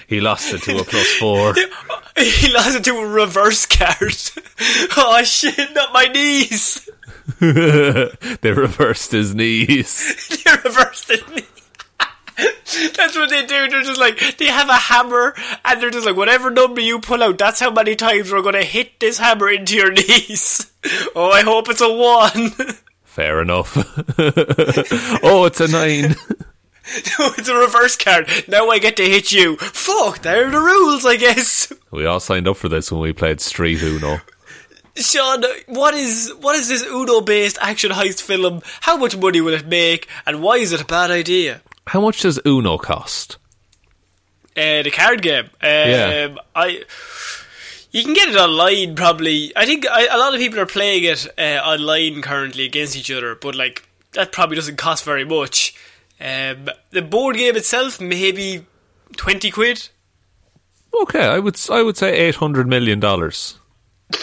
he 0.07 0.19
lost 0.21 0.51
it 0.55 0.63
to 0.63 0.79
a 0.79 0.83
plus 0.83 1.13
four. 1.15 1.53
He 2.15 2.53
lost 2.53 2.75
it 2.75 2.83
to 2.83 2.95
a 2.97 3.07
reverse 3.07 3.65
card. 3.65 4.13
oh 4.97 5.23
shit! 5.23 5.73
Not 5.73 5.93
my 5.93 6.05
knees. 6.05 6.87
they 7.39 8.51
reversed 8.51 9.11
his 9.13 9.33
knees. 9.33 10.27
they 10.45 10.51
reversed 10.63 11.07
his 11.09 11.27
knee. 11.29 11.47
That's 12.95 13.15
what 13.15 13.29
they 13.29 13.41
do. 13.45 13.67
They're 13.67 13.83
just 13.83 13.99
like 13.99 14.37
they 14.37 14.47
have 14.47 14.69
a 14.69 14.73
hammer, 14.73 15.35
and 15.63 15.81
they're 15.81 15.91
just 15.91 16.05
like 16.05 16.15
whatever 16.15 16.49
number 16.49 16.81
you 16.81 16.99
pull 16.99 17.21
out, 17.21 17.37
that's 17.37 17.59
how 17.59 17.69
many 17.71 17.95
times 17.95 18.31
we're 18.31 18.41
going 18.41 18.55
to 18.55 18.63
hit 18.63 18.99
this 18.99 19.19
hammer 19.19 19.49
into 19.49 19.75
your 19.75 19.91
knees. 19.93 20.69
Oh, 21.15 21.29
I 21.31 21.43
hope 21.43 21.69
it's 21.69 21.79
a 21.79 21.93
one. 21.93 22.51
Fair 23.05 23.41
enough. 23.41 23.77
oh, 25.23 25.45
it's 25.45 25.61
a 25.61 25.67
nine. 25.69 26.01
no, 27.19 27.31
it's 27.37 27.47
a 27.47 27.55
reverse 27.55 27.95
card. 27.95 28.27
Now 28.49 28.67
I 28.69 28.79
get 28.79 28.97
to 28.97 29.03
hit 29.03 29.31
you. 29.31 29.55
Fuck, 29.57 30.23
there 30.23 30.45
are 30.45 30.51
the 30.51 30.59
rules, 30.59 31.05
I 31.05 31.15
guess. 31.15 31.71
We 31.89 32.05
all 32.05 32.19
signed 32.19 32.49
up 32.49 32.57
for 32.57 32.67
this 32.67 32.91
when 32.91 32.99
we 32.99 33.13
played 33.13 33.39
Street 33.39 33.81
Uno. 33.81 34.17
Shaun, 34.97 35.43
what 35.67 35.93
is 35.93 36.33
what 36.41 36.55
is 36.57 36.67
this 36.67 36.83
Uno-based 36.83 37.57
action 37.61 37.91
heist 37.91 38.21
film? 38.21 38.61
How 38.81 38.97
much 38.97 39.15
money 39.15 39.39
will 39.39 39.53
it 39.53 39.65
make, 39.65 40.07
and 40.25 40.41
why 40.43 40.57
is 40.57 40.73
it 40.73 40.81
a 40.81 40.85
bad 40.85 41.11
idea? 41.11 41.61
How 41.87 42.01
much 42.01 42.21
does 42.21 42.39
Uno 42.45 42.77
cost? 42.77 43.37
Uh, 44.55 44.83
the 44.83 44.91
card 44.91 45.21
game. 45.21 45.45
Um, 45.45 45.49
Yeah. 45.61 46.35
I. 46.55 46.83
You 47.91 48.03
can 48.03 48.13
get 48.15 48.29
it 48.29 48.35
online, 48.35 48.95
probably. 48.95 49.51
I 49.55 49.65
think 49.65 49.85
I, 49.87 50.07
a 50.07 50.17
lot 50.17 50.33
of 50.33 50.39
people 50.39 50.59
are 50.59 50.65
playing 50.65 51.03
it 51.03 51.27
uh, 51.37 51.61
online 51.63 52.23
currently 52.23 52.65
against 52.65 52.95
each 52.95 53.11
other, 53.11 53.35
but 53.35 53.53
like 53.53 53.87
that 54.13 54.31
probably 54.31 54.55
doesn't 54.55 54.77
cost 54.77 55.03
very 55.03 55.25
much. 55.25 55.75
Um, 56.19 56.69
the 56.89 57.01
board 57.03 57.35
game 57.37 57.55
itself, 57.55 58.01
maybe 58.01 58.65
twenty 59.15 59.51
quid. 59.51 59.89
Okay, 61.01 61.23
I 61.23 61.37
would 61.37 61.59
I 61.69 61.83
would 61.83 61.97
say 61.97 62.15
eight 62.15 62.35
hundred 62.35 62.67
million 62.67 62.99
dollars. 62.99 63.59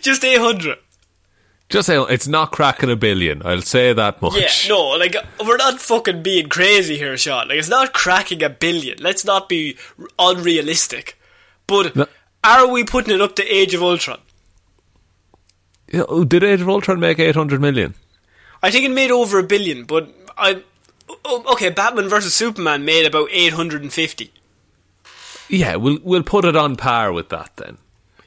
Just 0.00 0.24
eight 0.24 0.40
hundred. 0.40 0.78
Just 1.68 1.86
say 1.86 1.98
it's 2.00 2.28
not 2.28 2.52
cracking 2.52 2.90
a 2.90 2.96
billion. 2.96 3.44
I'll 3.44 3.60
say 3.60 3.92
that 3.92 4.22
much. 4.22 4.34
Yeah, 4.36 4.68
no, 4.74 4.90
like 4.90 5.16
we're 5.44 5.56
not 5.56 5.80
fucking 5.80 6.22
being 6.22 6.48
crazy 6.48 6.96
here, 6.96 7.16
Shaun. 7.16 7.48
Like 7.48 7.58
it's 7.58 7.68
not 7.68 7.92
cracking 7.92 8.42
a 8.42 8.48
billion. 8.48 8.98
Let's 9.00 9.24
not 9.24 9.48
be 9.48 9.76
unrealistic. 10.18 11.18
But 11.66 11.96
No. 11.96 12.06
are 12.44 12.68
we 12.68 12.84
putting 12.84 13.14
it 13.14 13.20
up 13.20 13.34
to 13.36 13.44
Age 13.52 13.74
of 13.74 13.82
Ultron? 13.82 14.20
Yeah, 15.92 16.04
oh, 16.08 16.24
Did 16.24 16.44
Age 16.44 16.60
of 16.60 16.68
Ultron 16.68 17.00
make 17.00 17.18
eight 17.18 17.34
hundred 17.34 17.60
million? 17.60 17.94
I 18.62 18.70
think 18.70 18.84
it 18.84 18.90
made 18.90 19.10
over 19.10 19.38
a 19.38 19.42
billion, 19.42 19.84
but 19.84 20.08
I. 20.38 20.62
oh, 21.24 21.44
Okay, 21.52 21.70
Batman 21.70 22.08
versus 22.08 22.34
Superman 22.34 22.84
made 22.84 23.06
about 23.06 23.28
850. 23.32 24.32
Yeah, 25.48 25.76
we'll 25.76 25.98
we'll 26.02 26.22
put 26.22 26.44
it 26.44 26.56
on 26.56 26.76
par 26.76 27.12
with 27.12 27.28
that 27.30 27.50
then. 27.56 27.78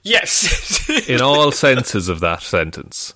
Yes. 0.04 0.90
In 1.10 1.22
all 1.22 1.52
senses 1.52 2.08
of 2.10 2.20
that 2.22 2.42
sentence. 2.42 3.14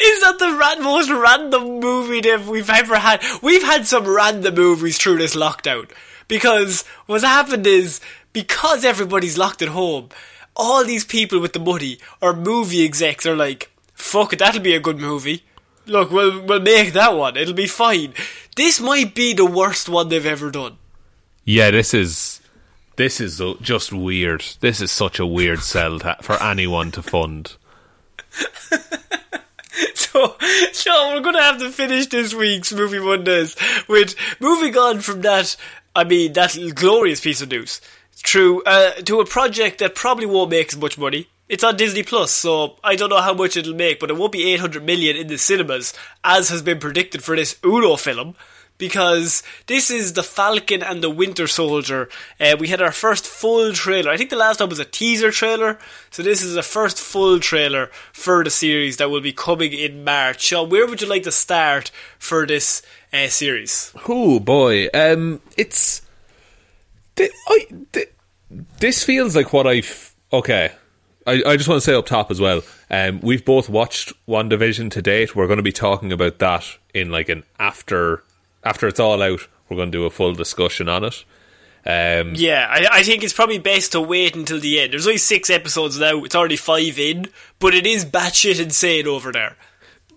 Is 0.00 0.20
that 0.22 0.36
the 0.38 0.82
most 0.82 1.10
random 1.10 1.80
movie 1.80 2.20
that 2.22 2.44
we've 2.46 2.70
ever 2.70 2.96
had? 2.96 3.22
We've 3.42 3.62
had 3.62 3.86
some 3.86 4.06
random 4.06 4.54
movies 4.54 4.98
through 4.98 5.18
this 5.18 5.36
lockdown. 5.36 5.90
Because 6.28 6.84
what's 7.06 7.24
happened 7.24 7.66
is, 7.66 8.00
because 8.32 8.84
everybody's 8.84 9.38
locked 9.38 9.62
at 9.62 9.68
home, 9.68 10.08
all 10.56 10.84
these 10.84 11.04
people 11.04 11.40
with 11.40 11.52
the 11.52 11.60
money, 11.60 11.98
or 12.20 12.34
movie 12.34 12.84
execs, 12.84 13.26
are 13.26 13.36
like, 13.36 13.70
fuck 13.94 14.32
it, 14.32 14.40
that'll 14.40 14.60
be 14.60 14.74
a 14.74 14.80
good 14.80 14.98
movie. 14.98 15.44
Look, 15.86 16.10
we'll, 16.10 16.42
we'll 16.44 16.60
make 16.60 16.94
that 16.94 17.16
one, 17.16 17.36
it'll 17.36 17.54
be 17.54 17.68
fine. 17.68 18.12
This 18.56 18.80
might 18.80 19.14
be 19.14 19.34
the 19.34 19.46
worst 19.46 19.88
one 19.88 20.08
they've 20.08 20.26
ever 20.26 20.50
done. 20.50 20.78
Yeah, 21.44 21.70
this 21.70 21.94
is 21.94 22.40
this 22.96 23.20
is 23.20 23.40
just 23.60 23.92
weird. 23.92 24.44
This 24.60 24.80
is 24.80 24.90
such 24.90 25.18
a 25.18 25.26
weird 25.26 25.60
sell 25.60 25.98
for 26.22 26.42
anyone 26.42 26.90
to 26.92 27.02
fund. 27.02 27.56
So, 30.16 30.36
so 30.72 31.14
we're 31.14 31.20
going 31.20 31.34
to 31.34 31.42
have 31.42 31.58
to 31.58 31.70
finish 31.70 32.06
this 32.06 32.32
week's 32.32 32.72
Movie 32.72 32.98
Mondays 32.98 33.54
with 33.86 34.14
moving 34.40 34.74
on 34.78 35.00
from 35.00 35.20
that, 35.20 35.56
I 35.94 36.04
mean, 36.04 36.32
that 36.32 36.56
glorious 36.74 37.20
piece 37.20 37.42
of 37.42 37.50
news, 37.50 37.82
through, 38.12 38.62
uh, 38.62 38.92
to 38.92 39.20
a 39.20 39.26
project 39.26 39.80
that 39.80 39.94
probably 39.94 40.24
won't 40.24 40.50
make 40.50 40.72
as 40.72 40.78
much 40.78 40.96
money. 40.96 41.28
It's 41.50 41.62
on 41.62 41.76
Disney 41.76 42.02
Plus, 42.02 42.32
so 42.32 42.78
I 42.82 42.96
don't 42.96 43.10
know 43.10 43.20
how 43.20 43.34
much 43.34 43.58
it'll 43.58 43.74
make, 43.74 44.00
but 44.00 44.10
it 44.10 44.16
won't 44.16 44.32
be 44.32 44.54
800 44.54 44.82
million 44.84 45.16
in 45.16 45.26
the 45.26 45.36
cinemas, 45.36 45.92
as 46.24 46.48
has 46.48 46.62
been 46.62 46.78
predicted 46.78 47.22
for 47.22 47.36
this 47.36 47.58
Uno 47.62 47.96
film. 47.96 48.34
Because 48.78 49.42
this 49.66 49.90
is 49.90 50.12
the 50.12 50.22
Falcon 50.22 50.82
and 50.82 51.02
the 51.02 51.08
Winter 51.10 51.46
Soldier. 51.46 52.08
Uh, 52.38 52.56
we 52.58 52.68
had 52.68 52.82
our 52.82 52.92
first 52.92 53.26
full 53.26 53.72
trailer. 53.72 54.10
I 54.10 54.16
think 54.16 54.30
the 54.30 54.36
last 54.36 54.60
one 54.60 54.68
was 54.68 54.78
a 54.78 54.84
teaser 54.84 55.30
trailer. 55.30 55.78
So 56.10 56.22
this 56.22 56.42
is 56.42 56.54
the 56.54 56.62
first 56.62 56.98
full 57.00 57.40
trailer 57.40 57.90
for 58.12 58.44
the 58.44 58.50
series 58.50 58.98
that 58.98 59.10
will 59.10 59.22
be 59.22 59.32
coming 59.32 59.72
in 59.72 60.04
March. 60.04 60.42
Shaun, 60.42 60.68
where 60.68 60.86
would 60.86 61.00
you 61.00 61.08
like 61.08 61.22
to 61.22 61.32
start 61.32 61.90
for 62.18 62.46
this 62.46 62.82
uh, 63.12 63.28
series? 63.28 63.92
Oh 64.08 64.40
boy, 64.40 64.88
um, 64.92 65.40
it's 65.56 66.02
thi- 67.16 67.30
I, 67.48 67.66
thi- 67.92 68.04
this 68.78 69.04
feels 69.04 69.34
like 69.34 69.52
what 69.52 69.66
I've 69.66 70.14
okay. 70.32 70.72
I, 71.26 71.42
I 71.44 71.56
just 71.56 71.68
want 71.68 71.82
to 71.82 71.84
say 71.84 71.94
up 71.94 72.06
top 72.06 72.30
as 72.30 72.40
well. 72.40 72.62
Um, 72.88 73.20
we've 73.20 73.44
both 73.44 73.68
watched 73.68 74.12
WandaVision 74.28 74.92
to 74.92 75.02
date. 75.02 75.34
We're 75.34 75.48
going 75.48 75.56
to 75.56 75.62
be 75.62 75.72
talking 75.72 76.12
about 76.12 76.38
that 76.38 76.64
in 76.94 77.10
like 77.10 77.28
an 77.28 77.42
after 77.58 78.22
after 78.66 78.86
it's 78.88 79.00
all 79.00 79.22
out. 79.22 79.46
We're 79.68 79.76
going 79.76 79.90
to 79.92 79.98
do 79.98 80.04
a 80.04 80.10
full 80.10 80.34
discussion 80.34 80.88
on 80.88 81.04
it. 81.04 81.24
Um, 81.86 82.34
Yeah, 82.34 82.66
I, 82.68 82.98
I 82.98 83.02
think 83.02 83.22
it's 83.22 83.32
probably 83.32 83.58
best 83.58 83.92
to 83.92 84.00
wait 84.00 84.34
until 84.36 84.58
the 84.60 84.80
end. 84.80 84.92
There's 84.92 85.06
only 85.06 85.18
six 85.18 85.50
episodes 85.50 85.98
now. 85.98 86.24
It's 86.24 86.34
already 86.34 86.56
five 86.56 86.98
in, 86.98 87.28
but 87.58 87.74
it 87.74 87.86
is 87.86 88.04
batshit 88.04 88.60
insane 88.60 89.06
over 89.06 89.32
there. 89.32 89.56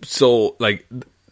so 0.03 0.55
like 0.59 0.87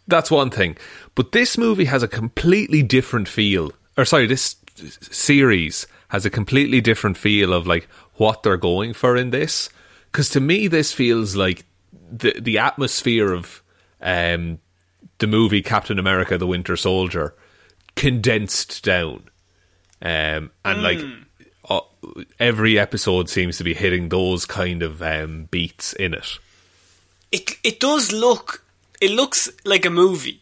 that's 0.07 0.30
one 0.30 0.49
thing 0.49 0.76
but 1.15 1.32
this 1.32 1.57
movie 1.57 1.86
has 1.86 2.03
a 2.03 2.07
completely 2.07 2.84
different 2.84 3.28
feel 3.30 3.72
or 3.97 4.03
sorry 4.05 4.28
this 4.28 4.57
series 5.01 5.88
has 6.09 6.26
a 6.26 6.30
completely 6.30 6.82
different 6.82 7.18
feel 7.18 7.53
of 7.53 7.65
like 7.65 7.88
what 8.15 8.43
they're 8.43 8.57
going 8.57 8.93
for 8.93 9.15
in 9.15 9.30
this 9.30 9.70
because 10.11 10.30
to 10.30 10.39
me 10.41 10.68
this 10.68 10.91
feels 10.93 11.36
like 11.36 11.65
the 12.11 12.34
the 12.41 12.57
atmosphere 12.57 13.32
of 13.34 13.63
um 14.01 14.59
the 15.20 15.28
movie 15.28 15.61
Captain 15.61 15.99
America 15.99 16.38
the 16.38 16.47
Winter 16.47 16.76
Soldier 16.76 17.34
condensed 17.95 18.84
down 18.84 19.30
um 20.01 20.51
and 20.63 20.84
like 20.84 20.99
uh, 21.70 21.82
every 22.39 22.78
episode 22.78 23.28
seems 23.30 23.57
to 23.57 23.63
be 23.63 23.74
hitting 23.74 24.09
those 24.09 24.45
kind 24.45 24.84
of 24.84 25.01
um 25.01 25.47
beats 25.49 25.93
in 25.93 26.13
it 26.13 26.38
it 27.32 27.51
it 27.63 27.80
does 27.80 28.11
look 28.11 28.63
it 29.01 29.11
looks 29.11 29.49
like 29.65 29.86
a 29.86 29.89
movie. 29.89 30.41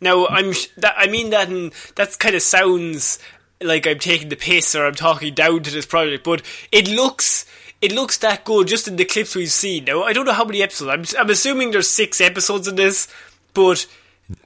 Now 0.00 0.26
I'm 0.26 0.52
that 0.78 0.94
I 0.96 1.06
mean 1.06 1.30
that 1.30 1.48
and 1.48 1.72
that 1.96 2.18
kind 2.18 2.34
of 2.34 2.42
sounds 2.42 3.18
like 3.60 3.86
I'm 3.86 3.98
taking 3.98 4.30
the 4.30 4.36
piss 4.36 4.74
or 4.74 4.86
I'm 4.86 4.94
talking 4.94 5.34
down 5.34 5.62
to 5.62 5.70
this 5.70 5.86
project, 5.86 6.24
but 6.24 6.42
it 6.72 6.88
looks 6.88 7.46
it 7.82 7.92
looks 7.92 8.18
that 8.18 8.44
good 8.44 8.68
just 8.68 8.88
in 8.88 8.96
the 8.96 9.04
clips 9.04 9.34
we've 9.34 9.50
seen. 9.50 9.84
Now 9.84 10.02
I 10.02 10.12
don't 10.12 10.26
know 10.26 10.32
how 10.32 10.44
many 10.44 10.62
episodes. 10.62 11.14
I'm 11.14 11.20
I'm 11.20 11.30
assuming 11.30 11.70
there's 11.70 11.88
six 11.90 12.20
episodes 12.20 12.68
in 12.68 12.76
this, 12.76 13.08
but 13.52 13.86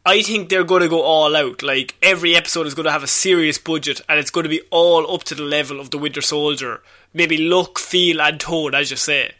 I 0.06 0.22
think 0.22 0.48
they're 0.48 0.64
going 0.64 0.82
to 0.82 0.88
go 0.88 1.02
all 1.02 1.34
out. 1.36 1.62
Like 1.62 1.94
every 2.02 2.36
episode 2.36 2.66
is 2.66 2.74
going 2.74 2.84
to 2.86 2.92
have 2.92 3.02
a 3.02 3.08
serious 3.08 3.58
budget, 3.58 4.00
and 4.08 4.18
it's 4.18 4.30
going 4.30 4.44
to 4.44 4.50
be 4.50 4.62
all 4.70 5.12
up 5.14 5.24
to 5.24 5.34
the 5.34 5.42
level 5.42 5.80
of 5.80 5.90
the 5.90 5.98
Winter 5.98 6.20
Soldier. 6.22 6.82
Maybe 7.12 7.36
look, 7.38 7.78
feel, 7.78 8.20
and 8.20 8.40
tone, 8.40 8.74
as 8.74 8.90
you 8.90 8.96
say. 8.96 9.32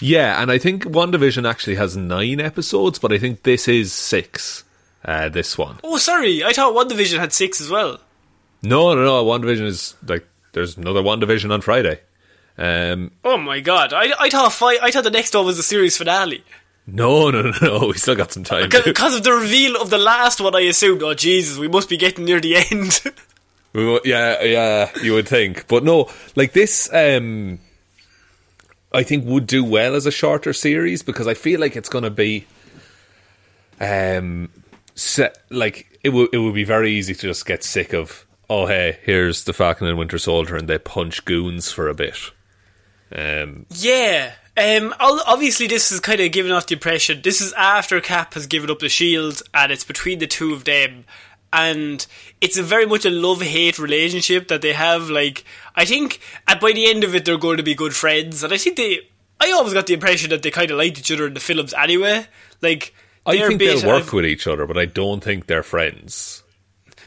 Yeah, 0.00 0.40
and 0.42 0.50
I 0.50 0.58
think 0.58 0.84
WandaVision 0.84 1.48
actually 1.48 1.76
has 1.76 1.96
nine 1.96 2.40
episodes, 2.40 2.98
but 2.98 3.12
I 3.12 3.18
think 3.18 3.42
this 3.42 3.68
is 3.68 3.92
six. 3.92 4.64
Uh, 5.04 5.28
this 5.28 5.56
one. 5.56 5.78
Oh, 5.84 5.98
sorry, 5.98 6.42
I 6.42 6.52
thought 6.52 6.74
WandaVision 6.74 7.18
had 7.18 7.32
six 7.32 7.60
as 7.60 7.70
well. 7.70 7.98
No, 8.62 8.94
no, 8.94 9.04
no. 9.04 9.24
WandaVision 9.24 9.64
is 9.64 9.94
like 10.06 10.26
there's 10.52 10.76
another 10.76 11.02
WandaVision 11.02 11.52
on 11.52 11.60
Friday. 11.60 12.00
Um, 12.56 13.12
Oh 13.24 13.36
my 13.36 13.60
god! 13.60 13.92
I, 13.92 14.12
I 14.18 14.30
thought 14.30 14.52
fi- 14.52 14.80
I 14.82 14.90
thought 14.90 15.04
the 15.04 15.10
next 15.10 15.32
one 15.34 15.46
was 15.46 15.56
the 15.56 15.62
series 15.62 15.96
finale 15.96 16.42
no, 16.90 17.30
no, 17.30 17.42
no, 17.42 17.52
no. 17.60 17.86
We 17.88 17.98
still 17.98 18.14
got 18.14 18.32
some 18.32 18.44
time. 18.44 18.70
because 18.84 19.14
of 19.14 19.22
the 19.22 19.32
reveal 19.32 19.76
of 19.76 19.90
the 19.90 19.98
last 19.98 20.40
one. 20.40 20.54
I 20.54 20.60
assumed, 20.60 21.02
oh 21.02 21.12
Jesus, 21.12 21.58
we 21.58 21.68
must 21.68 21.88
be 21.88 21.98
getting 21.98 22.24
near 22.24 22.40
the 22.40 22.56
end. 22.56 23.00
We 23.74 24.00
yeah, 24.06 24.42
yeah. 24.42 24.90
You 25.02 25.12
would 25.12 25.28
think, 25.28 25.68
but 25.68 25.84
no. 25.84 26.08
Like 26.34 26.54
this, 26.54 26.88
um, 26.90 27.58
I 28.94 29.02
think 29.02 29.26
would 29.26 29.46
do 29.46 29.62
well 29.62 29.94
as 29.94 30.06
a 30.06 30.10
shorter 30.10 30.54
series 30.54 31.02
because 31.02 31.26
I 31.26 31.34
feel 31.34 31.60
like 31.60 31.76
it's 31.76 31.90
going 31.90 32.04
to 32.04 32.10
be, 32.10 32.46
um, 33.78 34.48
set 34.94 35.36
like 35.50 35.98
it 36.02 36.08
would 36.08 36.30
it 36.32 36.38
would 36.38 36.54
be 36.54 36.64
very 36.64 36.92
easy 36.92 37.14
to 37.14 37.20
just 37.20 37.44
get 37.44 37.62
sick 37.62 37.92
of. 37.92 38.24
Oh 38.48 38.64
hey, 38.66 38.98
here's 39.02 39.44
the 39.44 39.52
Falcon 39.52 39.86
and 39.86 39.98
Winter 39.98 40.18
Soldier, 40.18 40.56
and 40.56 40.66
they 40.66 40.78
punch 40.78 41.26
goons 41.26 41.70
for 41.70 41.90
a 41.90 41.94
bit. 41.94 42.16
Um, 43.14 43.66
yeah. 43.70 44.32
Um. 44.58 44.94
Obviously, 45.00 45.66
this 45.66 45.92
is 45.92 46.00
kind 46.00 46.20
of 46.20 46.32
giving 46.32 46.52
off 46.52 46.66
the 46.66 46.74
impression. 46.74 47.20
This 47.22 47.40
is 47.40 47.52
after 47.54 48.00
Cap 48.00 48.34
has 48.34 48.46
given 48.46 48.70
up 48.70 48.80
the 48.80 48.88
shield, 48.88 49.42
and 49.54 49.70
it's 49.70 49.84
between 49.84 50.18
the 50.18 50.26
two 50.26 50.52
of 50.52 50.64
them. 50.64 51.04
And 51.52 52.06
it's 52.42 52.58
a 52.58 52.62
very 52.62 52.84
much 52.84 53.06
a 53.06 53.10
love 53.10 53.40
hate 53.40 53.78
relationship 53.78 54.48
that 54.48 54.60
they 54.60 54.74
have. 54.74 55.08
Like, 55.08 55.44
I 55.74 55.86
think 55.86 56.20
at 56.46 56.60
by 56.60 56.72
the 56.72 56.90
end 56.90 57.04
of 57.04 57.14
it, 57.14 57.24
they're 57.24 57.38
going 57.38 57.56
to 57.56 57.62
be 57.62 57.74
good 57.74 57.94
friends. 57.94 58.42
And 58.42 58.52
I 58.52 58.58
think 58.58 58.76
they. 58.76 59.00
I 59.40 59.52
always 59.52 59.72
got 59.72 59.86
the 59.86 59.94
impression 59.94 60.30
that 60.30 60.42
they 60.42 60.50
kind 60.50 60.70
of 60.70 60.78
liked 60.78 60.98
each 60.98 61.12
other 61.12 61.26
in 61.26 61.34
the 61.34 61.40
films 61.40 61.72
anyway. 61.72 62.26
Like, 62.60 62.92
I 63.24 63.36
think 63.38 63.60
they'll 63.60 63.86
work 63.86 64.02
of- 64.04 64.12
with 64.12 64.26
each 64.26 64.46
other, 64.46 64.66
but 64.66 64.76
I 64.76 64.86
don't 64.86 65.22
think 65.22 65.46
they're 65.46 65.62
friends. 65.62 66.42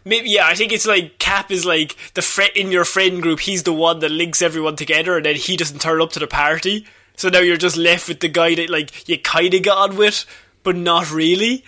Maybe 0.03 0.29
yeah, 0.31 0.47
I 0.47 0.55
think 0.55 0.71
it's 0.71 0.87
like 0.87 1.19
Cap 1.19 1.51
is 1.51 1.65
like 1.65 1.95
the 2.15 2.23
fri 2.23 2.49
in 2.55 2.71
your 2.71 2.85
friend 2.85 3.21
group. 3.21 3.41
He's 3.41 3.63
the 3.63 3.73
one 3.73 3.99
that 3.99 4.09
links 4.09 4.41
everyone 4.41 4.75
together, 4.75 5.17
and 5.17 5.25
then 5.25 5.35
he 5.35 5.57
doesn't 5.57 5.81
turn 5.81 6.01
up 6.01 6.11
to 6.13 6.19
the 6.19 6.25
party. 6.25 6.87
So 7.21 7.29
now 7.29 7.41
you're 7.41 7.55
just 7.55 7.77
left 7.77 8.07
with 8.07 8.19
the 8.19 8.29
guy 8.29 8.55
that 8.55 8.71
like 8.71 9.07
you 9.07 9.15
kind 9.19 9.53
of 9.53 9.61
got 9.61 9.91
on 9.91 9.95
with, 9.95 10.25
but 10.63 10.75
not 10.75 11.11
really. 11.11 11.63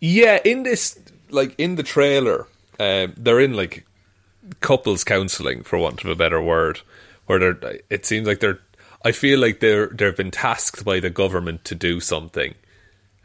Yeah, 0.00 0.38
in 0.42 0.62
this, 0.62 0.98
like 1.28 1.54
in 1.58 1.74
the 1.74 1.82
trailer, 1.82 2.46
um, 2.80 3.12
they're 3.18 3.40
in 3.40 3.52
like 3.52 3.84
couples 4.60 5.04
counselling, 5.04 5.64
for 5.64 5.78
want 5.78 6.02
of 6.02 6.08
a 6.08 6.14
better 6.14 6.40
word, 6.40 6.80
where 7.26 7.38
they're. 7.38 7.80
It 7.90 8.06
seems 8.06 8.26
like 8.26 8.40
they're. 8.40 8.58
I 9.04 9.12
feel 9.12 9.38
like 9.38 9.60
they're 9.60 9.88
they've 9.88 10.16
been 10.16 10.30
tasked 10.30 10.82
by 10.82 10.98
the 10.98 11.10
government 11.10 11.66
to 11.66 11.74
do 11.74 12.00
something, 12.00 12.54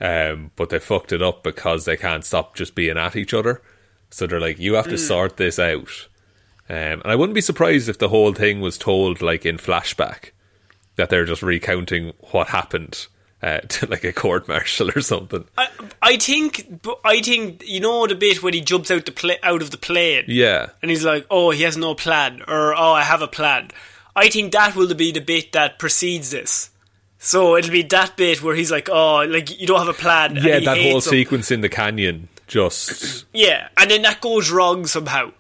um, 0.01 0.51
but 0.57 0.71
they 0.71 0.79
fucked 0.79 1.13
it 1.13 1.21
up 1.21 1.41
because 1.41 1.85
they 1.85 1.95
can't 1.95 2.25
stop 2.25 2.53
just 2.53 2.75
being 2.75 2.97
at 2.97 3.15
each 3.15 3.33
other. 3.33 3.61
So 4.09 4.27
they're 4.27 4.41
like, 4.41 4.59
you 4.59 4.73
have 4.73 4.89
to 4.89 4.97
sort 4.97 5.37
this 5.37 5.57
out. 5.57 6.09
Um, 6.67 6.99
and 6.99 7.05
I 7.05 7.15
wouldn't 7.15 7.33
be 7.33 7.39
surprised 7.39 7.87
if 7.87 7.97
the 7.97 8.09
whole 8.09 8.33
thing 8.33 8.59
was 8.59 8.77
told 8.77 9.21
like 9.21 9.45
in 9.45 9.55
flashback, 9.55 10.31
that 10.99 11.09
they're 11.09 11.25
just 11.25 11.41
recounting 11.41 12.13
what 12.31 12.49
happened 12.49 13.07
uh, 13.41 13.59
to 13.69 13.87
like 13.87 14.03
a 14.03 14.13
court 14.13 14.47
martial 14.47 14.91
or 14.95 15.01
something. 15.01 15.45
I 15.57 15.69
I 16.01 16.17
think 16.17 16.81
I 17.03 17.21
think 17.21 17.63
you 17.65 17.79
know 17.79 18.05
the 18.05 18.15
bit 18.15 18.43
when 18.43 18.53
he 18.53 18.61
jumps 18.61 18.91
out 18.91 19.05
the 19.05 19.11
pla- 19.11 19.41
out 19.43 19.61
of 19.61 19.71
the 19.71 19.77
plane. 19.77 20.25
Yeah. 20.27 20.69
and 20.81 20.91
he's 20.91 21.05
like, 21.05 21.25
"Oh, 21.29 21.51
he 21.51 21.63
has 21.63 21.77
no 21.77 21.95
plan," 21.95 22.41
or 22.47 22.75
"Oh, 22.75 22.91
I 22.91 23.03
have 23.03 23.21
a 23.21 23.27
plan." 23.27 23.71
I 24.15 24.27
think 24.29 24.51
that 24.51 24.75
will 24.75 24.93
be 24.93 25.11
the 25.11 25.21
bit 25.21 25.53
that 25.53 25.79
precedes 25.79 26.31
this. 26.31 26.69
So 27.21 27.55
it'll 27.57 27.71
be 27.71 27.83
that 27.83 28.15
bit 28.15 28.41
where 28.41 28.55
he's 28.55 28.71
like, 28.71 28.89
"Oh, 28.89 29.25
like 29.25 29.59
you 29.59 29.67
don't 29.67 29.79
have 29.79 29.87
a 29.87 29.93
plan." 29.93 30.35
Yeah, 30.35 30.59
that 30.59 30.77
whole 30.77 30.95
him. 30.95 31.01
sequence 31.01 31.51
in 31.51 31.61
the 31.61 31.69
canyon 31.69 32.29
just 32.47 33.25
Yeah, 33.33 33.69
and 33.77 33.89
then 33.89 34.01
that 34.01 34.19
goes 34.21 34.51
wrong 34.51 34.85
somehow, 34.85 35.31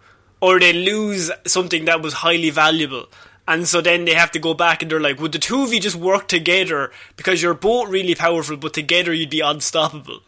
or 0.41 0.59
they 0.59 0.73
lose 0.73 1.31
something 1.45 1.85
that 1.85 2.01
was 2.01 2.13
highly 2.13 2.49
valuable, 2.49 3.07
And 3.49 3.67
so 3.67 3.81
then 3.81 4.05
they 4.05 4.13
have 4.13 4.29
to 4.31 4.39
go 4.39 4.53
back 4.53 4.83
and 4.83 4.91
they're 4.91 4.99
like, 4.99 5.19
would 5.19 5.31
the 5.31 5.39
two 5.39 5.63
of 5.63 5.73
you 5.73 5.79
just 5.79 5.95
work 5.95 6.27
together 6.27 6.91
because 7.17 7.41
you're 7.41 7.55
both 7.55 7.89
really 7.89 8.13
powerful, 8.13 8.57
but 8.57 8.75
together 8.75 9.11
you'd 9.11 9.31
be 9.31 9.39
unstoppable? 9.39 10.19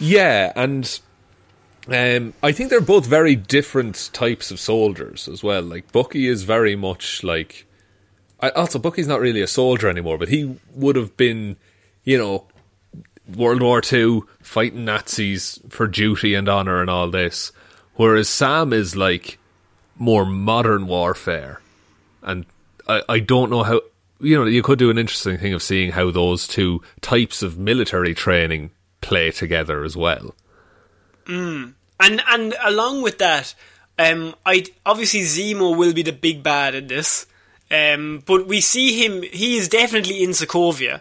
Yeah, 0.00 0.52
and 0.56 0.98
um, 1.86 2.34
I 2.42 2.50
think 2.50 2.70
they're 2.70 2.80
both 2.80 3.06
very 3.06 3.36
different 3.36 4.10
types 4.12 4.50
of 4.50 4.58
soldiers 4.58 5.28
as 5.28 5.44
well. 5.44 5.62
Like 5.62 5.92
Bucky 5.92 6.26
is 6.26 6.42
very 6.42 6.74
much 6.74 7.22
like. 7.22 7.64
I, 8.40 8.50
also, 8.50 8.80
Bucky's 8.80 9.06
not 9.06 9.20
really 9.20 9.40
a 9.40 9.46
soldier 9.46 9.88
anymore, 9.88 10.18
but 10.18 10.28
he 10.28 10.58
would 10.74 10.96
have 10.96 11.16
been, 11.16 11.56
you 12.02 12.18
know, 12.18 12.48
World 13.32 13.62
War 13.62 13.80
Two 13.80 14.26
fighting 14.42 14.84
Nazis 14.84 15.60
for 15.68 15.86
duty 15.86 16.34
and 16.34 16.48
honor 16.48 16.80
and 16.80 16.90
all 16.90 17.08
this, 17.08 17.52
whereas 17.94 18.28
Sam 18.28 18.72
is 18.72 18.96
like 18.96 19.38
more 19.96 20.26
modern 20.26 20.88
warfare, 20.88 21.60
and 22.24 22.46
I, 22.88 23.02
I 23.08 23.18
don't 23.20 23.50
know 23.50 23.62
how. 23.62 23.80
You 24.20 24.38
know, 24.38 24.44
you 24.46 24.62
could 24.62 24.78
do 24.78 24.90
an 24.90 24.96
interesting 24.98 25.36
thing 25.38 25.52
of 25.52 25.62
seeing 25.62 25.92
how 25.92 26.10
those 26.10 26.46
two 26.48 26.80
types 27.00 27.42
of 27.42 27.58
military 27.58 28.14
training 28.14 28.70
play 29.00 29.30
together 29.30 29.84
as 29.84 29.96
well. 29.96 30.34
Mm. 31.26 31.74
And 32.00 32.22
and 32.28 32.54
along 32.64 33.02
with 33.02 33.18
that, 33.18 33.54
um, 33.98 34.34
I 34.46 34.64
obviously 34.86 35.20
Zemo 35.20 35.76
will 35.76 35.92
be 35.92 36.02
the 36.02 36.12
big 36.12 36.42
bad 36.42 36.74
in 36.74 36.86
this. 36.86 37.26
Um, 37.70 38.22
but 38.24 38.46
we 38.46 38.60
see 38.60 39.04
him; 39.04 39.22
he 39.22 39.56
is 39.56 39.68
definitely 39.68 40.22
in 40.22 40.30
Sokovia 40.30 41.00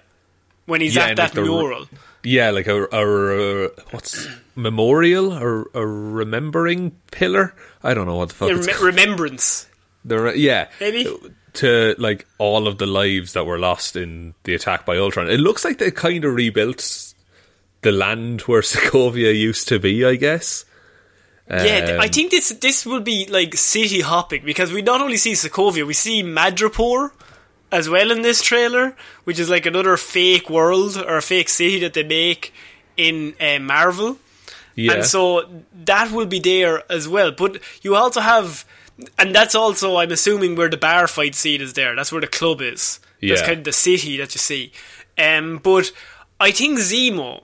when 0.65 0.81
he's 0.81 0.95
Yeah, 0.95 1.07
at 1.07 1.17
that 1.17 1.23
like 1.23 1.33
the- 1.33 1.41
mural. 1.43 1.87
Yeah, 2.25 2.51
like 2.51 2.67
a, 2.67 2.83
a, 2.89 3.65
a 3.65 3.69
what's 3.91 4.27
memorial 4.55 5.33
or 5.33 5.69
a 5.73 5.85
remembering 5.85 6.91
pillar? 7.11 7.53
I 7.83 7.93
don't 7.93 8.05
know 8.07 8.15
what 8.15 8.29
the 8.29 8.35
fuck. 8.35 8.49
Yeah, 8.49 8.55
rem- 8.73 8.83
remembrance. 8.85 9.67
The 10.05 10.33
yeah, 10.35 10.67
Maybe. 10.79 11.07
to 11.53 11.95
like 11.97 12.25
all 12.37 12.67
of 12.67 12.77
the 12.77 12.85
lives 12.85 13.33
that 13.33 13.45
were 13.45 13.59
lost 13.59 13.95
in 13.95 14.33
the 14.43 14.53
attack 14.55 14.85
by 14.85 14.97
Ultron. 14.97 15.29
It 15.29 15.39
looks 15.39 15.63
like 15.63 15.77
they 15.77 15.91
kind 15.91 16.25
of 16.25 16.35
rebuilt 16.35 17.13
the 17.81 17.91
land 17.91 18.41
where 18.41 18.61
Sokovia 18.73 19.33
used 19.37 19.67
to 19.69 19.79
be. 19.79 20.03
I 20.05 20.15
guess. 20.15 20.65
yeah, 21.49 21.97
I 22.01 22.05
Um, 22.05 22.09
think 22.09 22.31
this 22.31 22.49
this 22.49 22.85
will 22.85 23.01
be 23.01 23.27
like 23.27 23.55
city 23.55 24.01
hopping 24.01 24.43
because 24.45 24.71
we 24.73 24.81
not 24.81 25.01
only 25.01 25.17
see 25.17 25.33
Sokovia, 25.33 25.85
we 25.85 25.93
see 25.93 26.23
Madripoor 26.23 27.11
as 27.71 27.89
well 27.89 28.11
in 28.11 28.21
this 28.21 28.41
trailer, 28.41 28.95
which 29.23 29.39
is 29.39 29.49
like 29.49 29.65
another 29.65 29.97
fake 29.97 30.49
world 30.49 30.97
or 30.97 31.17
a 31.17 31.21
fake 31.21 31.49
city 31.49 31.79
that 31.79 31.93
they 31.93 32.03
make 32.03 32.53
in 32.97 33.33
uh, 33.41 33.59
Marvel. 33.59 34.17
Yeah. 34.75 34.93
And 34.93 35.05
so 35.05 35.43
that 35.85 36.11
will 36.11 36.25
be 36.25 36.39
there 36.39 36.83
as 36.91 37.07
well. 37.07 37.31
But 37.31 37.59
you 37.83 37.95
also 37.95 38.21
have, 38.21 38.65
and 39.17 39.33
that's 39.33 39.55
also, 39.55 39.97
I'm 39.97 40.11
assuming, 40.11 40.55
where 40.55 40.69
the 40.69 40.77
bar 40.77 41.07
fight 41.07 41.35
scene 41.35 41.61
is 41.61 41.73
there. 41.73 41.95
That's 41.95 42.11
where 42.11 42.21
the 42.21 42.27
club 42.27 42.61
is. 42.61 42.99
That's 43.21 43.41
kind 43.47 43.59
of 43.59 43.63
the 43.63 43.73
city 43.73 44.17
that 44.17 44.35
you 44.35 44.39
see. 44.39 44.71
Um, 45.17 45.59
but 45.63 45.91
I 46.39 46.51
think 46.51 46.79
Zemo, 46.79 47.43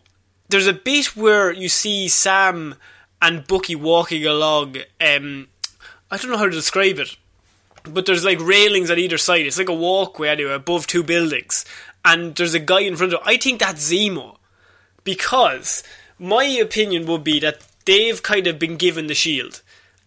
there's 0.49 0.67
a 0.67 0.73
bit 0.73 1.15
where 1.15 1.51
you 1.51 1.69
see 1.69 2.07
Sam 2.07 2.75
and 3.21 3.47
Bucky 3.47 3.75
walking 3.75 4.25
along. 4.25 4.77
Um, 4.99 5.47
I 6.11 6.17
don't 6.17 6.31
know 6.31 6.37
how 6.37 6.45
to 6.45 6.51
describe 6.51 6.99
it, 6.99 7.15
but 7.83 8.05
there's 8.05 8.25
like 8.25 8.39
railings 8.39 8.91
on 8.91 8.97
either 8.97 9.17
side. 9.17 9.45
It's 9.45 9.57
like 9.57 9.69
a 9.69 9.73
walkway 9.73 10.29
anyway 10.29 10.53
above 10.53 10.87
two 10.87 11.03
buildings, 11.03 11.65
and 12.03 12.35
there's 12.35 12.53
a 12.53 12.59
guy 12.59 12.81
in 12.81 12.95
front 12.95 13.13
of. 13.13 13.21
I 13.25 13.37
think 13.37 13.59
that's 13.59 13.91
Zemo 13.91 14.37
because 15.03 15.83
my 16.17 16.43
opinion 16.43 17.05
would 17.05 17.23
be 17.23 17.39
that 17.39 17.65
they've 17.85 18.21
kind 18.21 18.47
of 18.47 18.59
been 18.59 18.75
given 18.75 19.07
the 19.07 19.15
shield. 19.15 19.61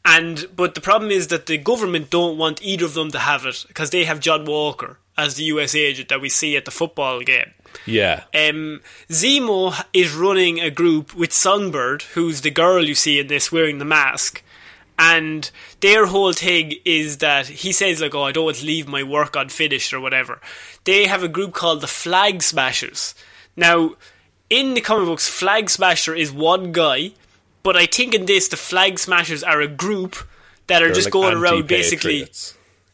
And 0.04 0.48
but 0.56 0.74
the 0.74 0.80
problem 0.80 1.10
is 1.10 1.28
that 1.28 1.46
the 1.46 1.58
government 1.58 2.10
don't 2.10 2.36
want 2.36 2.60
either 2.62 2.84
of 2.84 2.94
them 2.94 3.10
to 3.12 3.18
have 3.20 3.46
it 3.46 3.64
because 3.68 3.90
they 3.90 4.04
have 4.04 4.20
John 4.20 4.44
Walker 4.44 4.98
as 5.16 5.34
the 5.34 5.44
US 5.44 5.74
agent 5.74 6.08
that 6.08 6.20
we 6.20 6.28
see 6.28 6.56
at 6.56 6.64
the 6.64 6.70
football 6.70 7.20
game. 7.20 7.52
yeah, 7.86 8.24
Um, 8.34 8.80
Zemo 9.08 9.84
is 9.92 10.12
running 10.12 10.58
a 10.60 10.70
group 10.70 11.14
with 11.14 11.32
Songbird, 11.32 12.02
who's 12.14 12.40
the 12.40 12.50
girl 12.50 12.84
you 12.84 12.94
see 12.94 13.18
in 13.20 13.28
this 13.28 13.52
wearing 13.52 13.78
the 13.78 13.84
mask. 13.84 14.42
And 14.98 15.50
their 15.80 16.06
whole 16.06 16.32
thing 16.32 16.74
is 16.84 17.18
that 17.18 17.46
he 17.46 17.72
says 17.72 18.00
like, 18.00 18.14
"Oh, 18.14 18.24
I 18.24 18.32
don't 18.32 18.44
want 18.44 18.58
to 18.58 18.66
leave 18.66 18.86
my 18.88 19.02
work 19.02 19.36
unfinished 19.36 19.92
or 19.92 20.00
whatever." 20.00 20.40
They 20.84 21.06
have 21.06 21.22
a 21.22 21.28
group 21.28 21.54
called 21.54 21.80
the 21.80 21.86
Flag 21.86 22.42
Smashers. 22.42 23.14
Now, 23.56 23.94
in 24.50 24.74
the 24.74 24.80
comic 24.80 25.06
books, 25.06 25.28
Flag 25.28 25.70
Smasher 25.70 26.14
is 26.14 26.30
one 26.30 26.72
guy, 26.72 27.12
but 27.62 27.76
I 27.76 27.86
think 27.86 28.14
in 28.14 28.26
this, 28.26 28.48
the 28.48 28.56
Flag 28.56 28.98
Smashers 28.98 29.42
are 29.42 29.60
a 29.60 29.68
group 29.68 30.16
that 30.66 30.82
are 30.82 30.86
They're 30.86 30.94
just 30.94 31.06
like 31.06 31.12
going 31.12 31.36
around 31.36 31.66
basically. 31.66 32.28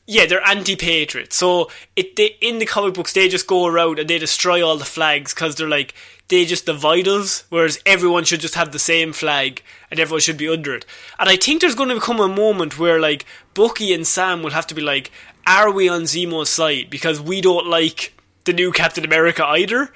Yeah, 0.07 0.25
they're 0.25 0.47
anti-patriots. 0.47 1.37
So 1.37 1.71
it 1.95 2.17
they, 2.17 2.37
in 2.41 2.59
the 2.59 2.67
comic 2.67 2.95
books 2.95 3.13
they 3.13 3.29
just 3.29 3.47
go 3.47 3.67
around 3.67 3.99
and 3.99 4.09
they 4.09 4.19
destroy 4.19 4.67
all 4.67 4.79
the 4.79 4.87
flags 4.87 5.35
because 5.35 5.57
they're 5.57 5.69
like 5.69 5.95
they 6.29 6.45
just 6.45 6.67
divide 6.67 7.09
us, 7.09 7.45
whereas 7.49 7.81
everyone 7.87 8.25
should 8.25 8.41
just 8.41 8.55
have 8.55 8.73
the 8.73 8.79
same 8.79 9.13
flag 9.13 9.63
and 9.91 9.99
everyone 9.99 10.21
should 10.21 10.37
be 10.37 10.49
under 10.49 10.75
it. 10.75 10.85
And 11.19 11.29
I 11.29 11.37
think 11.37 11.61
there's 11.61 11.75
going 11.75 11.89
to 11.89 11.95
become 11.95 12.21
a 12.21 12.29
moment 12.29 12.79
where 12.79 13.01
like 13.01 13.25
Bucky 13.55 13.93
and 13.95 14.07
Sam 14.07 14.43
will 14.43 14.51
have 14.51 14.67
to 14.69 14.75
be 14.75 14.83
like, 14.83 15.11
are 15.47 15.71
we 15.71 15.89
on 15.89 16.03
Zemo's 16.03 16.51
side 16.51 16.91
because 16.91 17.21
we 17.21 17.41
don't 17.41 17.67
like 17.67 18.15
the 18.45 18.53
new 18.53 18.73
Captain 18.73 19.05
America 19.05 19.45
either? 19.47 19.91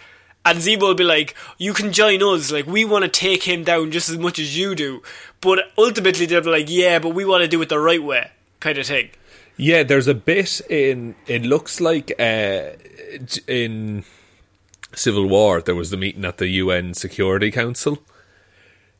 And 0.44 0.58
Zemo 0.58 0.80
will 0.80 0.94
be 0.94 1.04
like, 1.04 1.36
you 1.56 1.72
can 1.72 1.92
join 1.92 2.22
us, 2.22 2.50
like, 2.50 2.66
we 2.66 2.84
want 2.84 3.04
to 3.04 3.10
take 3.10 3.44
him 3.44 3.62
down 3.62 3.92
just 3.92 4.08
as 4.08 4.18
much 4.18 4.40
as 4.40 4.58
you 4.58 4.74
do. 4.74 5.02
But 5.40 5.70
ultimately, 5.78 6.26
they'll 6.26 6.40
be 6.40 6.50
like, 6.50 6.68
yeah, 6.68 6.98
but 6.98 7.10
we 7.10 7.24
want 7.24 7.42
to 7.42 7.48
do 7.48 7.62
it 7.62 7.68
the 7.68 7.78
right 7.78 8.02
way, 8.02 8.30
kind 8.58 8.76
of 8.78 8.86
thing. 8.86 9.10
Yeah, 9.56 9.82
there's 9.82 10.08
a 10.08 10.14
bit 10.14 10.60
in. 10.68 11.14
It 11.26 11.42
looks 11.42 11.80
like 11.80 12.12
uh, 12.18 12.70
in 13.46 14.04
Civil 14.94 15.28
War 15.28 15.60
there 15.60 15.74
was 15.74 15.90
the 15.90 15.96
meeting 15.96 16.24
at 16.24 16.38
the 16.38 16.48
UN 16.48 16.94
Security 16.94 17.50
Council. 17.50 17.98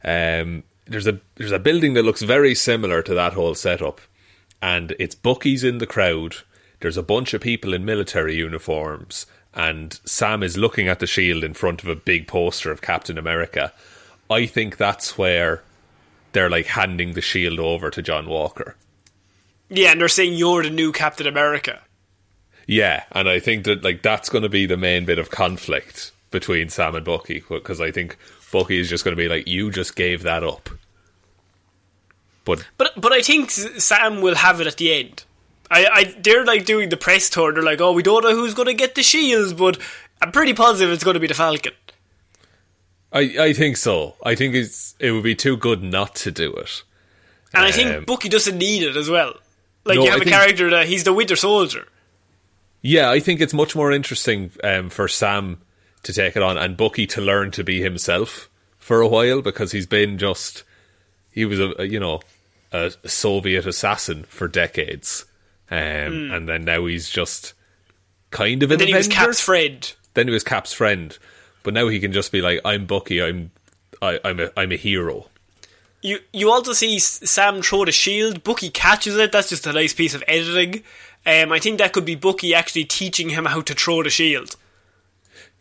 Um, 0.04 0.64
there's 0.86 1.06
a 1.06 1.20
there's 1.36 1.52
a 1.52 1.58
building 1.58 1.94
that 1.94 2.04
looks 2.04 2.22
very 2.22 2.54
similar 2.54 3.02
to 3.02 3.14
that 3.14 3.32
whole 3.32 3.54
setup, 3.54 4.00
and 4.60 4.94
it's 4.98 5.14
Bucky's 5.14 5.64
in 5.64 5.78
the 5.78 5.86
crowd. 5.86 6.36
There's 6.80 6.96
a 6.96 7.02
bunch 7.02 7.32
of 7.32 7.40
people 7.40 7.72
in 7.72 7.84
military 7.84 8.36
uniforms, 8.36 9.26
and 9.54 9.98
Sam 10.04 10.42
is 10.42 10.56
looking 10.56 10.88
at 10.88 10.98
the 10.98 11.06
shield 11.06 11.44
in 11.44 11.54
front 11.54 11.82
of 11.82 11.88
a 11.88 11.96
big 11.96 12.26
poster 12.26 12.70
of 12.70 12.82
Captain 12.82 13.18
America. 13.18 13.72
I 14.30 14.46
think 14.46 14.76
that's 14.76 15.18
where 15.18 15.62
they're 16.32 16.50
like 16.50 16.66
handing 16.66 17.12
the 17.12 17.20
shield 17.20 17.58
over 17.60 17.90
to 17.90 18.02
John 18.02 18.28
Walker. 18.28 18.76
Yeah, 19.68 19.92
and 19.92 20.00
they're 20.00 20.08
saying 20.08 20.34
you're 20.34 20.62
the 20.62 20.70
new 20.70 20.92
Captain 20.92 21.26
America. 21.26 21.80
Yeah, 22.66 23.04
and 23.12 23.28
I 23.28 23.40
think 23.40 23.64
that 23.64 23.82
like 23.82 24.02
that's 24.02 24.28
going 24.28 24.42
to 24.42 24.48
be 24.48 24.66
the 24.66 24.76
main 24.76 25.04
bit 25.04 25.18
of 25.18 25.30
conflict 25.30 26.12
between 26.30 26.68
Sam 26.68 26.94
and 26.94 27.04
Bucky 27.04 27.42
because 27.48 27.80
I 27.80 27.90
think 27.90 28.16
Bucky 28.50 28.78
is 28.78 28.88
just 28.88 29.04
going 29.04 29.16
to 29.16 29.22
be 29.22 29.28
like, 29.28 29.46
"You 29.46 29.70
just 29.70 29.96
gave 29.96 30.22
that 30.22 30.42
up." 30.42 30.70
But 32.44 32.66
But 32.76 32.92
but 33.00 33.12
I 33.12 33.20
think 33.20 33.50
Sam 33.50 34.20
will 34.20 34.36
have 34.36 34.60
it 34.60 34.66
at 34.66 34.76
the 34.76 34.92
end. 34.92 35.24
I, 35.70 35.86
I 35.86 36.04
they're 36.20 36.44
like 36.44 36.64
doing 36.64 36.88
the 36.90 36.96
press 36.96 37.30
tour. 37.30 37.52
They're 37.52 37.62
like, 37.62 37.80
oh, 37.80 37.92
we 37.92 38.02
don't 38.02 38.22
know 38.24 38.34
who's 38.34 38.54
going 38.54 38.66
to 38.68 38.74
get 38.74 38.94
the 38.94 39.02
shields, 39.02 39.52
but 39.52 39.78
I'm 40.20 40.32
pretty 40.32 40.52
positive 40.54 40.92
it's 40.92 41.04
going 41.04 41.14
to 41.14 41.20
be 41.20 41.26
the 41.26 41.34
Falcon. 41.34 41.72
I 43.12 43.20
I 43.38 43.52
think 43.52 43.76
so. 43.76 44.16
I 44.24 44.34
think 44.34 44.54
it's 44.54 44.94
it 44.98 45.12
would 45.12 45.24
be 45.24 45.34
too 45.34 45.56
good 45.56 45.82
not 45.82 46.14
to 46.16 46.30
do 46.30 46.52
it. 46.54 46.82
And 47.54 47.64
I 47.64 47.68
Um, 47.68 47.72
think 47.72 48.06
Bucky 48.06 48.28
doesn't 48.28 48.56
need 48.56 48.82
it 48.82 48.96
as 48.96 49.08
well. 49.10 49.34
Like 49.84 49.96
No, 49.98 50.04
you 50.04 50.10
have 50.10 50.20
I 50.20 50.22
a 50.22 50.24
think- 50.24 50.36
character 50.36 50.70
that 50.70 50.86
he's 50.86 51.04
the 51.04 51.12
Winter 51.12 51.36
Soldier. 51.36 51.86
Yeah, 52.80 53.10
I 53.10 53.20
think 53.20 53.40
it's 53.40 53.54
much 53.54 53.76
more 53.76 53.92
interesting 53.92 54.50
um, 54.64 54.90
for 54.90 55.06
Sam 55.06 55.60
to 56.02 56.12
take 56.12 56.34
it 56.36 56.42
on 56.42 56.58
and 56.58 56.76
Bucky 56.76 57.06
to 57.08 57.20
learn 57.20 57.50
to 57.52 57.62
be 57.62 57.80
himself 57.80 58.48
for 58.78 59.00
a 59.00 59.06
while 59.08 59.40
because 59.40 59.70
he's 59.72 59.86
been 59.86 60.18
just 60.18 60.64
he 61.30 61.44
was 61.44 61.60
a, 61.60 61.72
a 61.80 61.84
you 61.84 62.00
know 62.00 62.20
a 62.72 62.92
Soviet 63.06 63.66
assassin 63.66 64.24
for 64.24 64.48
decades, 64.48 65.26
um, 65.72 66.30
and 66.32 66.46
then 66.46 66.64
now 66.64 66.84
he's 66.84 67.08
just 67.08 67.54
kind 68.30 68.62
of 68.62 68.70
an 68.70 68.78
then 68.78 68.88
he 68.88 68.94
was 68.94 69.08
Cap's 69.08 69.40
friend. 69.40 69.94
Then 70.12 70.28
he 70.28 70.32
was 70.32 70.44
Cap's 70.44 70.74
friend, 70.74 71.16
but 71.62 71.72
now 71.72 71.88
he 71.88 71.98
can 71.98 72.12
just 72.12 72.30
be 72.30 72.42
like, 72.42 72.60
"I'm 72.62 72.84
Bucky. 72.84 73.22
I'm 73.22 73.52
I, 74.02 74.20
I'm 74.22 74.38
a 74.38 74.50
I'm 74.54 74.70
a 74.70 74.76
hero." 74.76 75.28
You 76.02 76.18
you 76.30 76.50
also 76.50 76.74
see 76.74 76.98
Sam 76.98 77.62
throw 77.62 77.86
the 77.86 77.92
shield. 77.92 78.44
Bucky 78.44 78.68
catches 78.68 79.16
it. 79.16 79.32
That's 79.32 79.48
just 79.48 79.66
a 79.66 79.72
nice 79.72 79.94
piece 79.94 80.14
of 80.14 80.22
editing. 80.28 80.82
Um, 81.24 81.52
I 81.52 81.58
think 81.58 81.78
that 81.78 81.94
could 81.94 82.04
be 82.04 82.16
Bucky 82.16 82.54
actually 82.54 82.84
teaching 82.84 83.30
him 83.30 83.46
how 83.46 83.62
to 83.62 83.72
throw 83.72 84.02
the 84.02 84.10
shield. 84.10 84.56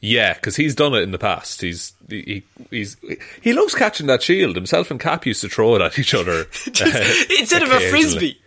Yeah, 0.01 0.33
because 0.33 0.57
he's 0.57 0.75
done 0.75 0.93
it 0.93 1.03
in 1.03 1.11
the 1.11 1.19
past. 1.19 1.61
He's 1.61 1.93
he, 2.09 2.43
he's 2.69 2.97
he 3.39 3.53
loves 3.53 3.75
catching 3.75 4.07
that 4.07 4.23
shield. 4.23 4.57
Himself 4.57 4.91
and 4.91 4.99
Cap 4.99 5.25
used 5.25 5.39
to 5.41 5.47
throw 5.47 5.75
it 5.75 5.81
at 5.81 5.97
each 5.97 6.13
other 6.13 6.31
uh, 6.81 7.13
Instead 7.39 7.63
of 7.63 7.71
a 7.71 7.79
frisbee. 7.79 8.40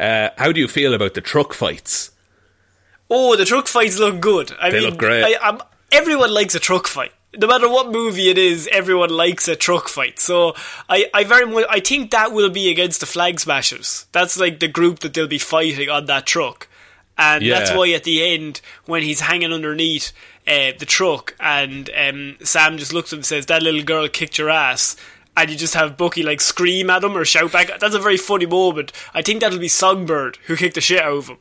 Uh, 0.00 0.30
how 0.38 0.50
do 0.50 0.60
you 0.60 0.68
feel 0.68 0.94
about 0.94 1.14
the 1.14 1.20
truck 1.20 1.52
fights? 1.52 2.10
Oh, 3.10 3.36
the 3.36 3.44
truck 3.44 3.66
fights 3.66 3.98
look 3.98 4.20
good. 4.20 4.52
I 4.60 4.70
They 4.70 4.80
mean, 4.80 4.90
look 4.90 4.98
great. 4.98 5.24
I, 5.24 5.48
I'm, 5.48 5.60
everyone 5.92 6.32
likes 6.32 6.54
a 6.54 6.60
truck 6.60 6.86
fight. 6.86 7.12
No 7.36 7.46
matter 7.46 7.68
what 7.68 7.92
movie 7.92 8.28
it 8.28 8.38
is, 8.38 8.68
everyone 8.72 9.10
likes 9.10 9.46
a 9.46 9.54
truck 9.54 9.88
fight. 9.88 10.18
So 10.18 10.54
I, 10.88 11.08
I 11.12 11.24
very 11.24 11.46
much, 11.46 11.66
I 11.68 11.80
think 11.80 12.10
that 12.10 12.32
will 12.32 12.50
be 12.50 12.70
against 12.70 13.00
the 13.00 13.06
Flag 13.06 13.38
Smashers. 13.38 14.06
That's 14.12 14.38
like 14.38 14.58
the 14.58 14.68
group 14.68 15.00
that 15.00 15.14
they'll 15.14 15.28
be 15.28 15.38
fighting 15.38 15.88
on 15.90 16.06
that 16.06 16.26
truck. 16.26 16.66
And 17.18 17.44
that's 17.46 17.70
why 17.72 17.90
at 17.90 18.04
the 18.04 18.24
end, 18.34 18.62
when 18.86 19.02
he's 19.02 19.20
hanging 19.20 19.52
underneath 19.52 20.12
uh, 20.48 20.72
the 20.78 20.86
truck, 20.86 21.36
and 21.38 21.90
um, 21.94 22.36
Sam 22.42 22.78
just 22.78 22.94
looks 22.94 23.12
at 23.12 23.16
him 23.16 23.18
and 23.18 23.26
says, 23.26 23.46
"That 23.46 23.62
little 23.62 23.82
girl 23.82 24.08
kicked 24.08 24.38
your 24.38 24.48
ass," 24.48 24.96
and 25.36 25.50
you 25.50 25.56
just 25.56 25.74
have 25.74 25.96
Bucky 25.96 26.22
like 26.22 26.40
scream 26.40 26.90
at 26.90 27.04
him 27.04 27.16
or 27.16 27.24
shout 27.24 27.52
back. 27.52 27.78
That's 27.80 27.94
a 27.94 28.00
very 28.00 28.16
funny 28.16 28.46
moment. 28.46 28.92
I 29.14 29.22
think 29.22 29.40
that'll 29.40 29.58
be 29.58 29.68
Songbird 29.68 30.38
who 30.46 30.56
kicked 30.56 30.74
the 30.74 30.80
shit 30.80 31.02
out 31.02 31.12
of 31.12 31.28
him. 31.28 31.38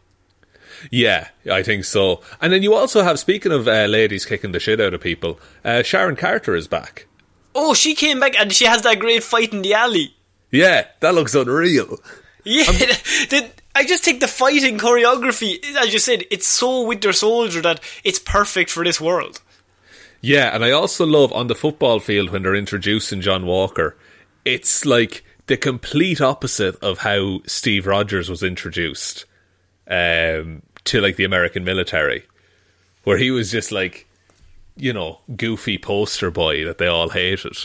Yeah, 0.91 1.29
I 1.51 1.63
think 1.63 1.85
so. 1.85 2.21
And 2.41 2.53
then 2.53 2.63
you 2.63 2.73
also 2.73 3.03
have, 3.03 3.19
speaking 3.19 3.51
of 3.51 3.67
uh, 3.67 3.85
ladies 3.85 4.25
kicking 4.25 4.53
the 4.53 4.59
shit 4.59 4.79
out 4.79 4.93
of 4.93 5.01
people, 5.01 5.39
uh, 5.63 5.83
Sharon 5.83 6.15
Carter 6.15 6.55
is 6.55 6.67
back. 6.67 7.07
Oh, 7.53 7.73
she 7.73 7.95
came 7.95 8.19
back 8.19 8.39
and 8.39 8.53
she 8.53 8.65
has 8.65 8.83
that 8.83 8.99
great 8.99 9.23
fight 9.23 9.53
in 9.53 9.61
the 9.61 9.73
alley. 9.73 10.15
Yeah, 10.51 10.87
that 11.01 11.15
looks 11.15 11.35
unreal. 11.35 11.97
Yeah, 12.43 12.63
the, 12.71 13.51
I 13.75 13.85
just 13.85 14.03
think 14.03 14.19
the 14.19 14.27
fighting 14.27 14.77
choreography, 14.77 15.63
as 15.75 15.93
you 15.93 15.99
said, 15.99 16.23
it's 16.31 16.47
so 16.47 16.83
Winter 16.83 17.13
Soldier 17.13 17.61
that 17.61 17.81
it's 18.03 18.19
perfect 18.19 18.69
for 18.69 18.83
this 18.83 19.01
world. 19.01 19.41
Yeah, 20.21 20.53
and 20.53 20.65
I 20.65 20.71
also 20.71 21.05
love 21.05 21.31
on 21.31 21.47
the 21.47 21.55
football 21.55 21.99
field 21.99 22.29
when 22.29 22.43
they're 22.43 22.55
introducing 22.55 23.21
John 23.21 23.45
Walker, 23.45 23.95
it's 24.43 24.85
like 24.85 25.23
the 25.47 25.57
complete 25.57 26.21
opposite 26.21 26.75
of 26.83 26.99
how 26.99 27.39
Steve 27.45 27.87
Rogers 27.87 28.29
was 28.29 28.43
introduced 28.43 29.25
um, 29.87 30.61
to 30.85 31.01
like 31.01 31.15
the 31.15 31.23
American 31.23 31.63
military, 31.63 32.25
where 33.03 33.17
he 33.17 33.31
was 33.31 33.51
just 33.51 33.71
like, 33.71 34.07
you 34.75 34.93
know, 34.93 35.19
goofy 35.35 35.77
poster 35.77 36.31
boy 36.31 36.65
that 36.65 36.77
they 36.77 36.87
all 36.87 37.09
hated. 37.09 37.57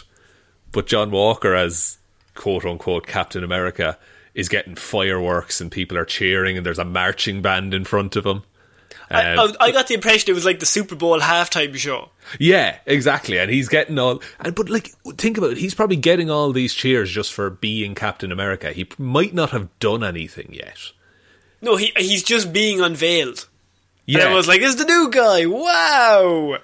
But 0.73 0.87
John 0.87 1.11
Walker, 1.11 1.55
as 1.55 1.99
quote 2.35 2.65
unquote 2.65 3.07
Captain 3.07 3.45
America, 3.45 3.99
is 4.35 4.49
getting 4.49 4.75
fireworks 4.75 5.61
and 5.61 5.71
people 5.71 5.97
are 5.99 6.05
cheering 6.05 6.57
and 6.57 6.65
there's 6.67 6.79
a 6.79 6.85
marching 6.85 7.43
band 7.43 7.75
in 7.75 7.85
front 7.85 8.17
of 8.17 8.27
him. 8.27 8.43
I, 9.11 9.35
Um, 9.35 9.53
I, 9.61 9.67
I 9.67 9.71
got 9.73 9.89
the 9.89 9.95
impression 9.95 10.31
it 10.31 10.35
was 10.35 10.45
like 10.45 10.61
the 10.61 10.67
Super 10.67 10.95
Bowl 10.95 11.21
halftime 11.21 11.75
show. 11.77 12.11
Yeah, 12.39 12.79
exactly. 12.87 13.39
And 13.39 13.51
he's 13.51 13.69
getting 13.69 13.99
all 13.99 14.23
and 14.41 14.55
but 14.55 14.69
like 14.71 14.89
think 15.17 15.37
about 15.39 15.51
it, 15.53 15.59
he's 15.59 15.75
probably 15.75 15.97
getting 15.97 16.31
all 16.31 16.53
these 16.53 16.75
cheers 16.75 17.11
just 17.11 17.33
for 17.33 17.51
being 17.51 17.95
Captain 17.95 18.33
America. 18.33 18.73
He 18.73 18.89
might 18.99 19.35
not 19.35 19.51
have 19.51 19.69
done 19.79 20.03
anything 20.05 20.51
yet. 20.53 20.79
No, 21.61 21.77
he 21.77 21.93
he's 21.97 22.23
just 22.23 22.53
being 22.53 22.81
unveiled. 22.81 23.49
Yeah. 24.07 24.21
And 24.21 24.29
I 24.31 24.35
was 24.35 24.49
like, 24.49 24.61
it's 24.61 24.75
the 24.75 24.85
new 24.85 25.11
guy. 25.11 25.47
Wow. 25.47 26.59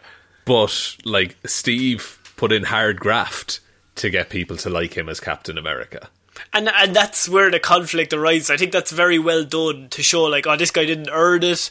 but 0.44 0.96
like 1.04 1.36
Steve 1.46 2.18
put 2.36 2.52
in 2.52 2.64
hard 2.64 3.00
graft 3.00 3.60
to 3.96 4.10
get 4.10 4.30
people 4.30 4.56
to 4.58 4.70
like 4.70 4.94
him 4.96 5.08
as 5.08 5.20
Captain 5.20 5.58
America. 5.58 6.08
And 6.52 6.68
and 6.68 6.94
that's 6.96 7.28
where 7.28 7.50
the 7.50 7.60
conflict 7.60 8.12
arises. 8.12 8.50
I 8.50 8.56
think 8.56 8.72
that's 8.72 8.90
very 8.90 9.18
well 9.18 9.44
done 9.44 9.88
to 9.90 10.02
show 10.02 10.24
like, 10.24 10.46
oh, 10.46 10.56
this 10.56 10.70
guy 10.70 10.84
didn't 10.86 11.10
earn 11.12 11.42
it. 11.44 11.70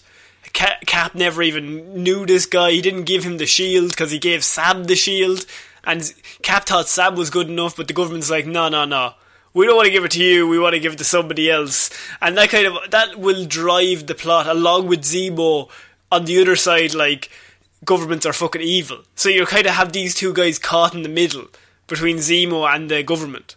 Cap, 0.54 1.16
never 1.16 1.42
even 1.42 2.04
knew 2.04 2.26
this 2.26 2.46
guy. 2.46 2.72
He 2.72 2.82
didn't 2.82 3.04
give 3.04 3.24
him 3.24 3.38
the 3.38 3.46
shield 3.46 3.90
because 3.90 4.12
he 4.12 4.20
gave 4.20 4.44
Sam 4.44 4.86
the 4.86 4.96
shield. 4.96 5.46
And 5.84 6.14
Cap 6.42 6.66
thought 6.66 6.88
Sam 6.88 7.16
was 7.16 7.30
good 7.30 7.48
enough, 7.48 7.78
but 7.78 7.88
the 7.88 7.94
government's 7.94 8.30
like, 8.30 8.46
no, 8.46 8.68
no, 8.70 8.86
no. 8.86 9.14
We 9.54 9.66
don't 9.66 9.76
want 9.76 9.88
to 9.88 9.92
give 9.92 10.06
it 10.06 10.12
to 10.12 10.24
you. 10.24 10.48
We 10.48 10.60
want 10.60 10.74
to 10.74 10.80
give 10.80 10.94
it 10.94 10.98
to 10.98 11.04
somebody 11.04 11.50
else. 11.50 11.90
And 12.22 12.38
that 12.38 12.50
kind 12.50 12.68
of 12.68 12.92
that 12.92 13.18
will 13.18 13.46
drive 13.46 14.08
the 14.08 14.16
plot 14.16 14.48
along 14.48 14.88
with 14.88 15.02
Zemo 15.02 15.70
on 16.12 16.26
the 16.26 16.40
other 16.40 16.56
side. 16.56 16.94
Like 16.94 17.30
governments 17.84 18.26
are 18.26 18.34
fucking 18.34 18.62
evil. 18.62 19.00
So 19.16 19.30
you 19.30 19.46
kind 19.46 19.66
of 19.66 19.74
have 19.74 19.92
these 19.92 20.14
two 20.14 20.34
guys 20.34 20.60
caught 20.60 20.94
in 20.94 21.04
the 21.04 21.10
middle 21.10 21.48
between 21.88 22.18
Zemo 22.18 22.70
and 22.74 22.92
the 22.92 23.02
government. 23.02 23.56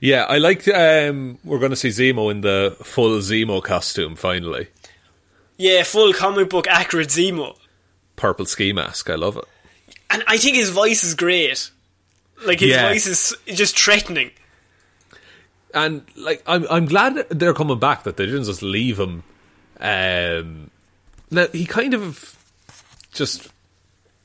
Yeah, 0.00 0.24
I 0.24 0.38
like 0.38 0.66
um 0.68 1.38
we're 1.44 1.60
gonna 1.60 1.76
see 1.76 1.88
Zemo 1.88 2.30
in 2.30 2.40
the 2.40 2.76
full 2.82 3.18
Zemo 3.20 3.62
costume 3.62 4.16
finally. 4.16 4.68
Yeah, 5.58 5.82
full 5.82 6.12
comic 6.14 6.48
book 6.48 6.66
accurate 6.66 7.08
Zemo. 7.08 7.56
Purple 8.16 8.46
ski 8.46 8.72
mask, 8.72 9.10
I 9.10 9.16
love 9.16 9.36
it. 9.36 9.44
And 10.08 10.24
I 10.26 10.38
think 10.38 10.56
his 10.56 10.70
voice 10.70 11.04
is 11.04 11.14
great. 11.14 11.70
Like 12.46 12.60
his 12.60 12.70
Yeah. 12.70 12.88
voice 12.88 13.06
is 13.06 13.36
just 13.54 13.78
threatening. 13.78 14.30
and 15.74 16.02
like 16.16 16.42
I'm 16.46 16.66
I'm 16.70 16.86
glad 16.86 17.28
they're 17.28 17.52
coming 17.54 17.78
back 17.78 18.04
that 18.04 18.16
they 18.16 18.24
didn't 18.26 18.44
just 18.44 18.62
leave 18.62 18.98
him. 18.98 19.22
Um, 19.80 20.70
now 21.30 21.46
he 21.52 21.66
kind 21.66 21.92
of 21.94 22.36
just 23.12 23.48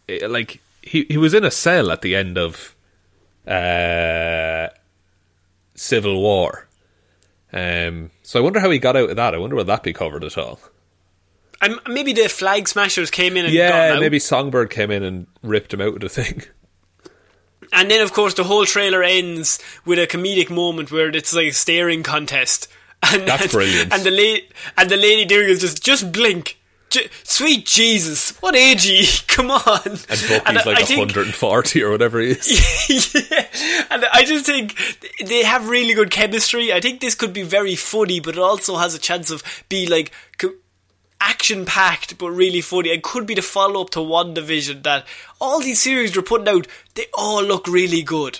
eh, 0.08 0.26
like 0.28 0.62
he 0.82 1.06
he 1.10 1.18
was 1.18 1.34
in 1.34 1.44
a 1.44 1.52
cell 1.52 1.92
at 1.92 2.02
the 2.02 2.16
end 2.16 2.38
of 2.38 2.74
uh, 3.48 4.70
Civil 5.76 6.22
War. 6.22 6.68
Um, 7.52 8.10
so 8.24 8.40
I 8.40 8.44
wonder 8.44 8.60
how 8.60 8.70
he 8.72 8.80
got 8.80 8.96
out 8.96 9.10
of 9.10 9.16
that. 9.18 9.36
I 9.36 9.38
wonder 9.38 9.56
will 9.56 9.64
that 9.66 9.84
be 9.84 9.94
covered 9.94 10.24
at 10.24 10.38
all. 10.38 10.60
And 11.64 11.80
maybe 11.88 12.14
the 12.14 12.28
flag 12.30 12.68
smashers 12.68 13.10
came 13.10 13.38
in 13.38 13.46
and 13.46 13.54
got 13.54 13.60
Yeah, 13.60 14.00
maybe 14.00 14.20
Songbird 14.20 14.70
came 14.70 14.92
in 14.92 15.02
and 15.02 15.28
ripped 15.42 15.74
him 15.74 15.82
out 15.82 15.96
of 15.96 16.02
the 16.02 16.10
thing. 16.10 16.44
And 17.72 17.90
then, 17.90 18.02
of 18.02 18.14
course, 18.14 18.34
the 18.36 18.44
whole 18.44 18.66
trailer 18.66 19.02
ends 19.02 19.60
with 19.86 19.98
a 19.98 20.06
comedic 20.06 20.50
moment 20.50 20.92
where 20.92 21.08
it's 21.10 21.34
like 21.34 21.48
a 21.48 21.52
staring 21.54 22.04
contest. 22.04 22.68
And, 23.12 23.28
That's 23.28 23.42
and, 23.44 23.52
brilliant. 23.52 23.94
And 23.94 24.04
the 24.04 24.12
lady, 24.12 24.48
and 24.78 24.90
the 24.90 24.96
lady 24.96 25.26
doing 25.26 25.50
is 25.50 25.60
just 25.60 25.84
just 25.84 26.14
blink. 26.14 26.58
J- 26.90 27.10
sweet 27.24 27.66
Jesus, 27.66 28.30
what 28.42 28.56
age 28.56 28.86
are 28.88 28.94
you? 28.94 29.08
Come 29.28 29.52
on. 29.52 29.82
And 29.86 29.98
Bucky's 30.08 30.32
I- 30.46 30.52
like 30.54 30.68
I 30.68 30.84
think- 30.84 31.00
140 31.00 31.84
or 31.84 31.92
whatever 31.92 32.22
he 32.22 32.30
is. 32.30 33.14
yeah, 33.30 33.46
and 33.90 34.06
I 34.14 34.24
just 34.24 34.46
think 34.46 34.78
they 35.26 35.44
have 35.44 35.68
really 35.68 35.94
good 35.96 36.12
chemistry. 36.12 36.72
I 36.72 36.80
think 36.80 37.02
this 37.02 37.14
could 37.14 37.34
be 37.34 37.44
very 37.44 37.76
funny, 37.76 38.22
but 38.22 38.36
it 38.38 38.42
also 38.42 38.78
has 38.78 38.96
a 38.96 39.00
chance 39.00 39.32
of 39.32 39.44
be 39.68 39.86
like 39.88 40.14
action 41.24 41.66
packed, 41.66 42.18
but 42.18 42.30
really 42.32 42.62
funny. 42.62 42.90
It 42.90 43.04
could 43.04 43.26
be 43.26 43.34
the 43.36 43.42
follow 43.42 43.82
up 43.82 43.90
to 43.92 44.00
WandaVision. 44.00 44.84
That 44.84 45.06
all 45.40 45.60
these 45.60 45.82
series 45.82 46.12
they're 46.14 46.22
putting 46.22 46.48
out, 46.48 46.68
they 46.96 47.06
all 47.14 47.44
look 47.44 47.68
really 47.68 48.02
good, 48.04 48.40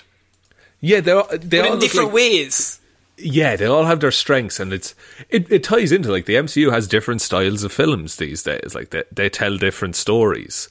yeah, 0.80 1.00
they 1.00 1.12
all, 1.12 1.26
they 1.30 1.60
but 1.60 1.66
all 1.68 1.72
in 1.74 1.78
different 1.78 2.06
like- 2.08 2.14
ways. 2.14 2.80
Yeah, 3.16 3.54
they 3.54 3.66
all 3.66 3.84
have 3.84 4.00
their 4.00 4.10
strengths, 4.10 4.58
and 4.58 4.72
it's 4.72 4.92
it, 5.30 5.46
it 5.50 5.62
ties 5.62 5.92
into 5.92 6.10
like 6.10 6.26
the 6.26 6.34
MCU 6.34 6.72
has 6.72 6.88
different 6.88 7.20
styles 7.22 7.62
of 7.62 7.70
films 7.72 8.16
these 8.16 8.42
days. 8.42 8.74
Like 8.74 8.90
they 8.90 9.04
they 9.12 9.28
tell 9.28 9.56
different 9.56 9.94
stories. 9.94 10.68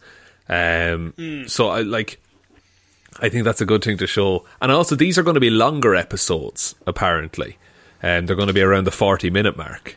Um, 0.50 1.14
so 1.48 1.70
I 1.70 1.82
like. 1.82 2.20
I 3.22 3.30
think 3.30 3.46
that's 3.46 3.62
a 3.62 3.66
good 3.66 3.82
thing 3.84 3.98
to 3.98 4.08
show, 4.08 4.44
and 4.62 4.74
also 4.74 4.96
these 4.96 5.18
are 5.18 5.24
going 5.24 5.36
to 5.36 5.40
be 5.40 5.50
longer 5.52 5.96
episodes. 5.96 6.76
Apparently, 6.86 7.58
and 8.02 8.28
they're 8.28 8.36
going 8.36 8.48
to 8.50 8.54
be 8.54 8.62
around 8.62 8.84
the 8.88 8.92
forty 8.92 9.30
minute 9.30 9.56
mark. 9.56 9.96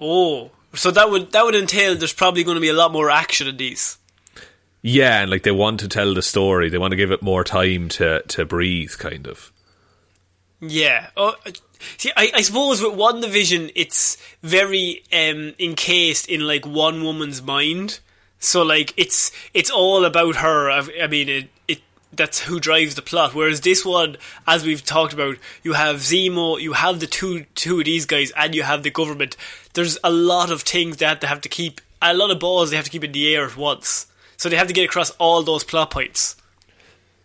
Oh, 0.00 0.52
so 0.76 0.90
that 0.90 1.10
would 1.10 1.32
that 1.32 1.44
would 1.44 1.54
entail 1.54 1.94
there's 1.96 2.12
probably 2.12 2.44
going 2.44 2.56
to 2.56 2.60
be 2.60 2.68
a 2.68 2.74
lot 2.74 2.92
more 2.92 3.10
action 3.10 3.46
in 3.46 3.56
these. 3.56 3.98
Yeah, 4.82 5.22
and 5.22 5.30
like 5.30 5.42
they 5.42 5.50
want 5.50 5.80
to 5.80 5.88
tell 5.88 6.14
the 6.14 6.22
story, 6.22 6.68
they 6.68 6.78
want 6.78 6.92
to 6.92 6.96
give 6.96 7.10
it 7.10 7.22
more 7.22 7.42
time 7.42 7.88
to 7.90 8.22
to 8.22 8.44
breathe, 8.44 8.92
kind 8.98 9.26
of. 9.26 9.52
Yeah. 10.60 11.08
Oh, 11.16 11.34
see, 11.98 12.12
I, 12.16 12.30
I 12.34 12.42
suppose 12.42 12.80
with 12.80 12.92
WandaVision, 12.92 13.72
it's 13.74 14.16
very 14.42 15.02
um, 15.12 15.54
encased 15.58 16.28
in 16.28 16.46
like 16.46 16.66
one 16.66 17.02
woman's 17.02 17.42
mind. 17.42 18.00
So 18.38 18.62
like 18.62 18.94
it's 18.96 19.32
it's 19.54 19.70
all 19.70 20.04
about 20.04 20.36
her. 20.36 20.70
I, 20.70 20.88
I 21.02 21.06
mean, 21.06 21.28
it, 21.28 21.44
it 21.44 21.50
that's 22.16 22.40
who 22.40 22.60
drives 22.60 22.94
the 22.94 23.02
plot. 23.02 23.34
Whereas 23.34 23.60
this 23.60 23.84
one, 23.84 24.16
as 24.46 24.64
we've 24.64 24.84
talked 24.84 25.12
about, 25.12 25.36
you 25.62 25.74
have 25.74 25.96
Zemo, 25.96 26.60
you 26.60 26.72
have 26.74 27.00
the 27.00 27.06
two 27.06 27.44
two 27.54 27.78
of 27.78 27.84
these 27.84 28.06
guys, 28.06 28.32
and 28.36 28.54
you 28.54 28.62
have 28.62 28.82
the 28.82 28.90
government. 28.90 29.36
There's 29.74 29.98
a 30.02 30.10
lot 30.10 30.50
of 30.50 30.62
things 30.62 30.98
that 30.98 31.20
they 31.20 31.26
have 31.26 31.40
to 31.42 31.48
keep. 31.48 31.80
A 32.02 32.14
lot 32.14 32.30
of 32.30 32.38
balls 32.38 32.70
they 32.70 32.76
have 32.76 32.84
to 32.84 32.90
keep 32.90 33.04
in 33.04 33.12
the 33.12 33.34
air 33.34 33.46
at 33.46 33.56
once. 33.56 34.06
So 34.36 34.48
they 34.48 34.56
have 34.56 34.68
to 34.68 34.74
get 34.74 34.84
across 34.84 35.10
all 35.12 35.42
those 35.42 35.64
plot 35.64 35.90
points. 35.90 36.36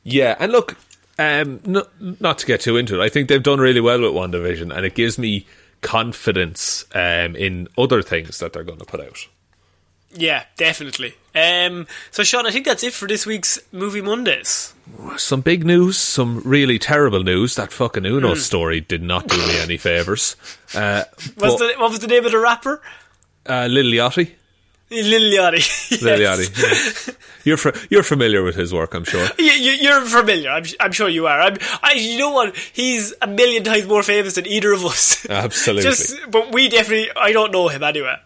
Yeah, 0.03 0.35
and 0.39 0.51
look, 0.51 0.77
um, 1.19 1.59
no, 1.65 1.85
not 1.99 2.39
to 2.39 2.45
get 2.45 2.61
too 2.61 2.77
into 2.77 2.99
it, 2.99 3.03
I 3.03 3.09
think 3.09 3.27
they've 3.27 3.43
done 3.43 3.59
really 3.59 3.81
well 3.81 4.01
with 4.01 4.11
WandaVision, 4.11 4.75
and 4.75 4.85
it 4.85 4.95
gives 4.95 5.17
me 5.17 5.45
confidence 5.81 6.85
um, 6.93 7.35
in 7.35 7.67
other 7.77 8.01
things 8.01 8.39
that 8.39 8.53
they're 8.53 8.63
going 8.63 8.79
to 8.79 8.85
put 8.85 9.01
out. 9.01 9.27
Yeah, 10.13 10.45
definitely. 10.57 11.15
Um, 11.33 11.87
so, 12.11 12.23
Shaun, 12.23 12.45
I 12.45 12.51
think 12.51 12.65
that's 12.65 12.83
it 12.83 12.93
for 12.93 13.07
this 13.07 13.25
week's 13.25 13.59
Movie 13.71 14.01
Mondays. 14.01 14.73
Some 15.17 15.41
big 15.41 15.65
news, 15.65 15.97
some 15.97 16.41
really 16.43 16.77
terrible 16.77 17.23
news. 17.23 17.55
That 17.55 17.71
fucking 17.71 18.05
Uno 18.05 18.33
Hmm. 18.33 18.39
story 18.39 18.81
did 18.81 19.01
not 19.01 19.27
do 19.27 19.37
me 19.37 19.57
any 19.59 19.77
favors. 19.77 20.35
Uh, 20.75 21.03
but, 21.37 21.57
the, 21.57 21.73
what 21.77 21.89
was 21.91 21.99
the 21.99 22.07
name 22.07 22.25
of 22.25 22.31
the 22.31 22.37
rapper? 22.39 22.81
uh, 23.47 23.67
Lil 23.69 23.85
Yachty. 23.85 24.31
Lil 24.89 25.31
Yachty. 25.39 26.01
Lil 26.01 26.19
Yachty. 26.19 27.07
yeah. 27.07 27.13
You're 27.45 27.57
fa- 27.57 27.73
you're 27.89 28.03
familiar 28.03 28.43
with 28.43 28.55
his 28.55 28.73
work, 28.73 28.93
I'm 28.93 29.05
sure. 29.05 29.25
You, 29.39 29.45
you, 29.51 29.71
you're 29.71 30.01
familiar. 30.01 30.49
I'm, 30.49 30.65
I'm 30.81 30.91
sure 30.91 31.07
you 31.09 31.25
are. 31.27 31.39
I'm, 31.39 31.57
I, 31.81 31.93
you 31.93 32.19
know 32.19 32.31
what? 32.31 32.55
He's 32.57 33.13
a 33.21 33.25
million 33.27 33.63
times 33.63 33.87
more 33.87 34.03
famous 34.03 34.35
than 34.35 34.45
either 34.45 34.73
of 34.73 34.85
us. 34.85 35.25
Absolutely. 35.29 35.83
Just, 35.89 36.19
but 36.29 36.51
we 36.51 36.67
definitely. 36.67 37.09
I 37.15 37.31
don't 37.31 37.51
know 37.53 37.69
him 37.69 37.81
anyway. 37.83 38.17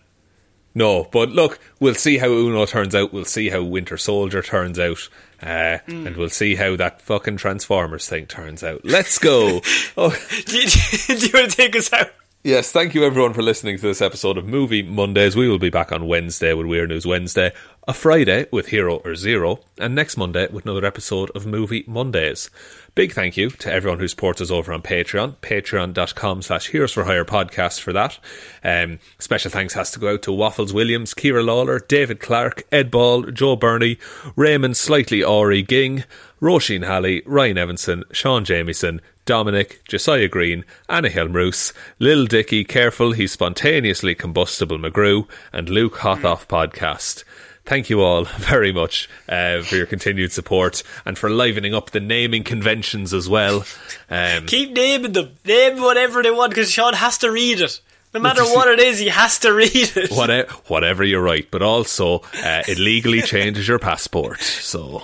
No, 0.75 1.05
but 1.05 1.29
look, 1.29 1.57
we'll 1.79 1.95
see 1.95 2.17
how 2.17 2.27
Uno 2.27 2.65
turns 2.65 2.93
out. 2.93 3.13
We'll 3.13 3.25
see 3.25 3.49
how 3.49 3.63
Winter 3.63 3.97
Soldier 3.97 4.41
turns 4.43 4.77
out. 4.77 5.07
Uh, 5.41 5.77
Hmm. 5.87 6.07
And 6.07 6.17
we'll 6.17 6.29
see 6.29 6.55
how 6.55 6.75
that 6.77 7.01
fucking 7.01 7.37
Transformers 7.37 8.07
thing 8.07 8.25
turns 8.25 8.63
out. 8.63 8.81
Let's 8.83 9.17
go. 9.17 9.61
oh, 9.97 10.09
Do 10.45 10.57
you, 10.59 10.67
do 11.07 11.13
you 11.27 11.31
want 11.33 11.51
to 11.51 11.57
take 11.57 11.75
us 11.75 11.91
out? 11.93 12.11
Yes, 12.43 12.71
thank 12.71 12.93
you 12.93 13.03
everyone 13.03 13.33
for 13.33 13.41
listening 13.41 13.75
to 13.77 13.81
this 13.81 14.01
episode 14.03 14.37
of 14.37 14.45
Movie 14.45 14.83
Mondays. 14.83 15.35
We 15.35 15.49
will 15.49 15.57
be 15.59 15.71
back 15.71 15.91
on 15.91 16.07
Wednesday 16.07 16.53
with 16.53 16.67
Weird 16.67 16.89
News 16.89 17.05
Wednesday, 17.05 17.51
a 17.87 17.93
Friday 17.93 18.45
with 18.51 18.67
Hero 18.67 18.97
or 18.97 19.15
Zero, 19.15 19.61
and 19.79 19.95
next 19.95 20.15
Monday 20.15 20.47
with 20.51 20.63
another 20.65 20.85
episode 20.85 21.31
of 21.33 21.47
Movie 21.47 21.83
Mondays. 21.87 22.51
Big 22.95 23.11
thank 23.11 23.35
you 23.35 23.49
to 23.49 23.69
everyone 23.69 23.99
who 23.99 24.07
supports 24.07 24.39
us 24.39 24.49
over 24.49 24.71
on 24.71 24.81
Patreon, 24.81 25.35
patreon.com 25.41 26.41
slash 26.41 26.69
Heroes 26.69 26.93
for 26.93 27.03
Hire 27.03 27.25
podcast 27.25 27.81
for 27.81 27.91
that. 27.91 28.17
Um, 28.63 28.99
special 29.19 29.51
thanks 29.51 29.73
has 29.73 29.91
to 29.91 29.99
go 29.99 30.13
out 30.13 30.21
to 30.21 30.31
Waffles 30.31 30.71
Williams, 30.71 31.13
Ciara 31.13 31.43
Lawler, 31.43 31.79
David 31.79 32.21
Clarke, 32.21 32.63
Ed 32.71 32.89
Ball, 32.89 33.23
Joe 33.23 33.57
Bernie, 33.57 33.97
Raymond 34.37 34.77
Slightly 34.77 35.21
Ori 35.21 35.61
Ging, 35.61 36.05
Roisin 36.41 36.85
Hally, 36.85 37.21
Ryan 37.25 37.57
Evanson, 37.57 38.05
Shaun 38.13 38.45
Jamieson, 38.45 39.01
Dominic, 39.25 39.81
Josiah 39.85 40.29
Green, 40.29 40.63
Anna 40.87 41.09
Hjelmroos, 41.09 41.73
Lil 41.99 42.27
Dicky, 42.27 42.63
Careful 42.63 43.11
He's 43.11 43.33
Spontaneously 43.33 44.15
Combustible 44.15 44.77
McGrew, 44.77 45.27
and 45.51 45.67
Luke 45.67 45.95
Hothoff 45.95 46.47
Podcast. 46.47 47.25
Thank 47.65 47.89
you 47.89 48.01
all 48.01 48.25
very 48.37 48.71
much 48.71 49.09
uh, 49.27 49.61
for 49.61 49.75
your 49.75 49.85
continued 49.87 50.31
support 50.31 50.83
and 51.05 51.17
for 51.17 51.29
livening 51.29 51.73
up 51.73 51.91
the 51.91 51.99
naming 51.99 52.43
conventions 52.43 53.13
as 53.13 53.27
well. 53.27 53.65
Um, 54.09 54.45
Keep 54.45 54.71
naming 54.73 55.13
them. 55.13 55.31
Name 55.45 55.81
whatever 55.81 56.21
they 56.21 56.31
want 56.31 56.51
because 56.51 56.71
Shaun 56.71 56.93
has 56.93 57.17
to 57.19 57.31
read 57.31 57.59
it. 57.61 57.81
No 58.13 58.19
matter 58.19 58.43
what 58.45 58.67
it 58.67 58.79
is, 58.79 58.99
he 58.99 59.07
has 59.07 59.39
to 59.39 59.51
read 59.53 59.73
it. 59.95 60.11
whatever, 60.11 60.51
whatever 60.67 61.03
you 61.03 61.19
write, 61.19 61.49
but 61.51 61.61
also 61.61 62.19
uh, 62.43 62.63
it 62.67 62.77
legally 62.77 63.21
changes 63.23 63.67
your 63.67 63.79
passport. 63.79 64.39
So 64.41 65.03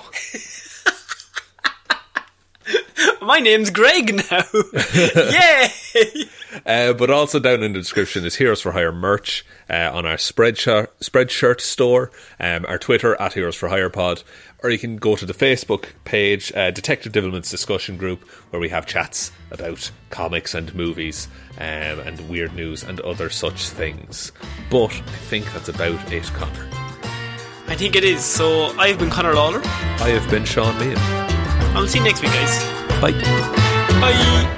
My 3.22 3.40
name's 3.40 3.70
Greg 3.70 4.16
now. 4.32 4.44
Yay! 4.94 5.68
Uh, 6.66 6.94
but 6.94 7.10
also 7.10 7.40
down 7.40 7.64
in 7.64 7.74
the 7.74 7.80
description 7.80 8.26
is 8.26 8.36
Heroes 8.36 8.62
for 8.62 8.72
Hire 8.72 8.92
merch 8.92 9.46
uh, 9.70 9.90
on 9.94 10.06
our 10.06 10.18
Spreadshirt, 10.18 10.88
Spreadshirt 11.02 11.62
store, 11.62 12.12
um, 12.40 12.66
our 12.68 12.78
Twitter 12.78 13.20
at 13.22 13.34
Heroes 13.34 13.56
for 13.56 13.70
Hire 13.70 13.90
Pod, 13.90 14.24
or 14.64 14.70
you 14.70 14.78
can 14.78 14.98
go 14.98 15.16
to 15.16 15.26
the 15.26 15.34
Facebook 15.34 15.90
page, 16.04 16.52
uh, 16.56 16.72
Detective 16.72 17.12
Divilment's 17.12 17.50
discussion 17.50 17.98
group, 17.98 18.24
where 18.52 18.60
we 18.60 18.70
have 18.70 18.86
chats 18.86 19.32
about 19.50 19.92
comics 20.10 20.54
and 20.54 20.74
movies 20.76 21.28
um, 21.58 22.00
and 22.00 22.30
weird 22.30 22.54
news 22.54 22.84
and 22.84 23.00
other 23.02 23.30
such 23.30 23.70
things. 23.70 24.32
But 24.70 24.92
I 24.92 25.18
think 25.30 25.46
that's 25.54 25.70
about 25.70 26.12
it, 26.12 26.26
Connor. 26.34 26.70
I 27.68 27.76
think 27.76 27.96
it 27.96 28.04
is. 28.04 28.24
So 28.24 28.78
I've 28.78 29.00
been 29.00 29.10
Connor 29.10 29.34
Lawler. 29.34 29.62
I 29.64 30.10
have 30.10 30.30
been 30.30 30.44
Shaun 30.44 30.74
Meighan. 30.76 30.98
I'll 31.74 31.88
see 31.88 32.00
you 32.00 32.04
next 32.04 32.22
week, 32.22 32.32
guys. 32.34 32.64
Bye. 33.02 33.12
Bye. 34.02 34.58